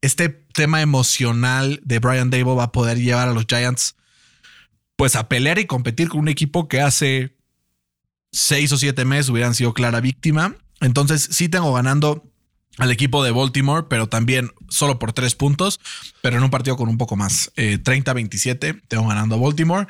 este 0.01 0.29
tema 0.29 0.81
emocional 0.81 1.79
de 1.83 1.99
Brian 1.99 2.29
Dable 2.29 2.55
va 2.55 2.65
a 2.65 2.71
poder 2.71 2.97
llevar 2.97 3.27
a 3.27 3.33
los 3.33 3.45
Giants 3.45 3.95
pues 4.95 5.15
a 5.15 5.27
pelear 5.27 5.59
y 5.59 5.65
competir 5.65 6.09
con 6.09 6.21
un 6.21 6.27
equipo 6.27 6.67
que 6.67 6.81
hace 6.81 7.35
seis 8.31 8.71
o 8.71 8.77
siete 8.77 9.05
meses 9.05 9.29
hubieran 9.29 9.53
sido 9.55 9.73
clara 9.73 9.99
víctima. 9.99 10.55
Entonces 10.79 11.27
sí 11.31 11.49
tengo 11.49 11.73
ganando 11.73 12.23
al 12.77 12.91
equipo 12.91 13.23
de 13.23 13.31
Baltimore, 13.31 13.85
pero 13.89 14.07
también 14.07 14.51
solo 14.69 14.99
por 14.99 15.13
tres 15.13 15.35
puntos, 15.35 15.79
pero 16.21 16.37
en 16.37 16.43
un 16.43 16.49
partido 16.49 16.75
con 16.77 16.89
un 16.89 16.97
poco 16.97 17.15
más. 17.15 17.51
Eh, 17.55 17.79
30-27 17.81 18.81
tengo 18.87 19.07
ganando 19.07 19.35
a 19.35 19.39
Baltimore 19.39 19.87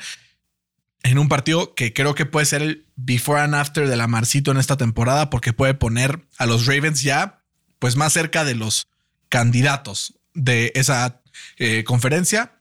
en 1.05 1.19
un 1.19 1.29
partido 1.29 1.75
que 1.75 1.93
creo 1.93 2.15
que 2.15 2.25
puede 2.25 2.47
ser 2.47 2.63
el 2.63 2.87
before 2.95 3.39
and 3.39 3.53
after 3.53 3.87
de 3.87 3.95
la 3.95 4.07
Marcito 4.07 4.49
en 4.49 4.57
esta 4.57 4.75
temporada, 4.75 5.29
porque 5.29 5.53
puede 5.53 5.75
poner 5.75 6.27
a 6.39 6.47
los 6.47 6.65
Ravens 6.65 7.03
ya 7.03 7.43
pues 7.77 7.95
más 7.95 8.11
cerca 8.11 8.43
de 8.43 8.55
los 8.55 8.87
candidatos 9.29 10.15
de 10.33 10.71
esa 10.73 11.21
eh, 11.57 11.83
conferencia, 11.83 12.59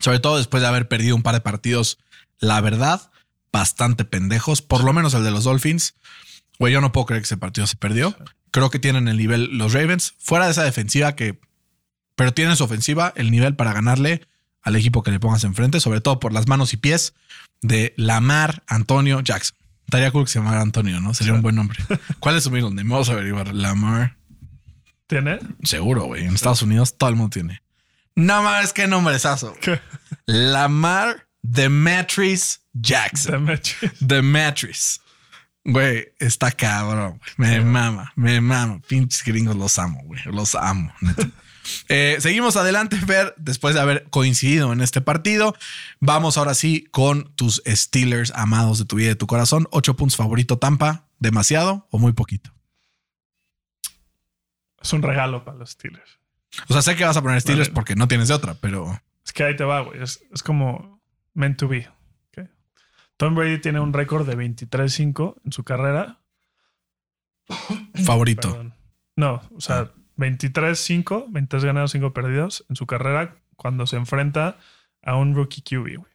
sobre 0.00 0.18
todo 0.18 0.36
después 0.36 0.60
de 0.60 0.66
haber 0.68 0.86
perdido 0.86 1.16
un 1.16 1.22
par 1.22 1.34
de 1.34 1.40
partidos, 1.40 1.98
la 2.38 2.60
verdad, 2.60 3.10
bastante 3.50 4.04
pendejos, 4.04 4.60
por 4.60 4.84
lo 4.84 4.92
menos 4.92 5.14
el 5.14 5.24
de 5.24 5.30
los 5.30 5.44
Dolphins. 5.44 5.94
Güey, 6.58 6.74
yo 6.74 6.82
no 6.82 6.92
puedo 6.92 7.06
creer 7.06 7.22
que 7.22 7.26
ese 7.26 7.38
partido 7.38 7.66
se 7.66 7.76
perdió. 7.76 8.14
Creo 8.50 8.68
que 8.68 8.78
tienen 8.78 9.08
el 9.08 9.16
nivel 9.16 9.56
los 9.56 9.72
Ravens, 9.72 10.14
fuera 10.18 10.44
de 10.44 10.50
esa 10.50 10.64
defensiva 10.64 11.16
que, 11.16 11.40
pero 12.16 12.34
tienen 12.34 12.56
su 12.56 12.64
ofensiva, 12.64 13.14
el 13.16 13.30
nivel 13.30 13.56
para 13.56 13.72
ganarle 13.72 14.28
al 14.66 14.74
equipo 14.74 15.04
que 15.04 15.12
le 15.12 15.20
pongas 15.20 15.44
enfrente, 15.44 15.78
sobre 15.78 16.00
todo 16.00 16.18
por 16.18 16.32
las 16.32 16.48
manos 16.48 16.72
y 16.72 16.76
pies 16.76 17.14
de 17.62 17.94
Lamar 17.96 18.64
Antonio 18.66 19.20
Jackson. 19.20 19.56
Estaría 19.86 20.10
cool 20.10 20.24
que 20.24 20.32
se 20.32 20.40
llamara 20.40 20.60
Antonio, 20.60 21.00
¿no? 21.00 21.14
Sería 21.14 21.34
un 21.34 21.40
buen 21.40 21.54
nombre. 21.54 21.78
¿Cuál 22.18 22.36
es 22.36 22.42
su 22.42 22.50
middle 22.50 22.70
name? 22.70 22.90
Vamos 22.90 23.08
a 23.08 23.12
averiguar. 23.12 23.54
Lamar. 23.54 24.16
¿Tiene? 25.06 25.38
Seguro, 25.62 26.06
güey. 26.06 26.24
En 26.24 26.34
Estados 26.34 26.62
Unidos 26.62 26.98
todo 26.98 27.08
el 27.08 27.14
mundo 27.14 27.30
tiene. 27.30 27.62
No 28.16 28.42
más, 28.42 28.72
qué 28.72 28.88
nombrezazo. 28.88 29.54
¿Qué? 29.60 29.80
Lamar 30.26 31.28
Demetrius 31.42 32.58
Jackson. 32.72 33.46
Demetrius. 33.46 33.92
Demetrius. 34.00 35.00
Güey, 35.64 36.08
está 36.18 36.50
cabrón. 36.50 37.20
güey. 37.38 37.50
Me 37.50 37.60
mama, 37.60 38.12
me 38.16 38.40
mama. 38.40 38.80
Pinches 38.88 39.22
gringos 39.22 39.54
los 39.54 39.78
amo, 39.78 40.02
güey. 40.06 40.20
Los 40.24 40.56
amo. 40.56 40.92
neta. 41.00 41.30
Eh, 41.88 42.16
seguimos 42.20 42.56
adelante, 42.56 42.96
Fer, 42.96 43.34
después 43.36 43.74
de 43.74 43.80
haber 43.80 44.04
coincidido 44.10 44.72
en 44.72 44.80
este 44.80 45.00
partido. 45.00 45.54
Vamos 46.00 46.38
ahora 46.38 46.54
sí 46.54 46.86
con 46.90 47.34
tus 47.34 47.62
Steelers 47.66 48.32
amados 48.34 48.78
de 48.78 48.84
tu 48.84 48.96
vida 48.96 49.06
y 49.06 49.08
de 49.10 49.16
tu 49.16 49.26
corazón. 49.26 49.66
Ocho 49.70 49.94
puntos 49.96 50.16
favorito 50.16 50.58
Tampa. 50.58 51.04
¿Demasiado 51.18 51.86
o 51.90 51.98
muy 51.98 52.12
poquito? 52.12 52.52
Es 54.82 54.92
un 54.92 55.02
regalo 55.02 55.44
para 55.44 55.56
los 55.56 55.70
Steelers. 55.70 56.18
O 56.68 56.72
sea, 56.72 56.82
sé 56.82 56.94
que 56.94 57.04
vas 57.04 57.16
a 57.16 57.22
poner 57.22 57.40
Steelers 57.40 57.68
Vale. 57.68 57.74
porque 57.74 57.96
no 57.96 58.06
tienes 58.06 58.28
de 58.28 58.34
otra, 58.34 58.54
pero 58.60 59.00
Es 59.24 59.32
que 59.32 59.44
ahí 59.44 59.56
te 59.56 59.64
va, 59.64 59.80
güey. 59.80 60.02
Es, 60.02 60.22
es 60.32 60.42
como 60.42 61.00
meant 61.34 61.58
to 61.58 61.68
be. 61.68 61.88
Tom 63.16 63.34
Brady 63.34 63.58
tiene 63.62 63.80
un 63.80 63.94
récord 63.94 64.28
de 64.28 64.36
23-5 64.36 65.36
en 65.44 65.52
su 65.52 65.64
carrera. 65.64 66.20
favorito. 68.04 68.50
Perdón. 68.50 68.74
No, 69.16 69.40
o 69.56 69.60
sea, 69.60 69.90
23-5, 70.16 71.26
23 71.28 71.64
ganados, 71.64 71.90
5 71.92 72.12
perdidos 72.12 72.64
en 72.68 72.76
su 72.76 72.86
carrera 72.86 73.36
cuando 73.56 73.86
se 73.86 73.96
enfrenta 73.96 74.58
a 75.02 75.16
un 75.16 75.34
rookie 75.34 75.62
QB, 75.62 75.98
güey. 75.98 76.12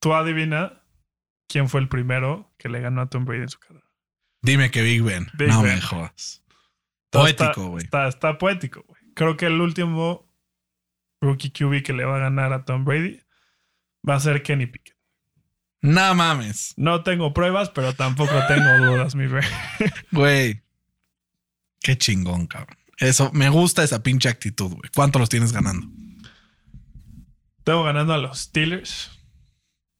Tú 0.00 0.14
adivina 0.14 0.82
quién 1.48 1.68
fue 1.68 1.80
el 1.80 1.88
primero 1.88 2.52
que 2.58 2.68
le 2.68 2.80
ganó 2.80 3.02
a 3.02 3.08
Tom 3.08 3.24
Brady 3.24 3.42
en 3.42 3.48
su 3.48 3.58
carrera. 3.58 3.86
Dime 4.42 4.70
que 4.70 4.82
Big 4.82 5.02
Ben. 5.02 5.26
Big 5.38 5.48
no 5.48 5.62
Ben. 5.62 5.74
me 5.76 5.80
jodas. 5.80 6.44
Poético, 7.10 7.68
güey. 7.68 7.84
Está, 7.84 8.08
está 8.08 8.38
poético, 8.38 8.84
güey. 8.86 9.00
Creo 9.14 9.36
que 9.36 9.46
el 9.46 9.60
último 9.60 10.30
rookie 11.20 11.50
QB 11.50 11.82
que 11.82 11.92
le 11.92 12.04
va 12.04 12.16
a 12.16 12.20
ganar 12.20 12.52
a 12.52 12.64
Tom 12.64 12.84
Brady 12.84 13.20
va 14.08 14.16
a 14.16 14.20
ser 14.20 14.42
Kenny 14.42 14.66
Pickett. 14.66 14.96
No 15.82 16.14
mames. 16.14 16.74
No 16.76 17.02
tengo 17.02 17.32
pruebas, 17.32 17.70
pero 17.70 17.94
tampoco 17.94 18.32
tengo 18.48 18.76
dudas, 18.78 19.14
mi 19.14 19.26
rey. 19.26 19.46
Güey. 20.12 20.62
Qué 21.86 21.96
chingón, 21.96 22.48
cabrón. 22.48 22.76
Eso, 22.98 23.30
me 23.32 23.48
gusta 23.48 23.84
esa 23.84 24.02
pinche 24.02 24.28
actitud, 24.28 24.72
güey. 24.72 24.90
¿Cuánto 24.92 25.20
los 25.20 25.28
tienes 25.28 25.52
ganando? 25.52 25.86
Tengo 27.62 27.84
ganando 27.84 28.12
a 28.12 28.18
los 28.18 28.40
Steelers. 28.40 29.12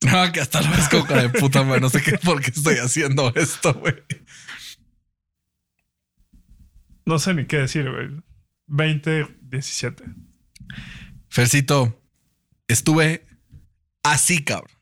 No, 0.01 0.33
que 0.33 0.41
hasta 0.41 0.63
lo 0.63 0.71
ves 0.73 0.89
con 0.89 1.05
cara 1.05 1.23
de 1.23 1.29
puta 1.29 1.63
madre. 1.63 1.81
No 1.81 1.89
sé 1.89 2.03
qué, 2.03 2.19
por 2.19 2.43
qué 2.43 2.51
estoy 2.51 2.79
haciendo 2.79 3.33
esto, 3.37 3.73
güey. 3.75 3.95
No 7.05 7.21
sé 7.21 7.35
ni 7.35 7.47
qué 7.47 7.59
decir, 7.59 7.89
güey. 7.89 8.21
20-17. 8.67 10.13
Fercito, 11.29 12.03
estuve 12.67 13.29
así, 14.03 14.43
cabrón. 14.43 14.77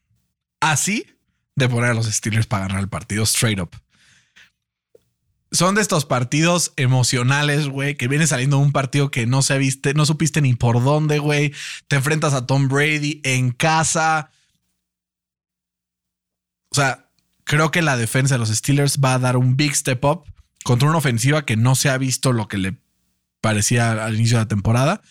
Así 0.58 1.06
de 1.54 1.68
poner 1.68 1.90
a 1.90 1.94
los 1.94 2.06
Steelers 2.06 2.46
para 2.46 2.66
ganar 2.66 2.80
el 2.80 2.88
partido, 2.88 3.24
straight 3.24 3.60
up. 3.60 3.76
Son 5.54 5.76
de 5.76 5.82
estos 5.82 6.04
partidos 6.04 6.72
emocionales, 6.74 7.68
güey, 7.68 7.94
que 7.94 8.08
viene 8.08 8.26
saliendo 8.26 8.58
un 8.58 8.72
partido 8.72 9.12
que 9.12 9.24
no 9.24 9.40
se 9.40 9.56
viste, 9.56 9.94
no 9.94 10.04
supiste 10.04 10.40
ni 10.40 10.54
por 10.54 10.82
dónde, 10.82 11.20
güey. 11.20 11.54
Te 11.86 11.94
enfrentas 11.94 12.34
a 12.34 12.44
Tom 12.44 12.66
Brady 12.66 13.20
en 13.22 13.52
casa. 13.52 14.32
O 16.70 16.74
sea, 16.74 17.08
creo 17.44 17.70
que 17.70 17.82
la 17.82 17.96
defensa 17.96 18.34
de 18.34 18.40
los 18.40 18.48
Steelers 18.48 18.98
va 18.98 19.14
a 19.14 19.20
dar 19.20 19.36
un 19.36 19.56
big 19.56 19.76
step 19.76 20.04
up 20.04 20.24
contra 20.64 20.88
una 20.88 20.98
ofensiva 20.98 21.46
que 21.46 21.56
no 21.56 21.76
se 21.76 21.88
ha 21.88 21.98
visto 21.98 22.32
lo 22.32 22.48
que 22.48 22.58
le 22.58 22.76
parecía 23.40 23.92
al 24.04 24.16
inicio 24.16 24.38
de 24.38 24.44
la 24.44 24.48
temporada. 24.48 25.02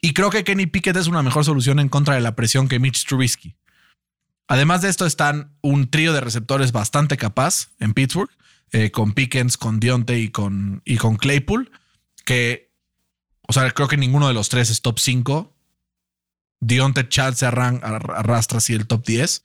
Y 0.00 0.12
creo 0.12 0.30
que 0.30 0.44
Kenny 0.44 0.66
Pickett 0.66 0.96
es 0.96 1.08
una 1.08 1.24
mejor 1.24 1.44
solución 1.44 1.80
en 1.80 1.88
contra 1.88 2.14
de 2.14 2.20
la 2.20 2.36
presión 2.36 2.68
que 2.68 2.78
Mitch 2.78 3.06
Trubisky. 3.06 3.56
Además 4.46 4.82
de 4.82 4.88
esto, 4.88 5.04
están 5.04 5.56
un 5.62 5.90
trío 5.90 6.12
de 6.12 6.20
receptores 6.20 6.70
bastante 6.70 7.16
capaz 7.16 7.70
en 7.80 7.92
Pittsburgh, 7.92 8.30
eh, 8.72 8.90
con 8.90 9.12
Pickens, 9.12 9.56
con 9.56 9.78
Dionte 9.80 10.18
y 10.18 10.30
con, 10.30 10.82
y 10.84 10.96
con 10.96 11.16
Claypool, 11.16 11.70
que, 12.24 12.72
o 13.46 13.52
sea, 13.52 13.70
creo 13.70 13.88
que 13.88 13.96
ninguno 13.96 14.28
de 14.28 14.34
los 14.34 14.48
tres 14.48 14.70
es 14.70 14.82
top 14.82 14.98
5. 14.98 15.54
Dionte 16.60 17.08
Chance 17.08 17.44
ar- 17.44 17.80
arrastra 18.14 18.58
así 18.58 18.72
el 18.72 18.86
top 18.86 19.04
10. 19.04 19.44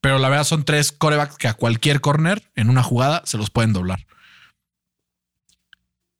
Pero 0.00 0.18
la 0.18 0.28
verdad 0.28 0.44
son 0.44 0.64
tres 0.64 0.92
corebacks 0.92 1.36
que 1.36 1.48
a 1.48 1.54
cualquier 1.54 2.00
corner 2.00 2.50
en 2.54 2.68
una 2.70 2.82
jugada 2.82 3.22
se 3.24 3.38
los 3.38 3.50
pueden 3.50 3.72
doblar. 3.72 4.06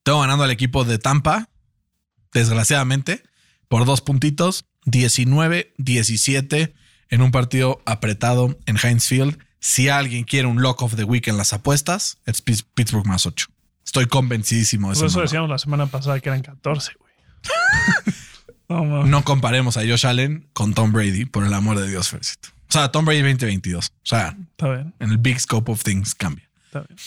Tengo 0.03 0.21
ganando 0.21 0.45
al 0.45 0.51
equipo 0.51 0.85
de 0.85 0.99
Tampa, 0.99 1.49
desgraciadamente, 2.33 3.23
por 3.69 3.85
dos 3.87 4.01
puntitos, 4.01 4.67
19-17 4.87 6.75
en 7.09 7.23
un 7.23 7.31
partido 7.31 7.81
apretado 7.87 8.59
en 8.67 8.77
Heinz 8.83 9.07
Field. 9.07 9.39
Si 9.67 9.89
alguien 9.89 10.25
quiere 10.25 10.47
un 10.47 10.61
lock 10.61 10.83
of 10.83 10.95
the 10.95 11.05
week 11.05 11.27
en 11.27 11.39
las 11.39 11.55
apuestas, 11.55 12.19
es 12.27 12.45
Pitts- 12.45 12.67
Pittsburgh 12.75 13.07
más 13.07 13.25
8. 13.25 13.47
Estoy 13.83 14.05
convencidísimo 14.05 14.91
de 14.91 14.95
Por 14.97 15.07
eso. 15.07 15.07
eso 15.07 15.21
decíamos 15.23 15.49
la 15.49 15.57
semana 15.57 15.87
pasada 15.87 16.21
que 16.21 16.29
eran 16.29 16.43
14, 16.43 16.93
güey. 16.99 17.13
No 19.09 19.25
comparemos 19.25 19.77
a 19.77 19.81
Josh 19.87 20.07
Allen 20.07 20.49
con 20.53 20.75
Tom 20.75 20.93
Brady, 20.93 21.25
por 21.27 21.45
el 21.45 21.55
amor 21.55 21.79
de 21.79 21.89
Dios, 21.89 22.09
Fercito. 22.11 22.49
O 22.69 22.73
sea, 22.73 22.91
Tom 22.91 23.05
Brady 23.05 23.21
2022. 23.23 23.87
O 23.89 23.93
sea, 24.03 24.37
Está 24.51 24.69
bien, 24.71 24.95
en 24.99 25.11
el 25.11 25.19
big 25.19 25.39
scope 25.41 25.71
of 25.73 25.83
things 25.83 26.15
cambia. 26.15 26.49
está 26.67 26.81
bien. 26.81 26.99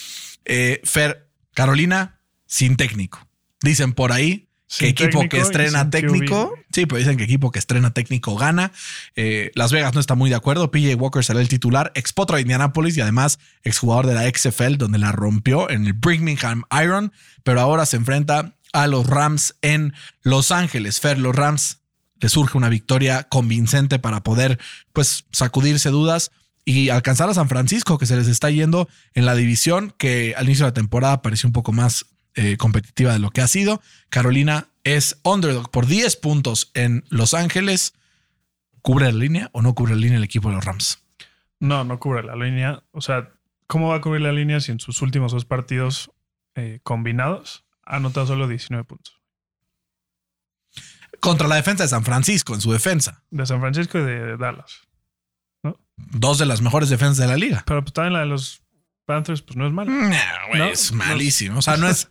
Eh, 0.46 0.80
Fer, 0.84 1.28
Carolina, 1.54 2.20
sin 2.46 2.76
técnico. 2.76 3.26
Dicen 3.60 3.92
por 3.92 4.12
ahí 4.12 4.47
que 4.76 4.88
equipo 4.88 5.28
que 5.28 5.40
estrena 5.40 5.84
QB, 5.84 5.90
técnico. 5.90 6.54
Sí, 6.72 6.86
pero 6.86 6.98
dicen 6.98 7.16
que 7.16 7.24
equipo 7.24 7.50
que 7.50 7.58
estrena 7.58 7.92
técnico 7.92 8.36
gana. 8.36 8.72
Eh, 9.16 9.50
Las 9.54 9.72
Vegas 9.72 9.94
no 9.94 10.00
está 10.00 10.14
muy 10.14 10.28
de 10.28 10.36
acuerdo. 10.36 10.70
PJ 10.70 10.94
Walker 10.94 11.24
será 11.24 11.40
el 11.40 11.48
titular, 11.48 11.90
expotro 11.94 12.36
de 12.36 12.42
Indianapolis 12.42 12.96
y 12.96 13.00
además 13.00 13.38
exjugador 13.62 14.06
de 14.06 14.14
la 14.14 14.28
XFL, 14.28 14.76
donde 14.76 14.98
la 14.98 15.12
rompió 15.12 15.70
en 15.70 15.86
el 15.86 15.94
Birmingham 15.94 16.64
Iron, 16.82 17.12
pero 17.42 17.60
ahora 17.60 17.86
se 17.86 17.96
enfrenta 17.96 18.54
a 18.72 18.86
los 18.86 19.06
Rams 19.06 19.56
en 19.62 19.94
Los 20.22 20.50
Ángeles. 20.50 21.00
Fer, 21.00 21.18
los 21.18 21.34
Rams 21.34 21.78
le 22.20 22.28
surge 22.28 22.58
una 22.58 22.68
victoria 22.68 23.24
convincente 23.24 23.98
para 23.98 24.22
poder, 24.22 24.58
pues, 24.92 25.24
sacudirse 25.32 25.88
dudas 25.88 26.30
y 26.64 26.90
alcanzar 26.90 27.30
a 27.30 27.34
San 27.34 27.48
Francisco, 27.48 27.96
que 27.96 28.06
se 28.06 28.16
les 28.16 28.28
está 28.28 28.50
yendo 28.50 28.88
en 29.14 29.24
la 29.24 29.34
división, 29.34 29.94
que 29.96 30.34
al 30.36 30.44
inicio 30.44 30.66
de 30.66 30.70
la 30.70 30.74
temporada 30.74 31.22
pareció 31.22 31.46
un 31.46 31.54
poco 31.54 31.72
más 31.72 32.04
eh, 32.40 32.56
competitiva 32.56 33.12
de 33.12 33.18
lo 33.18 33.30
que 33.30 33.40
ha 33.40 33.48
sido. 33.48 33.82
Carolina 34.10 34.68
es 34.84 35.18
underdog 35.24 35.70
por 35.70 35.86
10 35.86 36.16
puntos 36.16 36.70
en 36.74 37.04
Los 37.08 37.34
Ángeles. 37.34 37.94
¿Cubre 38.80 39.06
la 39.06 39.18
línea 39.18 39.50
o 39.52 39.60
no 39.60 39.74
cubre 39.74 39.94
la 39.94 40.00
línea 40.00 40.18
el 40.18 40.24
equipo 40.24 40.48
de 40.48 40.54
los 40.54 40.64
Rams? 40.64 41.02
No, 41.58 41.82
no 41.82 41.98
cubre 41.98 42.22
la 42.22 42.36
línea. 42.36 42.82
O 42.92 43.00
sea, 43.00 43.32
¿cómo 43.66 43.88
va 43.88 43.96
a 43.96 44.00
cubrir 44.00 44.22
la 44.22 44.32
línea 44.32 44.60
si 44.60 44.70
en 44.70 44.78
sus 44.78 45.02
últimos 45.02 45.32
dos 45.32 45.44
partidos 45.44 46.12
eh, 46.54 46.78
combinados 46.84 47.64
ha 47.84 47.96
anotado 47.96 48.26
solo 48.28 48.46
19 48.46 48.84
puntos? 48.84 49.20
Contra 51.20 51.48
la 51.48 51.56
defensa 51.56 51.82
de 51.82 51.88
San 51.88 52.04
Francisco, 52.04 52.54
en 52.54 52.60
su 52.60 52.70
defensa. 52.72 53.24
De 53.30 53.44
San 53.46 53.60
Francisco 53.60 53.98
y 53.98 54.02
de 54.02 54.36
Dallas. 54.36 54.82
Dos 55.96 56.38
de 56.38 56.46
las 56.46 56.62
mejores 56.62 56.88
defensas 56.90 57.18
de 57.18 57.26
la 57.26 57.36
liga. 57.36 57.64
Pero 57.66 57.82
pues 57.82 57.92
también 57.92 58.12
la 58.12 58.20
de 58.20 58.26
los 58.26 58.62
Panthers, 59.04 59.42
pues 59.42 59.56
no 59.56 59.66
es 59.66 59.72
mala. 59.72 59.90
Nah, 59.90 60.46
güey, 60.48 60.58
No, 60.60 60.66
es 60.66 60.92
no. 60.92 60.98
malísimo. 60.98 61.58
O 61.58 61.62
sea, 61.62 61.76
no 61.76 61.88
es. 61.88 62.08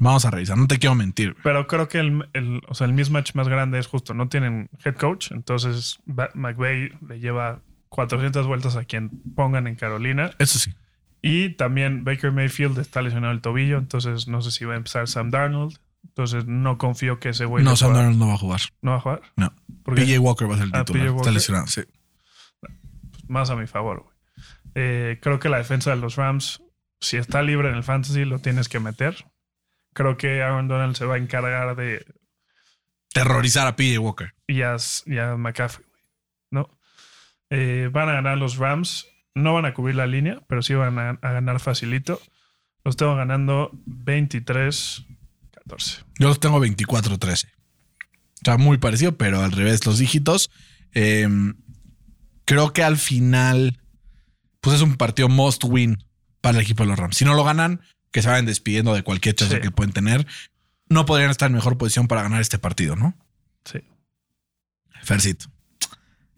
Vamos 0.00 0.24
a 0.24 0.30
revisar, 0.30 0.56
no 0.56 0.66
te 0.66 0.78
quiero 0.78 0.94
mentir. 0.94 1.36
Pero 1.42 1.66
creo 1.66 1.88
que 1.88 1.98
el, 1.98 2.28
el- 2.32 2.62
o 2.68 2.74
sea, 2.74 2.86
el 2.86 2.92
mismatch 2.92 3.34
más 3.34 3.48
grande 3.48 3.78
es 3.78 3.86
justo, 3.86 4.14
no 4.14 4.28
tienen 4.28 4.70
head 4.84 4.94
coach, 4.96 5.30
entonces 5.32 5.98
McVay 6.34 6.90
le 7.08 7.20
lleva 7.20 7.60
400 7.88 8.46
vueltas 8.46 8.76
a 8.76 8.84
quien 8.84 9.10
pongan 9.34 9.66
en 9.66 9.74
Carolina. 9.74 10.30
Eso 10.38 10.58
sí. 10.58 10.72
Y 11.20 11.50
también 11.50 12.04
Baker 12.04 12.30
Mayfield 12.32 12.78
está 12.78 13.02
lesionado 13.02 13.32
el 13.32 13.40
tobillo, 13.40 13.78
entonces 13.78 14.28
no 14.28 14.40
sé 14.42 14.50
si 14.52 14.64
va 14.64 14.74
a 14.74 14.76
empezar 14.76 15.08
Sam 15.08 15.30
Darnold. 15.30 15.78
Entonces 16.04 16.46
no 16.46 16.78
confío 16.78 17.18
que 17.18 17.30
ese 17.30 17.44
güey 17.44 17.64
No, 17.64 17.74
Sam 17.74 17.92
Darnold 17.92 18.18
no 18.18 18.28
va 18.28 18.34
a 18.34 18.38
jugar. 18.38 18.60
no 18.82 18.92
va 18.92 18.96
a 18.98 19.00
jugar. 19.00 19.22
No. 19.36 19.52
PJ 19.84 20.18
Walker 20.20 20.48
va 20.48 20.54
a 20.54 20.58
ser 20.58 20.66
el 20.66 20.72
Ah, 20.74 20.84
titular. 20.84 21.08
Está 21.16 21.30
lesionado, 21.32 21.66
sí. 21.66 21.82
más 23.26 23.50
a 23.50 23.56
mi 23.56 23.66
favor, 23.66 24.02
güey. 24.04 24.14
Eh, 24.74 25.18
creo 25.20 25.38
que 25.40 25.48
la 25.48 25.58
defensa 25.58 25.90
de 25.90 25.96
los 25.96 26.16
Rams, 26.16 26.62
si 27.00 27.16
está 27.16 27.42
libre 27.42 27.68
en 27.68 27.74
el 27.74 27.82
fantasy, 27.82 28.24
lo 28.24 28.38
tienes 28.38 28.68
que 28.68 28.78
meter. 28.80 29.16
Creo 29.98 30.16
que 30.16 30.42
Aaron 30.44 30.68
Donald 30.68 30.94
se 30.94 31.04
va 31.04 31.16
a 31.16 31.18
encargar 31.18 31.74
de 31.74 32.06
Terrorizar 33.12 33.66
a 33.66 33.74
PJ 33.74 33.98
Walker. 33.98 34.32
y 34.46 34.62
a, 34.62 34.76
y 35.06 35.18
a 35.18 35.36
McCaffrey, 35.36 35.84
güey, 35.90 36.02
¿no? 36.52 36.78
Eh, 37.50 37.90
van 37.92 38.08
a 38.08 38.12
ganar 38.12 38.38
los 38.38 38.58
Rams. 38.58 39.08
No 39.34 39.54
van 39.54 39.64
a 39.64 39.74
cubrir 39.74 39.96
la 39.96 40.06
línea, 40.06 40.40
pero 40.48 40.62
sí 40.62 40.74
van 40.74 41.00
a, 41.00 41.10
a 41.20 41.32
ganar 41.32 41.58
facilito. 41.58 42.20
Los 42.84 42.96
tengo 42.96 43.16
ganando 43.16 43.72
23-14. 43.88 45.04
Yo 46.20 46.28
los 46.28 46.38
tengo 46.38 46.64
24-13. 46.64 47.46
O 47.46 48.44
sea, 48.44 48.56
muy 48.56 48.78
parecido, 48.78 49.16
pero 49.16 49.42
al 49.42 49.50
revés 49.50 49.84
los 49.84 49.98
dígitos. 49.98 50.48
Eh, 50.94 51.26
creo 52.44 52.72
que 52.72 52.84
al 52.84 52.98
final, 52.98 53.80
pues 54.60 54.76
es 54.76 54.82
un 54.82 54.94
partido 54.94 55.28
must 55.28 55.64
win 55.64 56.04
para 56.40 56.58
el 56.58 56.62
equipo 56.62 56.84
de 56.84 56.90
los 56.90 56.98
Rams. 57.00 57.16
Si 57.16 57.24
no 57.24 57.34
lo 57.34 57.42
ganan, 57.42 57.80
que 58.10 58.22
se 58.22 58.28
vayan 58.28 58.46
despidiendo 58.46 58.94
de 58.94 59.02
cualquier 59.02 59.34
chance 59.34 59.56
Sí. 59.56 59.60
que 59.60 59.70
pueden 59.70 59.92
tener. 59.92 60.26
No 60.88 61.04
podrían 61.06 61.30
estar 61.30 61.48
en 61.48 61.54
mejor 61.54 61.76
posición 61.78 62.08
para 62.08 62.22
ganar 62.22 62.40
este 62.40 62.58
partido, 62.58 62.96
¿no? 62.96 63.14
Sí. 63.64 63.80
Fercito. 65.02 65.46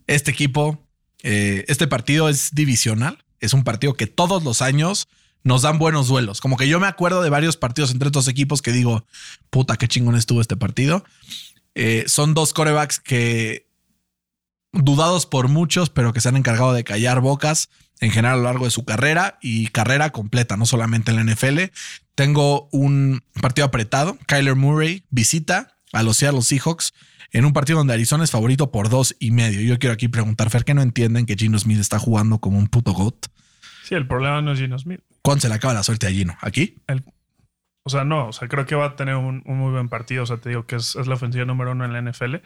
Este 0.06 0.30
equipo, 0.30 0.84
eh, 1.22 1.64
este 1.68 1.86
partido 1.86 2.28
es 2.28 2.50
divisional. 2.52 3.24
Es 3.38 3.54
un 3.54 3.64
partido 3.64 3.94
que 3.94 4.06
todos 4.06 4.42
los 4.42 4.60
años 4.60 5.08
nos 5.42 5.62
dan 5.62 5.78
buenos 5.78 6.08
duelos. 6.08 6.40
Como 6.40 6.56
que 6.56 6.68
yo 6.68 6.80
me 6.80 6.86
acuerdo 6.86 7.22
de 7.22 7.30
varios 7.30 7.56
partidos 7.56 7.92
entre 7.92 8.08
estos 8.08 8.28
equipos 8.28 8.60
que 8.60 8.72
digo, 8.72 9.06
puta, 9.48 9.76
qué 9.76 9.88
chingón 9.88 10.16
estuvo 10.16 10.40
este 10.40 10.56
partido. 10.56 11.04
Eh, 11.74 12.04
son 12.08 12.34
dos 12.34 12.52
corebacks 12.52 12.98
que 13.00 13.66
dudados 14.72 15.26
por 15.26 15.48
muchos, 15.48 15.90
pero 15.90 16.12
que 16.12 16.20
se 16.20 16.28
han 16.28 16.36
encargado 16.36 16.72
de 16.72 16.84
callar 16.84 17.20
bocas 17.20 17.70
en 18.00 18.10
general 18.10 18.34
a 18.34 18.38
lo 18.38 18.44
largo 18.44 18.64
de 18.64 18.70
su 18.70 18.84
carrera 18.84 19.38
y 19.42 19.66
carrera 19.68 20.10
completa, 20.10 20.56
no 20.56 20.64
solamente 20.66 21.10
en 21.10 21.16
la 21.16 21.24
NFL. 21.34 21.70
Tengo 22.14 22.68
un 22.72 23.22
partido 23.40 23.66
apretado. 23.66 24.16
Kyler 24.26 24.54
Murray 24.56 25.04
visita 25.10 25.76
a 25.92 26.02
los 26.02 26.16
Seattle 26.16 26.42
Seahawks 26.42 26.94
en 27.32 27.44
un 27.44 27.52
partido 27.52 27.78
donde 27.78 27.94
Arizona 27.94 28.24
es 28.24 28.30
favorito 28.30 28.70
por 28.72 28.88
dos 28.88 29.14
y 29.20 29.30
medio. 29.30 29.60
Yo 29.60 29.78
quiero 29.78 29.92
aquí 29.94 30.08
preguntar, 30.08 30.50
Fer, 30.50 30.64
que 30.64 30.74
no 30.74 30.82
entienden 30.82 31.26
que 31.26 31.36
Gino 31.36 31.58
Smith 31.58 31.78
está 31.78 31.98
jugando 31.98 32.38
como 32.38 32.58
un 32.58 32.68
puto 32.68 32.92
GOAT. 32.92 33.26
Sí, 33.84 33.94
el 33.94 34.06
problema 34.06 34.40
no 34.40 34.52
es 34.52 34.58
Gino 34.58 34.78
Smith. 34.78 35.00
¿Cuándo 35.22 35.42
se 35.42 35.48
le 35.48 35.54
acaba 35.54 35.74
la 35.74 35.82
suerte 35.82 36.06
a 36.06 36.10
Gino? 36.10 36.36
¿Aquí? 36.40 36.76
El- 36.86 37.04
o 37.82 37.88
sea, 37.90 38.04
no, 38.04 38.28
o 38.28 38.32
sea, 38.32 38.46
creo 38.46 38.66
que 38.66 38.74
va 38.74 38.86
a 38.86 38.96
tener 38.96 39.16
un, 39.16 39.42
un 39.46 39.58
muy 39.58 39.72
buen 39.72 39.88
partido. 39.88 40.22
O 40.22 40.26
sea, 40.26 40.36
te 40.36 40.50
digo 40.50 40.66
que 40.66 40.76
es, 40.76 40.96
es 40.96 41.06
la 41.06 41.14
ofensiva 41.14 41.44
número 41.44 41.72
uno 41.72 41.84
en 41.84 41.92
la 41.92 42.00
NFL. 42.12 42.36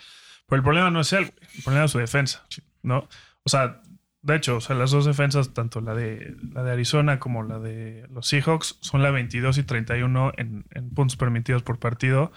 Pero 0.46 0.58
el 0.58 0.62
problema 0.62 0.90
no 0.90 1.00
es 1.00 1.12
él, 1.12 1.32
el 1.56 1.62
problema 1.62 1.86
es 1.86 1.90
su 1.90 1.98
defensa, 1.98 2.46
¿no? 2.82 3.08
O 3.44 3.48
sea, 3.48 3.80
de 4.22 4.36
hecho, 4.36 4.56
o 4.56 4.60
sea, 4.60 4.74
las 4.74 4.90
dos 4.90 5.04
defensas, 5.04 5.52
tanto 5.52 5.80
la 5.80 5.94
de, 5.94 6.34
la 6.52 6.62
de 6.62 6.72
Arizona 6.72 7.18
como 7.18 7.42
la 7.42 7.58
de 7.58 8.06
los 8.10 8.26
Seahawks, 8.26 8.78
son 8.80 9.02
la 9.02 9.10
22 9.10 9.58
y 9.58 9.62
31 9.64 10.32
en, 10.36 10.64
en 10.70 10.90
puntos 10.90 11.16
permitidos 11.16 11.62
por 11.62 11.78
partido, 11.78 12.32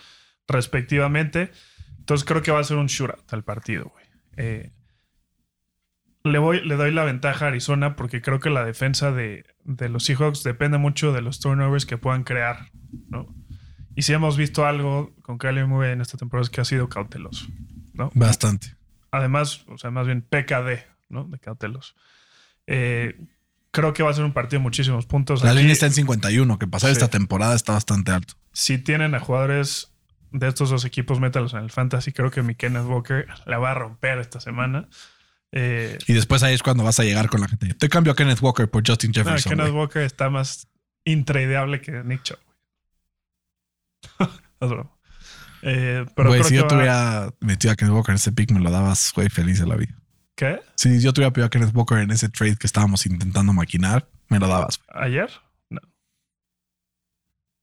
respectivamente. 0.48 1.52
Entonces 2.00 2.26
creo 2.26 2.42
que 2.42 2.52
va 2.52 2.60
a 2.60 2.64
ser 2.64 2.78
un 2.78 2.88
shootout 2.88 3.34
al 3.34 3.44
partido, 3.44 3.92
güey. 3.94 4.06
Eh, 4.38 4.72
le, 6.24 6.40
voy, 6.40 6.62
le 6.62 6.76
doy 6.76 6.92
la 6.92 7.04
ventaja 7.04 7.46
a 7.46 7.48
Arizona 7.50 7.96
porque 7.96 8.22
creo 8.22 8.40
que 8.40 8.50
la 8.50 8.66
defensa 8.66 9.12
de, 9.12 9.46
de 9.64 9.90
los 9.90 10.04
Seahawks 10.06 10.44
depende 10.44 10.78
mucho 10.78 11.12
de 11.14 11.22
los 11.22 11.40
turnovers 11.40 11.86
que 11.86 11.98
puedan 11.98 12.24
crear, 12.24 12.70
¿no? 13.10 13.34
Y 13.96 14.04
si 14.04 14.14
hemos 14.14 14.38
visto 14.38 14.66
algo 14.66 15.16
con 15.22 15.38
Kyler 15.38 15.66
Murray 15.66 15.94
en 15.94 16.02
esta 16.02 16.18
temporada 16.18 16.44
es 16.44 16.50
que 16.50 16.62
ha 16.62 16.66
sido 16.66 16.88
cauteloso, 16.88 17.48
¿no? 17.98 18.12
Bastante. 18.14 18.76
Además, 19.12 19.64
o 19.68 19.78
sea, 19.78 19.90
más 19.92 20.06
bien 20.06 20.22
PKD, 20.22 20.86
¿no? 21.10 21.24
De 21.26 21.40
cauteloso. 21.40 21.94
Eh, 22.68 23.20
creo 23.72 23.94
que 23.94 24.04
va 24.04 24.12
a 24.12 24.14
ser 24.14 24.24
un 24.26 24.34
partido 24.34 24.60
de 24.60 24.64
muchísimos 24.64 25.06
puntos. 25.06 25.44
La 25.44 25.52
Aquí, 25.52 25.60
línea 25.60 25.74
está 25.74 25.86
en 25.88 25.94
51, 25.94 26.60
que 26.60 26.68
pasar 26.68 26.90
Sí. 26.90 26.94
esta 26.94 27.08
temporada 27.10 27.56
está 27.56 27.74
bastante 27.74 28.12
alto. 28.12 28.36
Si 28.52 28.78
tienen 28.78 29.16
a 29.16 29.20
jugadores 29.20 29.94
de 30.32 30.48
estos 30.48 30.70
dos 30.70 30.84
equipos, 30.86 31.20
métalos 31.20 31.54
en 31.54 31.60
el 31.60 31.72
fantasy. 31.72 32.12
Creo 32.12 32.32
que 32.32 32.42
mi 32.44 32.56
Kenneth 32.56 32.86
Walker 32.86 33.28
la 33.46 33.58
va 33.60 33.72
a 33.72 33.74
romper 33.76 34.20
esta 34.20 34.40
semana. 34.40 34.90
Eh, 35.54 35.98
Y 36.08 36.14
después 36.14 36.44
ahí 36.44 36.54
es 36.54 36.62
cuando 36.62 36.84
vas 36.84 37.00
a 37.00 37.04
llegar 37.04 37.30
con 37.30 37.40
la 37.40 37.48
gente. 37.48 37.74
Te 37.74 37.88
cambio 37.88 38.12
a 38.12 38.16
Kenneth 38.16 38.42
Walker 38.42 38.70
por 38.70 38.84
Justin 38.86 39.12
no, 39.12 39.24
Jefferson. 39.24 39.52
Kenneth 39.52 39.68
güey. 39.72 39.80
Walker 39.80 40.02
está 40.02 40.30
más 40.30 40.68
intradeable 41.06 41.80
que 41.80 42.04
Nick 42.04 42.24
Chubb. 42.24 42.40
Eh, 45.64 46.06
pero 46.16 46.30
Güey, 46.30 46.40
creo 46.42 46.44
si 46.44 46.50
que 46.52 46.56
yo 46.58 46.62
va- 46.64 46.68
te 46.68 46.76
hubiera 46.76 47.30
metido 47.40 47.72
a 47.74 47.76
Kenneth 47.76 47.94
Walker 47.94 48.12
en 48.12 48.16
ese 48.18 48.32
pick, 48.32 48.52
me 48.52 48.60
lo 48.60 48.70
dabas, 48.72 49.12
güey, 49.16 49.30
feliz 49.30 49.60
de 49.60 49.66
la 49.68 49.76
vida. 49.76 49.96
¿Qué? 50.36 50.60
Si 50.76 51.00
yo 51.02 51.14
te 51.14 51.22
hubiera 51.22 51.34
pedido 51.34 51.48
a 51.48 51.50
Kenneth 51.50 51.76
Walker 51.76 51.98
en 51.98 52.12
ese 52.12 52.30
trade 52.30 52.58
que 52.58 52.68
estábamos 52.68 53.06
intentando 53.06 53.54
maquinar, 53.54 54.08
me 54.30 54.40
lo 54.40 54.48
dabas. 54.48 54.80
güey. 54.80 55.06
¿Ayer? 55.06 55.32
No, 55.70 55.82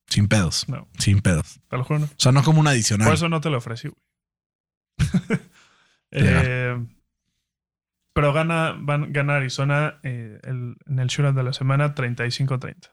Sin 0.07 0.27
pedos. 0.27 0.67
no, 0.67 0.87
Sin 0.99 1.21
pedos. 1.21 1.59
te 1.69 1.77
lo 1.77 1.83
juro. 1.83 1.99
no. 1.99 2.05
O 2.05 2.09
sea, 2.17 2.31
no 2.31 2.43
como 2.43 2.59
un 2.59 2.67
adicional. 2.67 3.07
Por 3.07 3.15
eso 3.15 3.29
no 3.29 3.39
te 3.41 3.49
lo 3.49 3.57
ofrecí, 3.57 3.87
güey. 3.89 4.01
Eh, 6.17 6.77
pero 8.13 8.31
gana, 8.31 8.73
van, 8.79 9.11
gana 9.11 9.35
Arizona 9.35 9.99
eh, 10.03 10.39
el- 10.43 10.77
en 10.87 10.99
el 10.99 11.07
shootout 11.07 11.35
de 11.35 11.43
la 11.43 11.51
semana 11.51 11.93
35-30. 11.93 12.91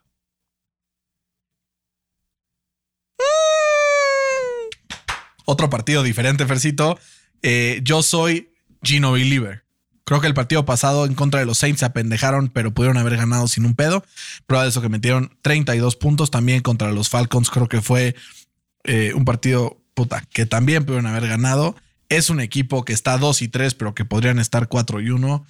Otro 5.45 5.71
partido 5.71 6.03
diferente, 6.03 6.47
Fercito. 6.47 6.99
Eh, 7.43 7.81
yo 7.83 8.03
soy 8.03 8.51
Gino 8.83 9.13
Believer. 9.13 9.65
Creo 10.05 10.21
que 10.21 10.27
el 10.27 10.35
partido 10.35 10.65
pasado 10.65 11.07
en 11.07 11.15
contra 11.15 11.41
de 11.41 11.47
los 11.47 11.59
Saints 11.59 11.81
se 11.81 11.87
apendejaron, 11.87 12.49
pero 12.49 12.75
pudieron 12.75 12.97
haber 12.97 13.17
ganado 13.17 13.47
sin 13.47 13.65
un 13.65 13.75
pedo. 13.75 14.05
Prueba 14.47 14.65
de 14.65 14.71
eso 14.71 14.83
que 14.83 14.89
metieron 14.89 15.37
32 15.43 15.97
puntos 15.97 16.31
también 16.31 16.61
contra 16.61 16.93
los 16.93 17.09
Falcons. 17.09 17.51
Creo 17.51 17.69
que 17.69 17.81
fue 17.81 18.17
eh, 18.85 19.13
un 19.15 19.25
partido 19.25 19.81
puta 19.95 20.25
que 20.33 20.45
también 20.45 20.85
pudieron 20.85 21.07
haber 21.07 21.29
ganado. 21.29 21.77
Es 22.09 22.31
un 22.31 22.41
equipo 22.41 22.85
que 22.85 22.93
está 22.93 23.17
2 23.17 23.43
y 23.43 23.49
3, 23.49 23.75
pero 23.75 23.95
que 23.95 24.05
podrían 24.05 24.39
estar 24.39 24.69
4 24.69 25.01
y 25.01 25.11
1. 25.11 25.47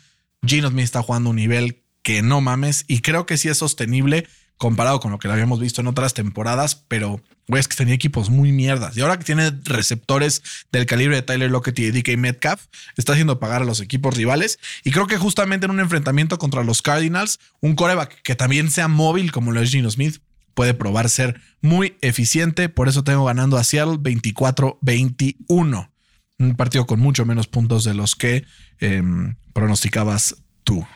Gino 0.47 0.69
Smith 0.69 0.85
está 0.85 1.03
jugando 1.03 1.31
un 1.31 1.37
nivel 1.37 1.83
que 2.03 2.23
no 2.23 2.41
mames 2.41 2.85
y 2.89 3.01
creo 3.01 3.27
que 3.27 3.39
sí 3.39 3.49
es 3.49 3.59
sostenible 3.59 4.27
comparado 4.63 5.01
con 5.01 5.11
lo 5.11 5.19
que 5.19 5.27
habíamos 5.27 5.59
visto 5.59 5.81
en 5.81 5.89
otras 5.89 6.15
temporadas, 6.15 6.77
pero 6.87 7.21
güey, 7.49 7.59
es 7.59 7.67
que 7.67 7.75
tenía 7.75 7.95
equipos 7.95 8.31
muy 8.31 8.53
mierdas. 8.53 8.97
Y 8.97 9.01
ahora 9.01 9.19
que 9.19 9.25
tiene 9.25 9.51
receptores 9.65 10.41
del 10.71 10.87
calibre 10.87 11.17
de 11.17 11.23
Tyler 11.23 11.51
Lockett 11.51 11.81
y 11.81 11.91
DK 11.91 12.17
Metcalf, 12.17 12.67
está 12.97 13.15
haciendo 13.15 13.41
pagar 13.41 13.63
a 13.63 13.65
los 13.65 13.81
equipos 13.81 14.17
rivales. 14.17 14.61
Y 14.85 14.93
creo 14.93 15.09
que 15.09 15.19
justamente 15.19 15.65
en 15.65 15.73
un 15.73 15.81
enfrentamiento 15.81 16.39
contra 16.39 16.63
los 16.63 16.81
Cardinals, 16.81 17.41
un 17.61 17.75
coreback 17.75 18.23
que 18.23 18.37
también 18.37 18.71
sea 18.71 18.87
móvil 18.87 19.33
como 19.33 19.51
lo 19.51 19.61
es 19.61 19.71
Gino 19.71 19.91
Smith 19.91 20.21
puede 20.55 20.75
probar 20.75 21.11
ser 21.11 21.41
muy 21.61 21.97
eficiente. 22.01 22.69
Por 22.69 22.89
eso 22.89 23.03
tengo 23.03 23.25
ganando 23.25 23.57
a 23.57 23.65
Seattle 23.65 23.97
24-21. 23.97 25.91
Un 26.39 26.55
partido 26.55 26.87
con 26.87 27.01
mucho 27.01 27.27
menos 27.27 27.49
puntos 27.49 27.83
de 27.83 27.95
los 27.95 28.15
que 28.15 28.45
em, 28.79 29.35
pronosticabas 29.55 30.37
tú. 30.63 30.87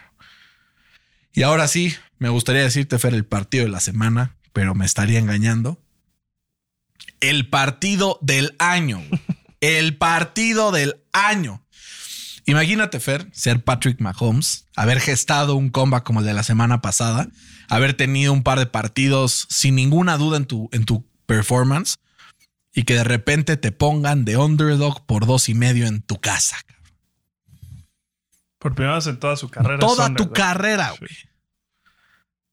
Y 1.33 1.43
ahora 1.43 1.67
sí, 1.67 1.97
me 2.19 2.29
gustaría 2.29 2.63
decirte, 2.63 2.99
Fer, 2.99 3.15
el 3.15 3.25
partido 3.25 3.65
de 3.65 3.71
la 3.71 3.81
semana, 3.81 4.37
pero 4.53 4.75
me 4.75 4.87
estaría 4.87 5.19
engañando. 5.19 5.81
El 7.21 7.49
partido 7.49 8.19
del 8.23 8.55
año. 8.59 9.03
El 9.61 9.97
partido 9.97 10.71
del 10.71 10.97
año. 11.13 11.63
Imagínate, 12.45 13.01
Fer, 13.01 13.27
ser 13.33 13.65
Patrick 13.65 14.01
Mahomes, 14.01 14.67
haber 14.77 15.01
gestado 15.01 15.57
un 15.57 15.71
comeback 15.71 16.05
como 16.05 16.21
el 16.21 16.27
de 16.27 16.35
la 16.35 16.45
semana 16.45 16.81
pasada, 16.81 17.29
haber 17.69 17.95
tenido 17.95 18.33
un 18.33 18.45
par 18.45 18.59
de 18.59 18.67
partidos 18.67 19.47
sin 19.51 19.75
ninguna 19.75 20.17
duda 20.19 20.37
en 20.37 20.45
tu, 20.45 20.69
en 20.73 20.85
tu 20.85 21.05
performance 21.27 21.97
y 22.73 22.85
que 22.85 22.95
de 22.95 23.05
repente 23.05 23.57
te 23.57 23.73
pongan 23.73 24.25
de 24.25 24.37
underdog 24.37 25.07
por 25.07 25.27
dos 25.27 25.49
y 25.49 25.55
medio 25.55 25.87
en 25.87 26.03
tu 26.03 26.21
casa. 26.21 26.57
Por 28.59 28.75
primera 28.75 28.97
vez 28.97 29.07
en 29.07 29.19
toda 29.19 29.37
su 29.37 29.49
carrera. 29.49 29.79
Toda 29.79 30.15
tu 30.15 30.31
carrera, 30.33 30.95
güey. 30.99 31.11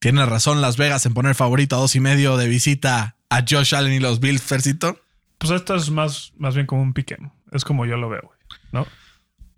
Tienes 0.04 0.28
razón 0.28 0.60
Las 0.60 0.76
Vegas 0.76 1.06
en 1.06 1.14
poner 1.14 1.34
favorito 1.34 1.78
a 1.78 1.80
dos 1.80 1.96
y 1.96 2.02
medio 2.02 2.36
de 2.36 2.50
visita 2.50 3.16
a 3.30 3.46
Josh 3.50 3.74
Allen 3.74 3.94
y 3.94 4.02
los 4.02 4.20
Bills, 4.20 4.42
Fercito. 4.42 5.00
Pues 5.38 5.50
esto 5.52 5.76
es 5.76 5.90
más, 5.92 6.34
más 6.36 6.56
bien 6.56 6.68
como 6.68 6.82
un 6.82 6.92
piquem. 6.94 7.30
Es 7.54 7.64
como 7.64 7.86
yo 7.86 7.96
lo 7.96 8.10
veo, 8.10 8.20
güey. 8.22 8.38
¿No? 8.74 8.86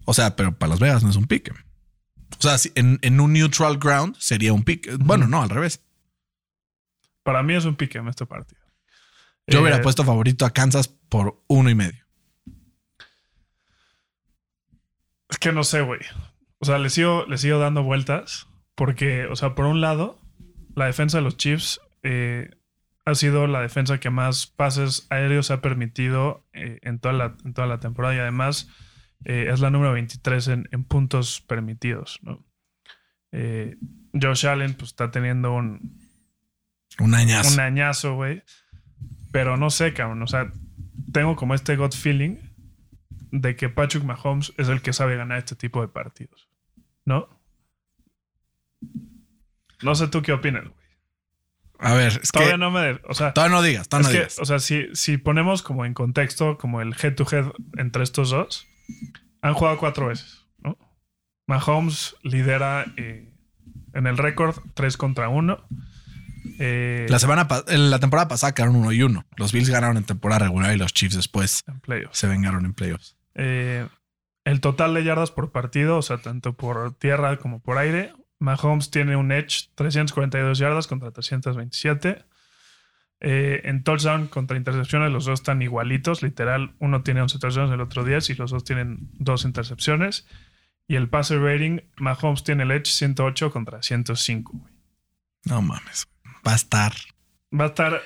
O 0.06 0.14
sea, 0.14 0.36
pero 0.36 0.56
para 0.56 0.70
Las 0.70 0.80
Vegas 0.80 1.02
no 1.04 1.10
es 1.10 1.16
un 1.16 1.26
pick. 1.26 1.52
O 2.38 2.42
sea, 2.44 2.58
en, 2.76 3.00
en 3.02 3.20
un 3.20 3.34
neutral 3.34 3.80
ground 3.80 4.16
sería 4.20 4.54
un 4.54 4.62
pick. 4.64 4.96
Bueno, 5.00 5.28
no, 5.28 5.42
al 5.42 5.50
revés. 5.50 5.82
Para 7.24 7.42
mí 7.42 7.56
es 7.56 7.66
un 7.66 7.76
piquem 7.76 8.08
este 8.08 8.28
partido. 8.28 8.62
Yo 9.48 9.62
hubiera 9.62 9.78
Eh, 9.78 9.82
puesto 9.82 10.04
favorito 10.04 10.46
a 10.46 10.52
Kansas 10.52 10.90
por 10.90 11.42
uno 11.48 11.72
y 11.72 11.76
medio. 11.76 12.06
Es 15.28 15.40
que 15.40 15.52
no 15.52 15.64
sé, 15.64 15.82
güey. 15.82 16.02
O 16.60 16.66
sea, 16.66 16.78
le 16.78 16.92
sigo, 16.92 17.26
le 17.26 17.40
sigo 17.40 17.58
dando 17.58 17.82
vueltas. 17.82 18.46
Porque, 18.76 19.26
o 19.26 19.36
sea, 19.36 19.56
por 19.56 19.66
un 19.66 19.82
lado, 19.82 20.22
la 20.76 20.86
defensa 20.86 21.18
de 21.18 21.24
los 21.24 21.38
Chiefs 21.38 21.80
eh, 22.04 22.52
ha 23.06 23.16
sido 23.16 23.48
la 23.48 23.62
defensa 23.62 24.00
que 24.00 24.10
más 24.10 24.48
pases 24.48 25.08
aéreos 25.10 25.52
ha 25.52 25.62
permitido 25.62 26.46
eh, 26.54 26.80
en, 26.82 27.00
toda 27.00 27.14
la, 27.14 27.36
en 27.44 27.54
toda 27.54 27.68
la 27.68 27.80
temporada. 27.80 28.16
Y 28.16 28.20
además 28.20 28.70
eh, 29.24 29.48
es 29.52 29.60
la 29.60 29.70
número 29.70 29.94
23 29.94 30.48
en, 30.50 30.70
en 30.72 30.84
puntos 30.84 31.42
permitidos, 31.42 32.20
¿no? 32.22 32.44
Josh 34.14 34.48
Allen, 34.48 34.76
pues 34.76 34.92
está 34.92 35.12
teniendo 35.12 35.52
un, 35.52 36.00
Un 37.00 37.14
añazo. 37.16 37.54
un 37.54 37.60
añazo, 37.60 38.16
güey. 38.16 38.44
Pero 39.34 39.58
no 39.58 39.70
sé, 39.70 39.94
cabrón. 39.94 40.22
O 40.24 40.28
sea, 40.28 40.54
tengo 41.12 41.36
como 41.36 41.54
este 41.54 41.76
gut 41.76 41.94
feeling 41.94 42.38
de 43.32 43.58
que 43.58 43.68
Patrick 43.68 44.06
Mahomes 44.06 44.54
es 44.58 44.70
el 44.70 44.82
que 44.82 44.94
sabe 44.94 45.18
ganar 45.18 45.40
este 45.40 45.56
tipo 45.56 45.82
de 45.82 45.90
partidos. 45.90 46.48
¿No? 47.04 47.28
No 49.82 49.96
sé 49.96 50.08
tú 50.08 50.22
qué 50.22 50.34
opinas, 50.34 50.64
güey. 50.64 50.76
A 51.80 51.94
ver, 51.94 52.20
es 52.22 52.32
Todavía 52.32 52.54
que 52.54 52.58
no 52.58 52.72
me. 52.72 53.00
O 53.08 53.14
sea, 53.14 53.34
todavía 53.34 53.56
no 53.56 53.62
digas, 53.62 53.90
todavía 53.90 54.08
es 54.10 54.14
no 54.14 54.20
que, 54.20 54.26
digas. 54.26 54.40
o 54.40 54.46
sea, 54.46 54.60
si, 54.60 54.88
si 54.94 55.18
ponemos 55.18 55.62
como 55.62 55.86
en 55.86 55.94
contexto, 55.94 56.58
como 56.58 56.82
el 56.82 56.96
head 57.02 57.16
to 57.16 57.26
head 57.30 57.46
entre 57.78 58.04
estos 58.04 58.30
dos, 58.30 58.66
han 59.42 59.54
jugado 59.54 59.78
cuatro 59.78 60.08
veces, 60.08 60.46
¿no? 60.60 60.78
Mahomes 61.48 62.16
lidera 62.24 62.86
eh, 62.98 63.34
en 63.94 64.08
el 64.08 64.18
récord 64.18 64.56
3 64.74 64.98
contra 64.98 65.30
1. 65.30 65.68
Eh, 66.60 67.06
La 67.10 67.20
semana 67.20 67.48
en 67.68 67.90
la 67.90 68.00
temporada 68.00 68.28
pasada 68.28 68.54
quedaron 68.54 68.76
uno 68.78 68.92
y 68.92 69.04
uno. 69.04 69.26
Los 69.36 69.52
Bills 69.52 69.70
ganaron 69.70 69.98
en 69.98 70.06
temporada 70.06 70.46
regular 70.46 70.74
y 70.74 70.78
los 70.78 70.94
Chiefs 70.94 71.16
después 71.16 71.64
se 72.12 72.28
vengaron 72.28 72.66
en 72.66 72.74
playoffs. 72.74 73.18
Eh, 73.36 73.86
el 74.46 74.62
total 74.62 74.94
de 74.94 75.04
yardas 75.04 75.32
por 75.32 75.52
partido, 75.52 75.98
o 75.98 76.02
sea, 76.02 76.18
tanto 76.20 76.54
por 76.54 76.94
tierra 76.96 77.38
como 77.38 77.60
por 77.62 77.78
aire, 77.78 78.14
Mahomes 78.40 78.92
tiene 78.92 79.16
un 79.16 79.32
edge 79.32 79.70
342 79.76 80.58
yardas 80.58 80.88
contra 80.88 81.12
327. 81.12 82.26
Eh, 83.22 83.62
en 83.64 83.84
touchdown 83.84 84.28
contra 84.28 84.58
intercepciones, 84.58 85.12
los 85.12 85.26
dos 85.26 85.40
están 85.40 85.62
igualitos. 85.62 86.22
Literal, 86.22 86.76
uno 86.80 87.02
tiene 87.02 87.22
11 87.22 87.40
touchdowns, 87.40 87.72
el 87.74 87.82
otro 87.82 88.04
10, 88.04 88.30
y 88.30 88.36
los 88.36 88.52
dos 88.52 88.64
tienen 88.64 89.10
dos 89.14 89.46
intercepciones. 89.46 90.28
Y 90.88 90.96
el 90.96 91.10
passer 91.10 91.42
rating, 91.42 91.80
Mahomes 91.98 92.44
tiene 92.44 92.64
el 92.64 92.72
edge 92.72 92.88
108 92.92 93.52
contra 93.52 93.82
105, 93.82 94.52
güey. 94.54 94.74
No 95.46 95.62
mames. 95.62 96.08
Va 96.46 96.52
a 96.54 96.56
estar. 96.56 96.94
Va 97.58 97.66
a 97.66 97.68
estar 97.68 98.02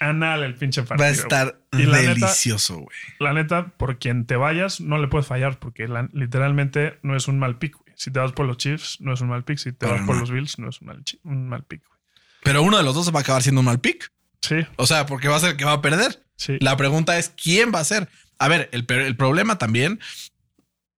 anal 0.00 0.42
el 0.42 0.54
pinche 0.54 0.82
partido. 0.82 1.04
Va 1.04 1.08
a 1.08 1.12
estar 1.12 1.60
güey. 1.72 1.86
Delicioso, 2.20 2.78
güey. 2.78 2.96
La 3.20 3.32
neta, 3.32 3.68
por 3.76 3.98
quien 3.98 4.26
te 4.26 4.36
vayas, 4.36 4.80
no 4.80 4.98
le 4.98 5.06
puedes 5.08 5.26
fallar 5.26 5.58
porque 5.58 5.86
la- 5.86 6.08
literalmente 6.12 6.98
no 7.02 7.14
es 7.14 7.28
un 7.28 7.38
mal 7.38 7.54
güey. 7.76 7.85
Si 7.96 8.10
te 8.12 8.20
vas 8.20 8.30
por 8.32 8.46
los 8.46 8.56
Chiefs, 8.58 8.98
no 9.00 9.12
es 9.12 9.20
un 9.20 9.28
mal 9.28 9.42
pick. 9.42 9.58
Si 9.58 9.72
te 9.72 9.86
Para 9.86 9.98
vas 9.98 10.06
por 10.06 10.16
los 10.18 10.30
Bills, 10.30 10.58
no 10.58 10.68
es 10.68 10.80
un 10.80 10.86
mal, 10.88 11.02
un 11.24 11.48
mal 11.48 11.64
pick, 11.64 11.82
güey. 11.86 11.98
Pero 12.44 12.62
uno 12.62 12.76
de 12.76 12.82
los 12.84 12.94
dos 12.94 13.12
va 13.12 13.18
a 13.18 13.22
acabar 13.22 13.42
siendo 13.42 13.60
un 13.60 13.64
mal 13.64 13.80
pick. 13.80 14.12
Sí, 14.42 14.56
O 14.76 14.86
sea, 14.86 15.06
porque 15.06 15.26
va 15.28 15.36
a 15.36 15.40
ser 15.40 15.50
el 15.50 15.56
que 15.56 15.64
va 15.64 15.72
a 15.72 15.82
perder. 15.82 16.22
sí. 16.36 16.58
La 16.60 16.76
pregunta 16.76 17.18
es: 17.18 17.30
¿quién 17.30 17.72
va 17.74 17.80
a 17.80 17.84
ser? 17.84 18.08
A 18.38 18.46
ver, 18.48 18.68
el, 18.72 18.86
el 18.88 19.16
problema 19.16 19.58
también 19.58 19.98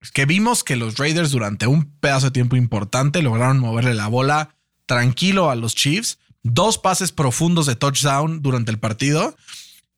es 0.00 0.10
que 0.10 0.24
vimos 0.26 0.64
que 0.64 0.74
los 0.76 0.96
Raiders 0.96 1.30
durante 1.30 1.66
un 1.66 1.90
pedazo 2.00 2.26
de 2.26 2.30
tiempo 2.32 2.56
importante 2.56 3.22
lograron 3.22 3.58
moverle 3.60 3.94
la 3.94 4.08
bola 4.08 4.56
tranquilo 4.86 5.50
a 5.50 5.54
los 5.54 5.74
Chiefs. 5.74 6.18
Dos 6.42 6.78
pases 6.78 7.12
profundos 7.12 7.66
de 7.66 7.76
touchdown 7.76 8.40
durante 8.40 8.70
el 8.70 8.78
partido. 8.78 9.36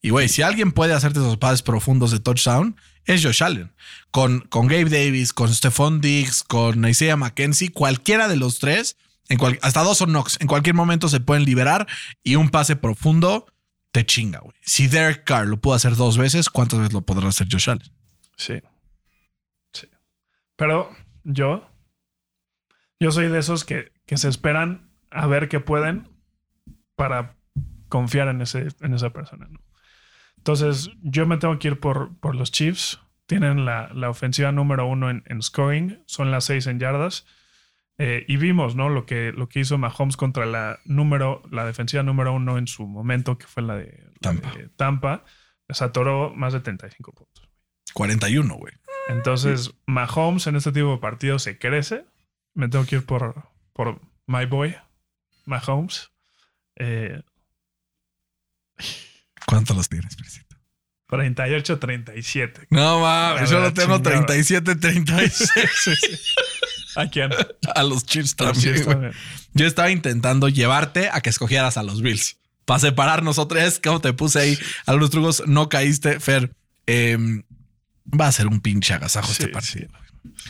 Y 0.01 0.11
güey, 0.11 0.29
si 0.29 0.43
alguien 0.43 0.73
puede 0.73 0.95
hacerte 0.95 1.19
esos 1.19 1.39
pases 1.39 1.63
profundos 1.63 2.11
de 2.13 2.21
touchdown, 2.21 2.77
es 3.05 3.25
Josh 3.25 3.43
Allen. 3.43 3.73
Con, 4.11 4.41
con 4.41 4.69
Gabe 4.69 4.91
Davis, 4.91 5.33
con 5.33 5.53
Stephon 5.53 6.01
Diggs, 6.01 6.43
con 6.43 6.87
Isaiah 6.87 7.17
McKenzie, 7.17 7.73
cualquiera 7.73 8.29
de 8.29 8.37
los 8.37 8.59
tres, 8.59 8.97
hasta 9.63 9.83
dos 9.83 10.01
o 10.01 10.07
Knox, 10.07 10.39
en 10.41 10.47
cualquier 10.47 10.75
momento 10.75 11.09
se 11.09 11.21
pueden 11.21 11.45
liberar 11.45 11.87
y 12.23 12.37
un 12.37 12.49
pase 12.49 12.77
profundo 12.77 13.47
te 13.91 14.07
chinga, 14.07 14.39
güey. 14.41 14.55
Si 14.61 14.87
Derek 14.87 15.25
Carr 15.25 15.47
lo 15.47 15.61
pudo 15.61 15.75
hacer 15.75 15.97
dos 15.97 16.17
veces, 16.17 16.49
¿cuántas 16.49 16.79
veces 16.79 16.93
lo 16.93 17.03
podrá 17.03 17.29
hacer 17.29 17.49
Josh 17.51 17.71
Allen? 17.71 17.91
Sí. 18.37 18.61
Sí. 19.73 19.89
Pero 20.57 20.95
yo, 21.25 21.69
yo 23.01 23.11
soy 23.11 23.29
de 23.29 23.39
esos 23.39 23.65
que, 23.65 23.93
que 24.07 24.17
se 24.17 24.29
esperan 24.29 24.91
a 25.11 25.27
ver 25.27 25.49
qué 25.49 25.61
pueden 25.61 26.09
para 26.95 27.37
confiar 27.89 28.29
en, 28.29 28.43
ese, 28.43 28.69
en 28.81 28.95
esa 28.95 29.11
persona. 29.11 29.49
¿no? 29.51 29.61
Entonces, 30.39 30.91
yo 31.03 31.27
me 31.27 31.37
tengo 31.37 31.59
que 31.59 31.69
ir 31.69 31.81
por, 31.81 32.17
por 32.19 32.35
los 32.35 32.51
Chiefs. 32.51 33.01
Tienen 33.27 33.65
la, 33.65 33.91
la 33.93 34.09
ofensiva 34.09 34.53
número 34.53 34.87
uno 34.87 35.11
en, 35.11 35.23
en 35.27 35.43
scoring, 35.43 36.03
son 36.07 36.31
las 36.31 36.45
seis 36.45 36.67
en 36.67 36.79
yardas. 36.79 37.27
Eh, 37.99 38.25
y 38.29 38.37
vimos, 38.37 38.77
¿no? 38.77 38.89
Lo 38.89 39.05
que, 39.07 39.33
lo 39.33 39.49
que 39.49 39.61
hizo 39.61 39.77
Mahomes 39.77 40.17
contra 40.17 40.47
la 40.47 40.79
número, 40.85 41.43
la 41.51 41.67
defensiva 41.67 42.03
número 42.05 42.33
uno 42.33 42.57
en 42.57 42.69
su 42.69 42.87
momento, 42.87 43.37
que 43.37 43.47
fue 43.47 43.63
la 43.63 43.77
de 43.77 44.05
la 44.15 44.21
Tampa. 44.21 44.53
de 44.55 44.69
Tampa. 44.69 45.25
Les 45.67 45.83
atoró 45.83 46.33
más 46.35 46.53
de 46.53 46.61
35 46.61 47.13
puntos. 47.13 47.51
41, 47.93 48.55
güey. 48.55 48.73
Entonces, 49.09 49.75
Mahomes 49.87 50.47
en 50.47 50.57
este 50.57 50.71
tipo 50.71 50.93
de 50.93 50.99
partidos 50.99 51.43
se 51.43 51.59
crece. 51.59 52.07
Me 52.55 52.69
tengo 52.69 52.87
que 52.87 52.97
ir 52.97 53.05
por, 53.05 53.49
por 53.73 54.01
my 54.27 54.47
boy, 54.47 54.77
Mahomes. 55.45 56.13
Eh, 56.77 57.21
¿Cuántos 59.47 59.77
los 59.77 59.89
tienes, 59.89 60.17
Prisito? 60.17 60.57
38-37. 61.11 62.67
No 62.71 63.01
mames, 63.01 63.43
A 63.43 63.45
yo 63.47 63.61
lo 63.61 63.73
tengo 63.73 63.97
chingada. 63.97 64.27
37-36 64.27 65.31
Sí, 65.31 65.95
sí. 65.95 66.19
¿A 66.97 67.07
quién? 67.09 67.31
a 67.75 67.83
los 67.83 68.05
Chiefs 68.05 68.35
Los 68.39 68.61
también. 68.61 69.13
Yo 69.55 69.67
estaba 69.67 69.91
intentando 69.91 70.49
llevarte 70.49 71.09
a 71.11 71.21
que 71.21 71.31
escogieras 71.31 71.77
a 71.77 71.83
los 71.83 72.03
Bills. 72.03 72.37
Para 72.65 72.81
separarnos 72.81 73.39
otra 73.39 73.63
vez, 73.65 73.81
como 73.83 74.01
te 74.01 74.13
puse 74.13 74.41
ahí 74.41 74.59
algunos 74.85 75.11
trucos, 75.11 75.43
no 75.47 75.69
caíste, 75.69 76.21
Fer. 76.21 76.53
Em, 76.87 77.43
va 78.09 78.27
a 78.27 78.33
ser 78.33 78.47
un 78.47 78.61
pinche 78.61 78.93
agasajo 78.95 79.31
este 79.33 79.49
partido. 79.49 79.89
sí. 79.89 80.41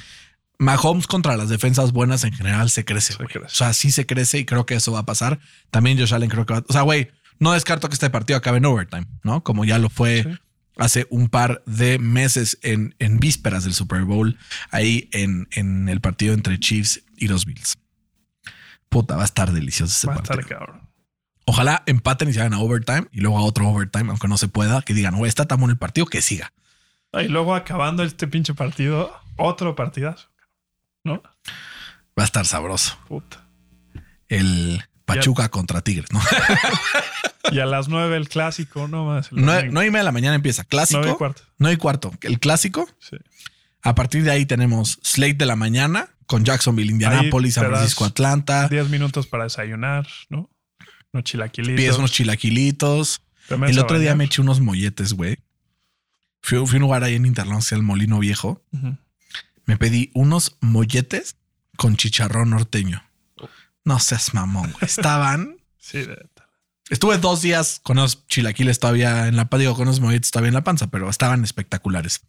Mahomes 0.61 1.07
contra 1.07 1.37
las 1.37 1.49
defensas 1.49 1.93
buenas 1.93 2.25
en 2.25 2.33
general 2.33 2.69
se 2.69 2.85
crece. 2.85 3.13
Se 3.13 3.25
crece. 3.25 3.47
O 3.47 3.49
sea, 3.49 3.73
sí 3.73 3.93
se 3.93 4.07
crece 4.07 4.39
y 4.39 4.45
creo 4.45 4.67
que 4.67 4.75
eso 4.75 4.91
va 4.91 5.01
a 5.01 5.07
pasar. 5.07 5.39
También 5.71 5.97
Josh 5.99 6.13
Allen 6.13 6.29
creo 6.31 6.47
que 6.47 6.55
va 6.55 6.65
O 6.69 6.73
sea, 6.73 6.83
güey, 6.83 7.13
no 7.39 7.53
descarto 7.53 7.89
que 7.89 7.95
este 7.95 8.11
partido 8.11 8.37
acabe 8.37 8.59
en 8.59 8.65
overtime, 8.67 9.07
¿no? 9.23 9.43
Como 9.45 9.65
ya 9.65 9.79
lo 9.79 9.89
fue 9.91 10.23
Sí. 10.25 10.39
hace 10.77 11.07
un 11.11 11.29
par 11.29 11.63
de 11.67 11.99
meses 11.99 12.59
en, 12.63 12.95
en 12.99 13.19
vísperas 13.19 13.65
del 13.65 13.75
Super 13.75 14.03
Bowl, 14.03 14.39
ahí 14.71 15.09
en, 15.13 15.49
en 15.53 15.89
el 15.89 16.01
partido 16.01 16.35
entre 16.35 16.59
Chiefs 16.59 17.03
y 17.17 17.29
los 17.29 17.45
Bills. 17.47 17.79
Puta, 18.89 19.17
va 19.17 19.23
a 19.23 19.25
estar 19.27 19.53
delicioso 19.53 19.93
ese 19.93 20.07
Va 20.07 20.15
a 20.15 20.17
partido. 20.17 20.41
estar 20.41 20.59
cabrón. 20.59 20.89
Ojalá 21.45 21.83
empaten 21.87 22.29
y 22.29 22.33
se 22.35 22.41
hagan 22.41 22.55
a 22.55 22.59
overtime 22.61 23.07
y 23.11 23.21
luego 23.21 23.39
a 23.39 23.43
otro 23.43 23.67
overtime, 23.69 24.11
aunque 24.11 24.29
no 24.29 24.37
se 24.39 24.49
pueda, 24.49 24.83
que 24.83 24.95
digan, 24.95 25.17
güey, 25.17 25.29
está 25.29 25.47
tan 25.47 25.59
bueno 25.59 25.73
el 25.73 25.79
partido 25.79 26.07
que 26.07 26.21
siga. 26.23 26.53
Ah, 27.13 27.23
Y 27.23 27.29
luego 27.29 27.55
acabando 27.55 28.03
este 28.03 28.29
pinche 28.29 28.53
partido, 28.55 29.15
otro 29.37 29.75
partidazo. 29.75 30.29
¿No? 31.05 31.23
Va 32.19 32.23
a 32.23 32.25
estar 32.25 32.45
sabroso. 32.45 32.99
Puta. 33.09 33.47
El 34.29 34.83
Pachuca 35.15 35.49
contra 35.49 35.81
Tigres, 35.81 36.13
¿no? 36.13 36.21
Y 37.51 37.61
a 37.61 37.67
las 37.67 37.89
nueve 37.89 38.19
el 38.19 38.29
clásico, 38.29 38.89
no 38.89 39.07
más. 39.07 39.33
No, 39.33 39.63
no 39.63 39.83
y 39.83 39.87
media 39.87 40.01
de 40.01 40.05
la 40.05 40.13
mañana 40.13 40.35
empieza. 40.35 40.65
Clásico. 40.65 41.01
Nueve 41.01 41.15
y 41.15 41.17
cuarto. 41.17 41.43
No 41.57 41.73
y 41.73 41.77
cuarto. 41.79 42.13
El 42.21 42.39
clásico. 42.41 42.87
Sí. 42.99 43.17
A 43.81 43.95
partir 43.95 44.23
de 44.23 44.31
ahí 44.31 44.45
tenemos 44.45 44.99
Slate 45.03 45.35
de 45.35 45.47
la 45.47 45.57
mañana 45.57 46.11
con 46.27 46.45
Jacksonville, 46.45 46.91
Indianapolis, 46.91 47.55
San 47.55 47.67
Francisco, 47.67 48.05
Atlanta. 48.05 48.69
Diez 48.69 48.91
minutos 48.91 49.27
para 49.27 49.45
desayunar, 49.45 50.07
¿no? 50.29 50.51
Unos 51.13 51.25
chilaquilitos. 51.25 51.77
Pides 51.77 51.97
unos 51.97 52.13
chilaquilitos. 52.13 53.23
El 53.49 53.79
otro 53.79 53.99
día 53.99 54.15
me 54.15 54.25
eché 54.25 54.43
unos 54.43 54.61
molletes, 54.61 55.15
güey. 55.15 55.39
Fui, 56.43 56.59
fui 56.67 56.77
a 56.77 56.77
un 56.77 56.83
lugar 56.83 57.03
ahí 57.03 57.15
en 57.15 57.25
Interlón, 57.25 57.63
el 57.71 57.83
Molino 57.83 58.19
Viejo. 58.19 58.63
Me 59.65 59.79
pedí 59.79 60.11
unos 60.13 60.59
molletes 60.61 61.37
con 61.79 61.97
chicharrón 61.97 62.51
norteño. 62.51 63.08
No 63.89 63.99
seas 63.99 64.35
mamón, 64.35 64.71
güey. 64.73 64.85
Estaban. 64.85 65.57
Sí, 65.81 65.99
de- 66.03 66.27
Estuve 66.91 67.17
dos 67.19 67.41
días 67.43 67.81
con 67.83 67.97
los 67.97 68.27
chilaquiles 68.27 68.79
todavía 68.79 69.27
en 69.29 69.37
la 69.37 69.49
panza, 69.49 69.61
digo, 69.61 69.75
con 69.75 69.87
los 69.87 70.01
molletes 70.01 70.31
todavía 70.31 70.49
en 70.49 70.55
la 70.55 70.65
panza, 70.65 70.87
pero 70.89 71.09
estaban 71.09 71.43
espectaculares. 71.45 72.21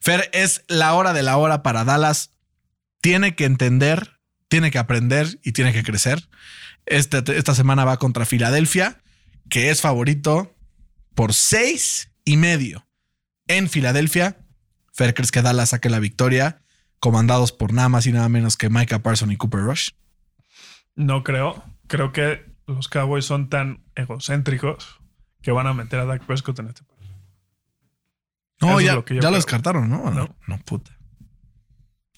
Fer, 0.00 0.28
es 0.32 0.62
la 0.68 0.92
hora 0.94 1.12
de 1.12 1.22
la 1.22 1.36
hora 1.36 1.62
para 1.62 1.84
Dallas. 1.84 2.30
Tiene 3.02 3.34
que 3.34 3.44
entender, 3.44 4.18
tiene 4.48 4.70
que 4.70 4.78
aprender 4.78 5.38
y 5.42 5.52
tiene 5.52 5.72
que 5.74 5.82
crecer. 5.82 6.28
Este- 6.86 7.36
esta 7.38 7.54
semana 7.54 7.84
va 7.84 7.98
contra 7.98 8.24
Filadelfia, 8.26 9.00
que 9.50 9.70
es 9.70 9.80
favorito 9.82 10.54
por 11.14 11.32
seis 11.34 12.10
y 12.24 12.36
medio 12.38 12.86
en 13.48 13.68
Filadelfia. 13.68 14.38
Fer, 14.92 15.12
¿crees 15.14 15.32
que 15.32 15.42
Dallas 15.42 15.70
saque 15.70 15.90
la 15.90 15.98
victoria? 16.00 16.62
Comandados 16.98 17.52
por 17.52 17.72
nada 17.74 17.88
más 17.90 18.06
y 18.06 18.12
nada 18.12 18.28
menos 18.28 18.56
que 18.56 18.70
Micah 18.70 19.02
Parson 19.02 19.32
y 19.32 19.36
Cooper 19.36 19.60
Rush. 19.60 19.90
No 20.94 21.22
creo. 21.24 21.62
Creo 21.86 22.12
que 22.12 22.44
los 22.66 22.88
Cowboys 22.88 23.24
son 23.24 23.48
tan 23.48 23.84
egocéntricos 23.94 25.00
que 25.42 25.50
van 25.52 25.66
a 25.66 25.74
meter 25.74 25.98
a 26.00 26.04
Dak 26.04 26.24
Prescott 26.24 26.58
en 26.60 26.68
este 26.68 26.84
partido. 26.84 27.12
No, 28.60 28.68
Eso 28.70 28.80
es 28.80 28.86
ya, 28.86 28.94
lo 28.94 29.04
ya 29.04 29.30
lo 29.30 29.36
descartaron, 29.36 29.88
¿no? 29.90 30.10
No, 30.10 30.58
puta. 30.64 30.96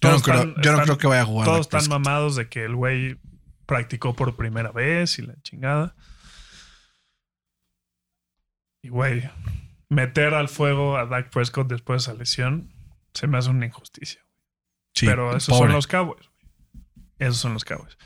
Yo 0.01 0.11
no, 0.11 0.21
creo, 0.21 0.37
están- 0.37 0.55
yo 0.63 0.73
no 0.73 0.79
están- 0.79 0.85
creo 0.85 0.99
que 0.99 1.07
vaya 1.07 1.23
a 1.23 1.27
jugar. 1.27 1.47
Todos 1.47 1.61
están 1.63 1.89
mamados 1.89 2.37
de 2.37 2.49
que 2.49 2.65
el 2.65 2.75
güey 2.77 3.19
practicó 3.67 4.15
por 4.15 4.37
primera 4.37 4.71
vez 4.73 5.19
y 5.19 5.23
la 5.23 5.35
chingada. 5.43 5.95
Y 8.83 8.89
güey, 8.91 9.31
meter 9.89 10.35
al 10.35 10.49
fuego 10.49 10.99
a 10.99 11.07
Dak 11.07 11.31
Prescott 11.31 11.69
después 11.69 12.05
de 12.05 12.11
esa 12.13 12.19
lesión 12.19 12.73
se 13.15 13.27
me 13.27 13.39
hace 13.39 13.49
una 13.51 13.65
injusticia. 13.67 14.21
Sí, 14.95 15.07
Pero 15.07 15.31
esos 15.37 15.49
pobre. 15.57 15.69
son 15.69 15.73
los 15.77 15.87
Cowboys. 15.87 16.29
Esos 17.19 17.39
son 17.39 17.55
los 17.55 17.65
Cowboys. 17.65 17.97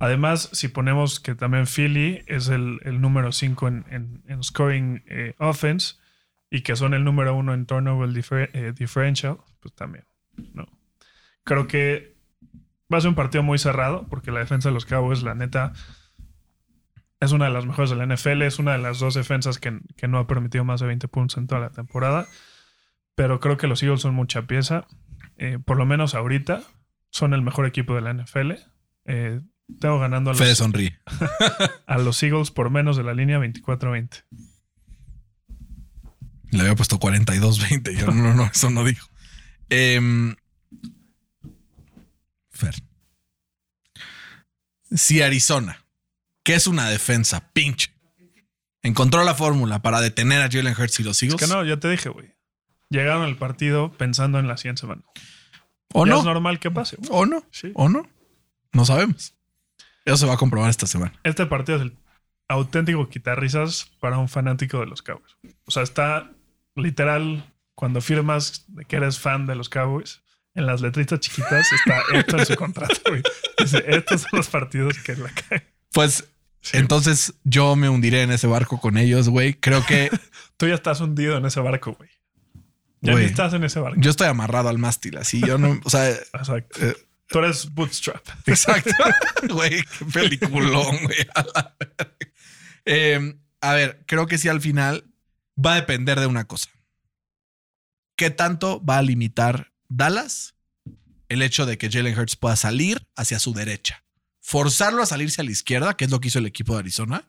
Además, 0.00 0.48
si 0.52 0.68
ponemos 0.68 1.20
que 1.20 1.34
también 1.34 1.66
Philly 1.66 2.24
es 2.26 2.48
el, 2.48 2.80
número 3.00 3.32
5 3.32 3.68
en, 3.68 4.42
scoring 4.42 5.04
eh, 5.06 5.34
offense 5.38 5.96
y 6.50 6.62
que 6.62 6.74
son 6.74 6.94
el 6.94 7.04
número 7.04 7.36
1 7.36 7.52
en 7.52 7.66
turnover 7.66 8.10
eh, 8.52 8.72
differential, 8.74 9.36
pues 9.60 9.74
también. 9.74 10.06
¿no? 10.54 10.66
Creo 11.44 11.68
que 11.68 12.16
va 12.92 12.96
a 12.96 13.00
ser 13.02 13.10
un 13.10 13.14
partido 13.14 13.42
muy 13.42 13.58
cerrado 13.58 14.06
porque 14.08 14.32
la 14.32 14.40
defensa 14.40 14.70
de 14.70 14.72
los 14.72 14.86
Cowboys, 14.86 15.22
la 15.22 15.34
neta, 15.34 15.74
es 17.20 17.32
una 17.32 17.44
de 17.44 17.50
las 17.50 17.66
mejores 17.66 17.90
de 17.90 17.96
la 17.96 18.06
NFL. 18.06 18.40
Es 18.42 18.58
una 18.58 18.72
de 18.72 18.78
las 18.78 18.98
dos 19.00 19.12
defensas 19.12 19.58
que, 19.58 19.80
que 19.96 20.08
no 20.08 20.18
ha 20.18 20.26
permitido 20.26 20.64
más 20.64 20.80
de 20.80 20.86
20 20.86 21.08
puntos 21.08 21.36
en 21.36 21.46
toda 21.46 21.60
la 21.60 21.70
temporada. 21.70 22.26
Pero 23.14 23.38
creo 23.38 23.58
que 23.58 23.66
los 23.66 23.82
Eagles 23.82 24.00
son 24.00 24.14
mucha 24.14 24.46
pieza. 24.46 24.86
Eh, 25.36 25.58
por 25.62 25.76
lo 25.76 25.84
menos 25.84 26.14
ahorita 26.14 26.62
son 27.10 27.34
el 27.34 27.42
mejor 27.42 27.66
equipo 27.66 27.94
de 27.94 28.00
la 28.00 28.14
NFL. 28.14 28.52
Eh, 29.04 29.40
tengo 29.78 29.98
ganando 29.98 30.30
a 30.30 30.34
Fede 30.34 30.50
los, 30.50 30.58
sonríe. 30.58 30.98
a 31.86 31.98
los 31.98 32.22
Eagles 32.22 32.50
por 32.50 32.70
menos 32.70 32.96
de 32.96 33.02
la 33.04 33.14
línea 33.14 33.38
24-20. 33.38 34.24
Le 36.50 36.60
había 36.62 36.74
puesto 36.74 36.98
42-20. 36.98 37.96
Yo 37.96 38.06
no, 38.08 38.34
no, 38.34 38.44
eso 38.46 38.70
no 38.70 38.84
dijo. 38.84 39.08
Em, 39.68 40.34
Fer. 42.50 42.74
Si 44.90 45.22
Arizona, 45.22 45.84
que 46.42 46.54
es 46.54 46.66
una 46.66 46.88
defensa 46.88 47.50
pinche, 47.52 47.92
encontró 48.82 49.22
la 49.22 49.34
fórmula 49.34 49.80
para 49.82 50.00
detener 50.00 50.42
a 50.42 50.48
Jalen 50.50 50.74
Hurts 50.76 50.98
y 51.00 51.04
los 51.04 51.16
Es 51.18 51.22
Eagles, 51.22 51.40
que 51.40 51.46
no, 51.46 51.64
ya 51.64 51.78
te 51.78 51.88
dije, 51.88 52.08
güey. 52.08 52.34
Llegaron 52.88 53.22
al 53.22 53.36
partido 53.36 53.92
pensando 53.92 54.40
en 54.40 54.48
la 54.48 54.56
siguiente 54.56 54.80
semana. 54.80 55.02
¿O 55.92 56.04
Ya 56.06 56.12
no? 56.12 56.18
es 56.18 56.24
normal 56.24 56.58
que 56.58 56.72
pase. 56.72 56.96
güey. 56.96 57.08
¿O 57.12 57.26
no? 57.26 57.44
Sí. 57.52 57.70
¿O 57.74 57.88
no? 57.88 58.08
No 58.72 58.84
sabemos. 58.84 59.34
Eso 60.04 60.16
se 60.18 60.26
va 60.26 60.34
a 60.34 60.38
comprobar 60.38 60.70
esta 60.70 60.86
semana. 60.86 61.12
Este 61.24 61.46
partido 61.46 61.76
es 61.76 61.82
el 61.82 61.96
auténtico 62.48 63.08
quitarrisas 63.08 63.90
para 64.00 64.18
un 64.18 64.28
fanático 64.28 64.80
de 64.80 64.86
los 64.86 65.02
Cowboys. 65.02 65.36
O 65.66 65.70
sea, 65.70 65.82
está 65.82 66.30
literal 66.74 67.44
cuando 67.74 68.00
firmas 68.00 68.66
que 68.88 68.96
eres 68.96 69.18
fan 69.18 69.46
de 69.46 69.54
los 69.54 69.68
Cowboys. 69.68 70.22
En 70.54 70.66
las 70.66 70.80
letritas 70.80 71.20
chiquitas 71.20 71.66
está 71.72 72.02
esto 72.18 72.38
en 72.38 72.46
su 72.46 72.56
contrato. 72.56 72.94
güey. 73.08 73.22
Dice, 73.58 73.84
estos 73.86 74.22
son 74.22 74.30
los 74.32 74.48
partidos 74.48 74.98
que 74.98 75.14
la 75.16 75.30
caen. 75.30 75.62
Pues 75.92 76.24
entonces 76.72 77.34
yo 77.44 77.76
me 77.76 77.88
hundiré 77.88 78.22
en 78.22 78.32
ese 78.32 78.46
barco 78.46 78.80
con 78.80 78.98
ellos, 78.98 79.28
güey. 79.28 79.54
Creo 79.54 79.84
que 79.86 80.10
Tú 80.56 80.66
ya 80.66 80.74
estás 80.74 81.00
hundido 81.00 81.36
en 81.36 81.44
ese 81.46 81.60
barco, 81.60 81.92
güey. 81.94 82.10
Ya 83.02 83.14
ni 83.14 83.24
estás 83.24 83.54
en 83.54 83.64
ese 83.64 83.80
barco. 83.80 83.98
yo 84.00 84.10
estoy 84.10 84.26
amarrado 84.26 84.68
al 84.68 84.76
mástil, 84.76 85.16
así 85.16 85.40
yo 85.40 85.56
no, 85.56 85.80
o 85.84 85.88
sea, 85.88 86.10
Exacto. 86.10 86.84
eh, 86.84 86.94
Tú 87.30 87.38
eres 87.38 87.72
bootstrap. 87.72 88.26
exacto. 88.46 88.92
Güey, 89.48 89.82
qué 89.84 90.04
peliculón, 90.12 90.98
güey. 91.04 91.26
Eh, 92.84 93.38
a 93.60 93.72
ver, 93.72 94.04
creo 94.06 94.26
que 94.26 94.36
sí 94.36 94.48
al 94.48 94.60
final 94.60 95.04
va 95.56 95.72
a 95.72 95.76
depender 95.76 96.20
de 96.20 96.26
una 96.26 96.46
cosa. 96.46 96.70
¿Qué 98.16 98.30
tanto 98.30 98.84
va 98.84 98.98
a 98.98 99.02
limitar 99.02 99.72
Dallas 99.88 100.54
el 101.28 101.42
hecho 101.42 101.64
de 101.66 101.78
que 101.78 101.90
Jalen 101.90 102.18
Hurts 102.18 102.36
pueda 102.36 102.56
salir 102.56 103.06
hacia 103.16 103.38
su 103.38 103.54
derecha? 103.54 104.04
Forzarlo 104.40 105.02
a 105.02 105.06
salirse 105.06 105.40
a 105.40 105.44
la 105.44 105.52
izquierda, 105.52 105.96
que 105.96 106.04
es 106.04 106.10
lo 106.10 106.20
que 106.20 106.28
hizo 106.28 106.40
el 106.40 106.46
equipo 106.46 106.74
de 106.74 106.80
Arizona. 106.80 107.28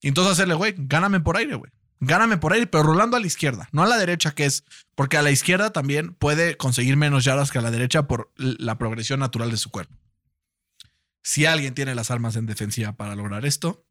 Y 0.00 0.08
entonces 0.08 0.34
hacerle, 0.34 0.54
güey, 0.54 0.74
gáname 0.76 1.20
por 1.20 1.36
aire, 1.36 1.54
güey. 1.54 1.72
Gáname 2.06 2.36
por 2.36 2.52
aire, 2.52 2.66
pero 2.66 2.84
rolando 2.84 3.16
a 3.16 3.20
la 3.20 3.26
izquierda, 3.26 3.68
no 3.72 3.82
a 3.82 3.86
la 3.86 3.96
derecha, 3.96 4.32
que 4.32 4.44
es 4.44 4.64
porque 4.94 5.16
a 5.16 5.22
la 5.22 5.30
izquierda 5.30 5.72
también 5.72 6.14
puede 6.14 6.56
conseguir 6.56 6.96
menos 6.96 7.24
yardas 7.24 7.50
que 7.50 7.58
a 7.58 7.62
la 7.62 7.70
derecha 7.70 8.06
por 8.06 8.32
la 8.36 8.78
progresión 8.78 9.20
natural 9.20 9.50
de 9.50 9.56
su 9.56 9.70
cuerpo. 9.70 9.96
Si 11.22 11.46
alguien 11.46 11.74
tiene 11.74 11.94
las 11.94 12.10
armas 12.10 12.36
en 12.36 12.46
defensiva 12.46 12.92
para 12.92 13.14
lograr 13.16 13.46
esto, 13.46 13.86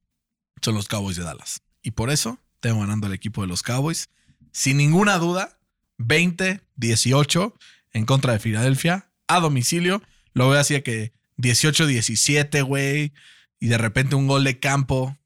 son 0.61 0.75
los 0.75 0.87
Cowboys 0.87 1.17
de 1.17 1.23
Dallas. 1.23 1.61
Y 1.81 1.91
por 1.91 2.11
eso 2.11 2.39
tengo 2.59 2.81
ganando 2.81 3.07
al 3.07 3.13
equipo 3.13 3.41
de 3.41 3.47
los 3.47 3.63
Cowboys. 3.63 4.09
Sin 4.51 4.77
ninguna 4.77 5.17
duda, 5.17 5.57
20-18 5.97 7.53
en 7.93 8.05
contra 8.05 8.33
de 8.33 8.39
Filadelfia 8.39 9.09
a 9.27 9.39
domicilio. 9.39 10.03
Lo 10.33 10.49
veo 10.49 10.59
así 10.59 10.79
que 10.81 11.13
18-17, 11.37 12.63
güey. 12.63 13.13
Y 13.59 13.67
de 13.67 13.77
repente 13.77 14.15
un 14.15 14.27
gol 14.27 14.43
de 14.43 14.59
campo 14.59 15.17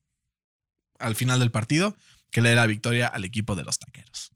al 0.99 1.15
final 1.15 1.39
del 1.39 1.51
partido 1.51 1.95
que 2.37 2.41
le 2.43 2.49
dé 2.49 2.55
la 2.55 2.67
victoria 2.67 3.07
al 3.07 3.25
equipo 3.25 3.55
de 3.55 3.63
los 3.63 3.79
taqueros. 3.79 4.31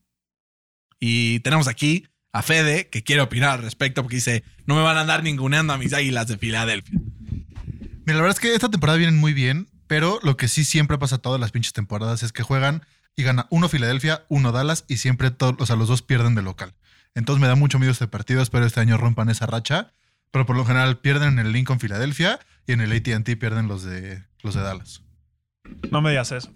Y 1.00 1.40
tenemos 1.42 1.68
aquí 1.68 2.08
a 2.34 2.42
Fede 2.42 2.90
que 2.90 3.04
quiere 3.04 3.22
opinar 3.22 3.52
al 3.52 3.62
respecto 3.62 4.02
porque 4.02 4.16
dice: 4.16 4.44
No 4.66 4.74
me 4.74 4.82
van 4.82 4.98
a 4.98 5.02
andar 5.02 5.22
ninguneando 5.22 5.72
a 5.72 5.78
mis 5.78 5.94
águilas 5.94 6.26
de 6.26 6.40
Filadelfia. 6.40 7.00
Mira, 7.00 8.16
la 8.16 8.22
verdad 8.22 8.32
es 8.32 8.40
que 8.40 8.56
esta 8.56 8.72
temporada 8.72 8.98
vienen 8.98 9.20
muy 9.20 9.34
bien, 9.34 9.68
pero 9.86 10.20
lo 10.24 10.36
que 10.36 10.48
sí 10.48 10.66
siempre 10.66 10.98
pasa 10.98 11.20
todas 11.20 11.40
las 11.40 11.52
pinches 11.52 11.74
temporadas 11.74 12.24
es 12.24 12.34
que 12.34 12.42
juegan 12.42 12.88
y 13.16 13.22
gana 13.22 13.46
uno 13.52 13.70
Filadelfia, 13.70 14.26
uno 14.30 14.52
Dallas 14.52 14.84
y 14.88 14.98
siempre 14.98 15.30
todos, 15.30 15.58
o 15.60 15.68
sea, 15.68 15.76
los 15.76 15.88
dos 15.88 16.02
pierden 16.02 16.34
de 16.34 16.42
local. 16.42 16.74
Entonces 17.14 17.40
me 17.40 17.48
da 17.48 17.54
mucho 17.54 17.78
miedo 17.78 17.92
este 17.92 18.08
partido, 18.08 18.42
espero 18.42 18.66
este 18.66 18.80
año 18.80 18.98
rompan 18.98 19.30
esa 19.30 19.46
racha, 19.46 19.94
pero 20.32 20.48
por 20.48 20.56
lo 20.56 20.66
general 20.66 20.98
pierden 21.02 21.38
en 21.38 21.46
el 21.46 21.52
Lincoln 21.52 21.80
Filadelfia 21.80 22.40
y 22.66 22.72
en 22.72 22.82
el 22.82 22.94
AT&T 22.94 23.38
pierden 23.38 23.68
los 23.68 23.84
de 23.84 24.24
los 24.42 24.56
de 24.56 24.62
Dallas. 24.62 25.04
No 25.92 26.02
me 26.02 26.10
digas 26.10 26.32
eso. 26.32 26.52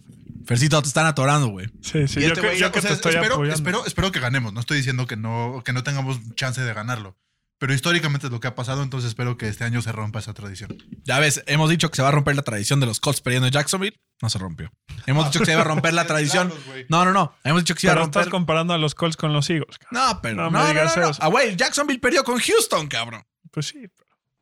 Fercito, 0.45 0.81
te 0.81 0.87
están 0.87 1.05
atorando, 1.05 1.47
güey. 1.47 1.67
Sí, 1.81 2.07
sí. 2.07 2.21
Yo, 2.21 2.27
este 2.27 2.41
que, 2.41 2.47
güey, 2.47 2.59
yo 2.59 2.71
que 2.71 2.79
O 2.79 2.81
sea, 2.81 2.89
te 2.91 2.95
estoy 2.95 3.13
espero, 3.15 3.35
apoyando. 3.35 3.55
espero, 3.55 3.85
espero 3.85 4.11
que 4.11 4.19
ganemos, 4.19 4.53
no 4.53 4.59
estoy 4.59 4.77
diciendo 4.77 5.07
que 5.07 5.15
no, 5.17 5.61
que 5.65 5.73
no 5.73 5.83
tengamos 5.83 6.19
chance 6.35 6.61
de 6.61 6.73
ganarlo, 6.73 7.17
pero 7.57 7.73
históricamente 7.73 8.27
es 8.27 8.31
lo 8.33 8.39
que 8.39 8.47
ha 8.47 8.53
pasado, 8.55 8.83
entonces 8.83 9.07
espero 9.09 9.37
que 9.37 9.47
este 9.47 9.63
año 9.63 9.81
se 9.81 9.91
rompa 9.91 10.19
esa 10.19 10.33
tradición. 10.33 10.77
Ya 11.03 11.19
ves, 11.19 11.43
hemos 11.47 11.69
dicho 11.69 11.89
que 11.89 11.95
se 11.95 12.01
va 12.03 12.09
a 12.09 12.11
romper 12.11 12.35
la 12.35 12.41
tradición 12.43 12.79
de 12.79 12.85
los 12.85 12.99
Colts 12.99 13.21
perdiendo 13.21 13.47
en 13.47 13.53
Jacksonville. 13.53 13.99
No 14.21 14.29
se 14.29 14.37
rompió. 14.39 14.71
Hemos 15.07 15.25
dicho 15.25 15.39
que 15.39 15.45
se 15.45 15.51
iba 15.53 15.61
a 15.61 15.65
romper 15.65 15.93
la 15.93 16.05
tradición. 16.07 16.53
No, 16.89 17.05
no, 17.05 17.11
no. 17.11 17.33
Hemos 17.43 17.61
dicho 17.63 17.73
que 17.75 17.81
se 17.81 17.87
iba 17.87 17.93
a 17.93 17.95
Pero 17.95 18.05
romper. 18.05 18.21
estás 18.21 18.31
comparando 18.31 18.73
a 18.73 18.77
los 18.77 18.93
Colts 18.95 19.17
con 19.17 19.33
los 19.33 19.49
Eagles. 19.49 19.77
cabrón. 19.79 20.07
No, 20.09 20.21
pero 20.21 20.35
No 20.35 20.43
no, 20.43 20.51
me 20.51 20.59
no, 20.59 20.67
digas 20.69 20.95
no, 20.97 21.03
no. 21.03 21.09
eso. 21.09 21.21
Ah, 21.23 21.27
güey, 21.27 21.55
Jacksonville 21.55 21.99
perdió 21.99 22.23
con 22.23 22.39
Houston, 22.39 22.87
cabrón. 22.87 23.23
Pues 23.51 23.67
sí. 23.67 23.87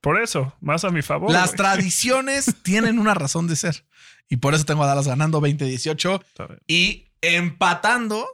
Por 0.02 0.22
eso, 0.22 0.54
más 0.60 0.84
a 0.84 0.90
mi 0.90 1.02
favor. 1.02 1.32
Las 1.32 1.54
tradiciones 1.54 2.54
tienen 2.64 3.00
una 3.00 3.14
razón 3.14 3.48
de 3.48 3.56
ser. 3.56 3.86
Y 4.30 4.38
por 4.38 4.54
eso 4.54 4.66
tengo 4.66 4.84
a 4.84 4.88
Dallas 4.88 5.08
ganando 5.08 5.42
20-18 5.42 6.22
Está 6.24 6.48
bien. 6.48 6.60
y 6.68 7.08
empatando 7.22 8.26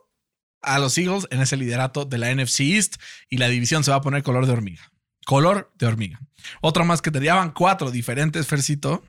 a 0.61 0.79
los 0.79 0.97
Eagles 0.97 1.27
en 1.31 1.41
ese 1.41 1.57
liderato 1.57 2.05
de 2.05 2.17
la 2.17 2.33
NFC 2.33 2.61
East. 2.61 2.95
Y 3.29 3.37
la 3.37 3.47
división 3.49 3.83
se 3.83 3.91
va 3.91 3.97
a 3.97 4.01
poner 4.01 4.23
color 4.23 4.45
de 4.45 4.53
hormiga. 4.53 4.91
Color 5.25 5.71
de 5.77 5.85
hormiga. 5.87 6.19
Otro 6.61 6.85
más 6.85 7.01
que 7.01 7.11
te 7.11 7.19
llevan 7.19 7.51
cuatro 7.51 7.91
diferentes, 7.91 8.47
Fercito. 8.47 9.03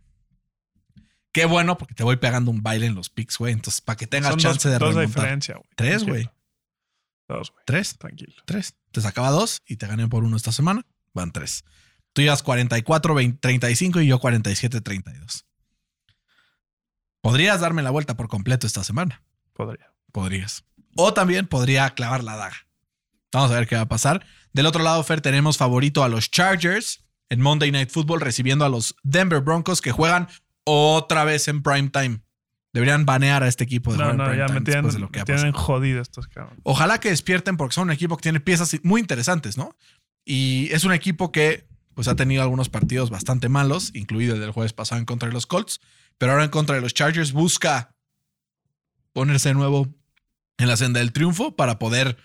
Qué 1.32 1.44
bueno, 1.44 1.78
porque 1.78 1.94
te 1.94 2.02
voy 2.02 2.16
pegando 2.16 2.50
un 2.50 2.62
baile 2.62 2.86
en 2.86 2.94
los 2.96 3.08
picks, 3.08 3.38
güey. 3.38 3.52
Entonces, 3.52 3.80
para 3.80 3.96
que 3.96 4.06
tengas 4.08 4.30
Son 4.32 4.40
chance 4.40 4.68
dos, 4.68 4.78
de 4.78 4.84
dos 4.84 4.94
remontar. 4.94 5.06
diferencia, 5.22 5.54
güey. 5.54 5.68
Tres, 5.76 6.04
güey. 6.04 6.28
Dos, 7.28 7.52
güey. 7.52 7.62
Tres. 7.66 7.96
Tranquilo. 7.96 8.34
Tres. 8.46 8.74
Te 8.90 9.00
sacaba 9.00 9.30
dos 9.30 9.62
y 9.66 9.76
te 9.76 9.86
gané 9.86 10.08
por 10.08 10.24
uno 10.24 10.36
esta 10.36 10.50
semana. 10.50 10.84
Van 11.14 11.30
tres. 11.30 11.64
Tú 12.12 12.22
llevas 12.22 12.42
44, 12.42 13.14
20, 13.14 13.38
35 13.38 14.00
y 14.00 14.08
yo 14.08 14.18
47, 14.18 14.80
32. 14.80 15.46
Podrías 17.20 17.60
darme 17.60 17.82
la 17.82 17.90
vuelta 17.90 18.16
por 18.16 18.28
completo 18.28 18.66
esta 18.66 18.84
semana. 18.84 19.22
Podría. 19.52 19.92
Podrías. 20.12 20.64
O 20.96 21.14
también 21.14 21.46
podría 21.46 21.90
clavar 21.90 22.24
la 22.24 22.36
daga. 22.36 22.56
Vamos 23.32 23.50
a 23.50 23.54
ver 23.54 23.68
qué 23.68 23.76
va 23.76 23.82
a 23.82 23.88
pasar. 23.88 24.24
Del 24.52 24.66
otro 24.66 24.82
lado, 24.82 25.02
Fer, 25.04 25.20
tenemos 25.20 25.56
favorito 25.56 26.02
a 26.02 26.08
los 26.08 26.30
Chargers 26.30 27.04
en 27.28 27.40
Monday 27.40 27.70
Night 27.70 27.90
Football, 27.90 28.20
recibiendo 28.20 28.64
a 28.64 28.68
los 28.68 28.96
Denver 29.02 29.40
Broncos 29.40 29.80
que 29.80 29.92
juegan 29.92 30.28
otra 30.64 31.24
vez 31.24 31.46
en 31.48 31.62
prime 31.62 31.90
time. 31.90 32.20
Deberían 32.72 33.04
banear 33.04 33.42
a 33.42 33.48
este 33.48 33.64
equipo 33.64 33.92
de 33.92 33.98
No, 33.98 34.12
no, 34.12 34.34
ya 34.34 34.46
me 34.48 34.60
tienen, 34.60 34.88
de 34.88 34.98
lo 34.98 35.10
que 35.10 35.20
me 35.20 35.24
tienen 35.24 35.52
jodido 35.52 36.00
estos 36.00 36.28
cabrones. 36.28 36.60
Ojalá 36.62 36.98
que 36.98 37.10
despierten 37.10 37.56
porque 37.56 37.74
son 37.74 37.88
un 37.88 37.92
equipo 37.92 38.16
que 38.16 38.22
tiene 38.22 38.40
piezas 38.40 38.76
muy 38.82 39.00
interesantes, 39.00 39.56
¿no? 39.56 39.76
Y 40.24 40.68
es 40.72 40.84
un 40.84 40.92
equipo 40.92 41.32
que 41.32 41.68
pues 41.94 42.06
ha 42.08 42.14
tenido 42.14 42.42
algunos 42.42 42.68
partidos 42.68 43.10
bastante 43.10 43.48
malos, 43.48 43.90
incluido 43.94 44.34
el 44.34 44.40
del 44.40 44.52
jueves 44.52 44.72
pasado 44.72 45.00
en 45.00 45.04
contra 45.04 45.28
de 45.28 45.32
los 45.32 45.46
Colts, 45.46 45.80
pero 46.20 46.32
ahora 46.32 46.44
en 46.44 46.50
contra 46.50 46.74
de 46.74 46.82
los 46.82 46.92
Chargers 46.92 47.32
busca 47.32 47.94
ponerse 49.14 49.48
de 49.48 49.54
nuevo 49.54 49.86
en 50.58 50.68
la 50.68 50.76
senda 50.76 51.00
del 51.00 51.14
triunfo 51.14 51.56
para 51.56 51.78
poder 51.78 52.18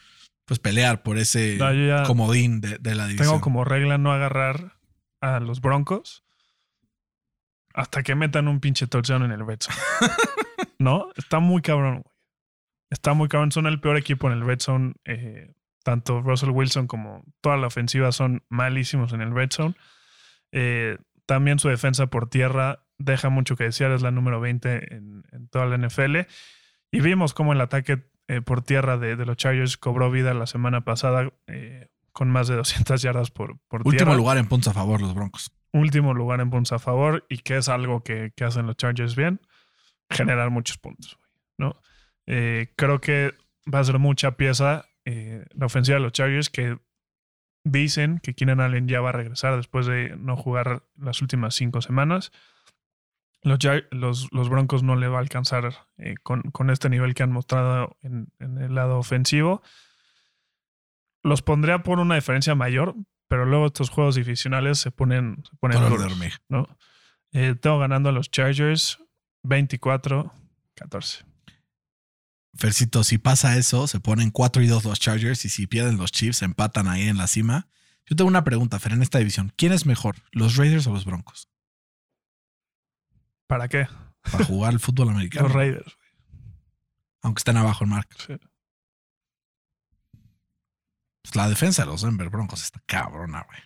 pues 0.43 0.59
pelear 0.59 1.01
por 1.01 1.17
ese 1.17 1.57
No, 1.57 2.03
comodín 2.03 2.59
de, 2.59 2.77
de 2.77 2.93
la 2.93 3.07
división. 3.07 3.29
Tengo 3.29 3.41
como 3.41 3.63
regla 3.63 3.97
no 3.97 4.11
agarrar 4.11 4.77
a 5.21 5.39
los 5.39 5.61
Broncos 5.61 6.25
hasta 7.73 8.03
que 8.03 8.15
metan 8.15 8.49
un 8.49 8.59
pinche 8.59 8.85
touchdown 8.85 9.23
en 9.23 9.31
el 9.31 9.47
red 9.47 9.59
zone. 9.61 9.77
¿No? 10.77 11.07
Está 11.15 11.39
muy 11.39 11.61
cabrón, 11.61 12.01
güey. 12.01 12.15
Está 12.89 13.13
muy 13.13 13.29
cabrón. 13.29 13.53
Son 13.53 13.65
el 13.65 13.79
peor 13.79 13.95
equipo 13.95 14.27
en 14.27 14.33
el 14.33 14.45
red 14.45 14.59
zone. 14.59 14.95
Eh, 15.05 15.53
tanto 15.85 16.21
Russell 16.21 16.49
Wilson 16.49 16.87
como 16.87 17.23
toda 17.39 17.55
la 17.55 17.67
ofensiva 17.67 18.11
son 18.11 18.43
malísimos 18.49 19.13
en 19.13 19.21
el 19.21 19.33
red 19.33 19.51
zone. 19.51 19.75
Eh, 20.51 20.97
también 21.25 21.59
su 21.59 21.69
defensa 21.69 22.07
por 22.07 22.29
tierra 22.29 22.84
deja 22.97 23.29
mucho 23.29 23.55
que 23.55 23.65
desear. 23.65 23.91
Es 23.91 24.01
la 24.01 24.11
número 24.11 24.39
20 24.39 24.95
en, 24.95 25.23
en 25.31 25.47
toda 25.49 25.65
la 25.65 25.77
NFL. 25.77 26.17
Y 26.91 27.01
vimos 27.01 27.33
cómo 27.33 27.53
el 27.53 27.61
ataque 27.61 28.03
eh, 28.27 28.41
por 28.41 28.61
tierra 28.61 28.97
de, 28.97 29.15
de 29.15 29.25
los 29.25 29.37
Chargers 29.37 29.77
cobró 29.77 30.09
vida 30.11 30.33
la 30.33 30.47
semana 30.47 30.81
pasada 30.81 31.29
eh, 31.47 31.89
con 32.11 32.29
más 32.29 32.47
de 32.47 32.55
200 32.55 33.01
yardas 33.01 33.31
por, 33.31 33.59
por 33.67 33.81
Último 33.81 33.97
tierra. 33.97 34.15
lugar 34.15 34.37
en 34.37 34.47
puntos 34.47 34.69
a 34.69 34.73
favor 34.73 35.01
los 35.01 35.13
Broncos. 35.13 35.51
Último 35.73 36.13
lugar 36.13 36.39
en 36.39 36.49
puntos 36.49 36.71
a 36.71 36.79
favor 36.79 37.25
y 37.29 37.39
que 37.39 37.57
es 37.57 37.67
algo 37.69 38.03
que, 38.03 38.31
que 38.35 38.43
hacen 38.45 38.65
los 38.65 38.77
Chargers 38.77 39.15
bien, 39.15 39.41
generar 40.09 40.49
muchos 40.49 40.77
puntos. 40.77 41.19
¿no? 41.57 41.75
Eh, 42.25 42.73
creo 42.77 43.01
que 43.01 43.33
va 43.71 43.79
a 43.79 43.83
ser 43.83 43.99
mucha 43.99 44.37
pieza 44.37 44.85
la 45.53 45.67
ofensiva 45.67 45.97
de 45.97 46.03
los 46.03 46.13
Chargers 46.13 46.49
que 46.49 46.79
dicen 47.63 48.19
que 48.23 48.33
Keenan 48.33 48.59
Allen 48.59 48.87
ya 48.87 49.01
va 49.01 49.09
a 49.09 49.11
regresar 49.11 49.55
después 49.55 49.85
de 49.85 50.15
no 50.17 50.35
jugar 50.35 50.83
las 50.97 51.21
últimas 51.21 51.53
cinco 51.53 51.81
semanas. 51.81 52.31
Los, 53.45 53.59
los, 53.91 54.27
los 54.31 54.49
Broncos 54.49 54.81
no 54.81 54.95
le 54.95 55.07
va 55.07 55.19
a 55.19 55.21
alcanzar 55.21 55.87
eh, 55.97 56.15
con, 56.23 56.41
con 56.51 56.71
este 56.71 56.89
nivel 56.89 57.13
que 57.13 57.21
han 57.21 57.31
mostrado 57.31 57.95
en, 58.01 58.27
en 58.39 58.57
el 58.57 58.73
lado 58.73 58.97
ofensivo. 58.97 59.61
Los 61.21 61.43
pondría 61.43 61.83
por 61.83 61.99
una 61.99 62.15
diferencia 62.15 62.55
mayor, 62.55 62.95
pero 63.27 63.45
luego 63.45 63.67
estos 63.67 63.91
juegos 63.91 64.15
divisionales 64.15 64.79
se 64.79 64.89
ponen, 64.89 65.43
se 65.47 65.55
ponen 65.57 65.79
duros. 65.89 66.11
Eh, 67.33 67.53
tengo 67.53 67.77
ganando 67.77 68.09
a 68.09 68.11
los 68.11 68.31
Chargers 68.31 68.97
24-14. 69.43 70.31
Fercito, 72.55 73.03
si 73.03 73.19
pasa 73.19 73.57
eso, 73.57 73.85
se 73.85 73.99
ponen 73.99 74.31
4 74.31 74.63
y 74.63 74.67
2 74.67 74.85
los 74.85 74.99
Chargers 74.99 75.45
y 75.45 75.49
si 75.49 75.67
pierden 75.67 75.97
los 75.97 76.11
Chiefs, 76.11 76.41
empatan 76.41 76.87
ahí 76.87 77.07
en 77.07 77.17
la 77.17 77.27
cima. 77.27 77.67
Yo 78.07 78.15
tengo 78.15 78.27
una 78.27 78.43
pregunta, 78.43 78.79
Fer, 78.79 78.93
en 78.93 79.03
esta 79.03 79.19
división. 79.19 79.53
¿Quién 79.55 79.71
es 79.71 79.85
mejor, 79.85 80.15
los 80.31 80.55
Raiders 80.55 80.87
o 80.87 80.93
los 80.93 81.05
Broncos? 81.05 81.49
¿Para 83.47 83.67
qué? 83.67 83.87
Para 84.31 84.45
jugar 84.45 84.73
el 84.73 84.79
fútbol 84.79 85.09
americano. 85.09 85.47
Los 85.47 85.53
Raiders. 85.55 85.97
Aunque 87.21 87.39
estén 87.39 87.57
abajo 87.57 87.83
en 87.83 87.89
marca. 87.89 88.15
Sí. 88.25 88.37
Pues 91.21 91.35
la 91.35 91.49
defensa 91.49 91.83
de 91.83 91.87
los 91.87 92.01
Denver 92.01 92.29
Broncos 92.29 92.63
está 92.63 92.81
cabrona, 92.85 93.45
güey. 93.47 93.59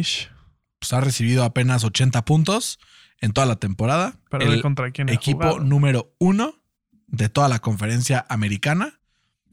Ish. 0.00 0.30
Pues 0.78 0.92
ha 0.92 1.00
recibido 1.00 1.44
apenas 1.44 1.84
80 1.84 2.24
puntos 2.24 2.78
en 3.20 3.32
toda 3.32 3.46
la 3.46 3.56
temporada. 3.56 4.18
Pero 4.30 4.44
El 4.44 4.62
contra 4.62 4.90
quién 4.90 5.08
equipo 5.08 5.42
jugado. 5.42 5.60
número 5.60 6.14
uno 6.18 6.60
de 7.06 7.28
toda 7.28 7.48
la 7.48 7.60
conferencia 7.60 8.26
americana 8.28 9.00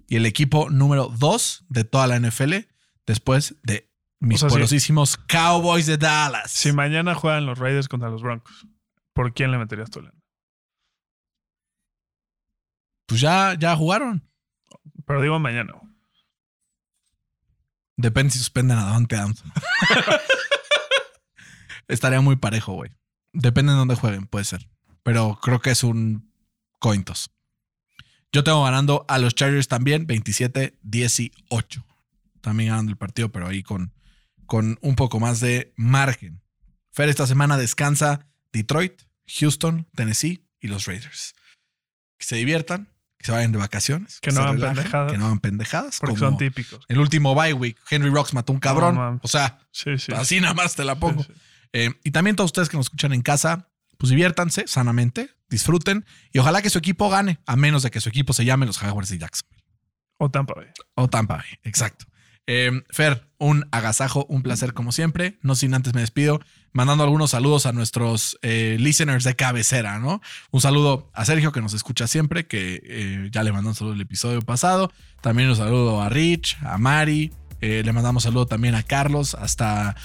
y 0.07 0.15
el 0.15 0.25
equipo 0.25 0.69
número 0.69 1.07
dos 1.07 1.65
de 1.69 1.83
toda 1.83 2.07
la 2.07 2.19
NFL 2.19 2.53
después 3.05 3.55
de 3.63 3.92
mis 4.23 4.37
O 4.37 4.39
sea, 4.39 4.49
poderosísimos 4.49 5.17
Cowboys 5.17 5.85
de 5.85 5.97
Dallas. 5.97 6.49
Si 6.49 6.71
mañana 6.71 7.13
juegan 7.13 7.45
los 7.45 7.59
Raiders 7.59 7.89
contra 7.89 8.09
los 8.09 8.21
Broncos, 8.21 8.65
¿por 9.13 9.33
quién 9.33 9.51
le 9.51 9.57
meterías 9.57 9.89
tu 9.89 10.01
lana? 10.01 10.17
Pues 13.05 13.19
ya, 13.19 13.55
ya 13.59 13.75
jugaron. 13.75 14.23
Pero 15.05 15.21
digo 15.21 15.37
mañana. 15.39 15.73
Depende 17.97 18.31
si 18.31 18.39
suspenden 18.39 18.77
a 18.77 18.85
Davante 18.85 19.17
Adams. 19.17 19.43
Estaría 21.89 22.21
muy 22.21 22.37
parejo, 22.37 22.73
güey. 22.73 22.91
Depende 23.33 23.73
de 23.73 23.77
dónde 23.77 23.95
jueguen, 23.95 24.25
puede 24.25 24.45
ser. 24.45 24.69
Pero 25.03 25.37
creo 25.41 25.59
que 25.59 25.71
es 25.71 25.83
un 25.83 26.31
cointos. 26.79 27.29
Yo 28.31 28.43
tengo 28.43 28.63
ganando 28.63 29.05
a 29.09 29.19
los 29.19 29.35
Chargers 29.35 29.67
también, 29.67 30.07
27-18. 30.07 31.83
También 32.39 32.69
ganando 32.69 32.89
el 32.89 32.97
partido, 32.97 33.29
pero 33.29 33.47
ahí 33.47 33.63
con, 33.63 33.93
con 34.45 34.77
un 34.81 34.95
poco 34.95 35.19
más 35.19 35.39
de 35.39 35.73
margen. 35.75 36.41
Fer, 36.91 37.09
esta 37.09 37.25
semana 37.27 37.57
descansa 37.57 38.27
Detroit, 38.51 39.01
Houston, 39.39 39.87
Tennessee 39.95 40.45
y 40.59 40.67
los 40.67 40.85
Raiders. 40.85 41.33
Que 42.17 42.25
se 42.25 42.35
diviertan, 42.35 42.89
que 43.17 43.25
se 43.25 43.31
vayan 43.31 43.51
de 43.51 43.57
vacaciones. 43.57 44.19
Que 44.19 44.31
no 44.31 44.41
hagan 44.41 44.59
pendejadas. 44.59 45.11
Que 45.11 45.17
no 45.17 45.25
hagan 45.25 45.39
pendejadas. 45.39 45.99
Porque 45.99 46.15
como 46.19 46.31
son 46.31 46.37
típicos. 46.37 46.85
el 46.87 46.99
último 46.99 47.33
bye 47.35 47.53
week, 47.53 47.77
Henry 47.89 48.09
Rocks 48.09 48.33
mató 48.33 48.53
un 48.53 48.59
cabrón. 48.59 48.95
No, 48.95 49.19
o 49.23 49.27
sea, 49.27 49.59
Sí, 49.71 49.97
sí. 49.97 50.11
así 50.13 50.39
nada 50.39 50.53
más 50.53 50.75
te 50.75 50.83
la 50.85 50.95
pongo. 50.99 51.23
Sí. 51.23 51.33
Eh, 51.73 51.89
y 52.03 52.11
también 52.11 52.35
todos 52.35 52.49
ustedes 52.49 52.69
que 52.69 52.77
nos 52.77 52.85
escuchan 52.85 53.13
en 53.13 53.21
casa, 53.23 53.69
pues 53.97 54.11
diviértanse 54.11 54.65
sanamente, 54.67 55.31
disfruten 55.49 56.05
y 56.31 56.37
ojalá 56.39 56.61
que 56.61 56.69
su 56.69 56.77
equipo 56.77 57.09
gane, 57.09 57.39
a 57.47 57.55
menos 57.55 57.81
de 57.81 57.89
que 57.89 57.99
su 58.01 58.09
equipo 58.09 58.33
se 58.33 58.45
llame 58.45 58.65
los 58.67 58.77
Jaguars 58.77 59.09
de 59.09 59.17
Jacksonville 59.17 59.63
O 60.19 60.29
Tampa 60.29 60.53
Bay. 60.55 60.67
o 60.95 61.09
Tampa 61.09 61.37
Bay. 61.37 61.45
Exacto. 61.63 62.05
Eh, 62.45 62.83
Fer, 62.89 63.25
un 63.37 63.67
agasajo, 63.71 64.25
un 64.27 64.43
placer 64.43 64.73
como 64.73 64.91
siempre. 64.91 65.37
No 65.41 65.55
sin 65.55 65.73
antes 65.73 65.93
me 65.93 66.01
despido, 66.01 66.41
mandando 66.71 67.03
algunos 67.03 67.31
saludos 67.31 67.65
a 67.65 67.71
nuestros 67.71 68.37
eh, 68.41 68.77
listeners 68.79 69.23
de 69.23 69.35
cabecera, 69.35 69.99
¿no? 69.99 70.21
Un 70.51 70.61
saludo 70.61 71.09
a 71.13 71.25
Sergio 71.25 71.51
que 71.51 71.61
nos 71.61 71.73
escucha 71.73 72.07
siempre, 72.07 72.45
que 72.45 72.81
eh, 72.83 73.29
ya 73.31 73.43
le 73.43 73.51
mandó 73.51 73.69
un 73.69 73.75
saludo 73.75 73.93
el 73.93 74.01
episodio 74.01 74.41
pasado. 74.41 74.91
También 75.21 75.49
un 75.49 75.55
saludo 75.55 76.01
a 76.01 76.09
Rich, 76.09 76.57
a 76.63 76.77
Mari. 76.77 77.31
le 77.61 77.93
mandamos 77.93 78.23
saludo 78.23 78.45
también 78.45 78.75
a 78.75 78.83
Carlos 78.83 79.35
hasta 79.35 79.95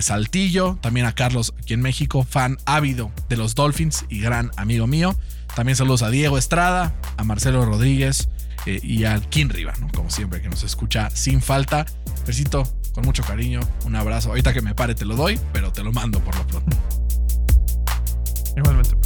Saltillo. 0.00 0.78
También 0.80 1.06
a 1.06 1.14
Carlos 1.14 1.54
aquí 1.58 1.74
en 1.74 1.82
México, 1.82 2.22
fan 2.22 2.56
ávido 2.66 3.10
de 3.28 3.36
los 3.36 3.56
Dolphins 3.56 4.04
y 4.08 4.20
gran 4.20 4.52
amigo 4.56 4.86
mío. 4.86 5.16
También 5.56 5.74
saludos 5.74 6.02
a 6.02 6.10
Diego 6.10 6.38
Estrada, 6.38 6.94
a 7.16 7.24
Marcelo 7.24 7.64
Rodríguez 7.64 8.28
eh, 8.66 8.80
y 8.82 9.04
al 9.04 9.28
King 9.28 9.48
Riva, 9.48 9.72
¿no? 9.80 9.88
Como 9.88 10.10
siempre, 10.10 10.40
que 10.40 10.48
nos 10.48 10.62
escucha 10.62 11.10
sin 11.10 11.40
falta. 11.40 11.86
Fercito, 12.24 12.64
con 12.92 13.04
mucho 13.04 13.22
cariño, 13.22 13.60
un 13.84 13.96
abrazo. 13.96 14.30
Ahorita 14.30 14.52
que 14.52 14.62
me 14.62 14.74
pare 14.74 14.94
te 14.94 15.04
lo 15.04 15.16
doy, 15.16 15.38
pero 15.52 15.72
te 15.72 15.82
lo 15.82 15.92
mando 15.92 16.20
por 16.20 16.36
lo 16.36 16.46
pronto. 16.46 16.76
Igualmente. 18.56 18.96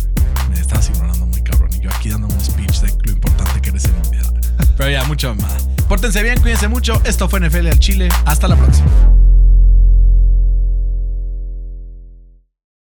Me 0.51 0.61
estás 0.61 0.91
ignorando 0.91 1.27
muy 1.27 1.43
cabrón 1.43 1.71
y 1.75 1.81
yo 1.81 1.91
aquí 1.91 2.11
dando 2.11 2.27
un 2.27 2.41
speech 2.41 2.81
de 2.81 2.89
lo 3.05 3.13
importante 3.13 3.61
que 3.61 3.71
eres 3.71 3.85
en 3.87 4.01
mi 4.03 4.19
vida. 4.19 4.33
Pero 4.77 4.91
ya, 4.91 5.05
mucho 5.05 5.35
más. 5.35 5.69
Pórtense 5.89 6.23
bien, 6.23 6.41
cuídense 6.41 6.69
mucho. 6.69 7.01
Esto 7.05 7.29
fue 7.29 7.41
NFL 7.41 7.69
al 7.69 7.79
Chile. 7.79 8.09
Hasta 8.25 8.49
la 8.49 8.57
próxima. 8.57 8.87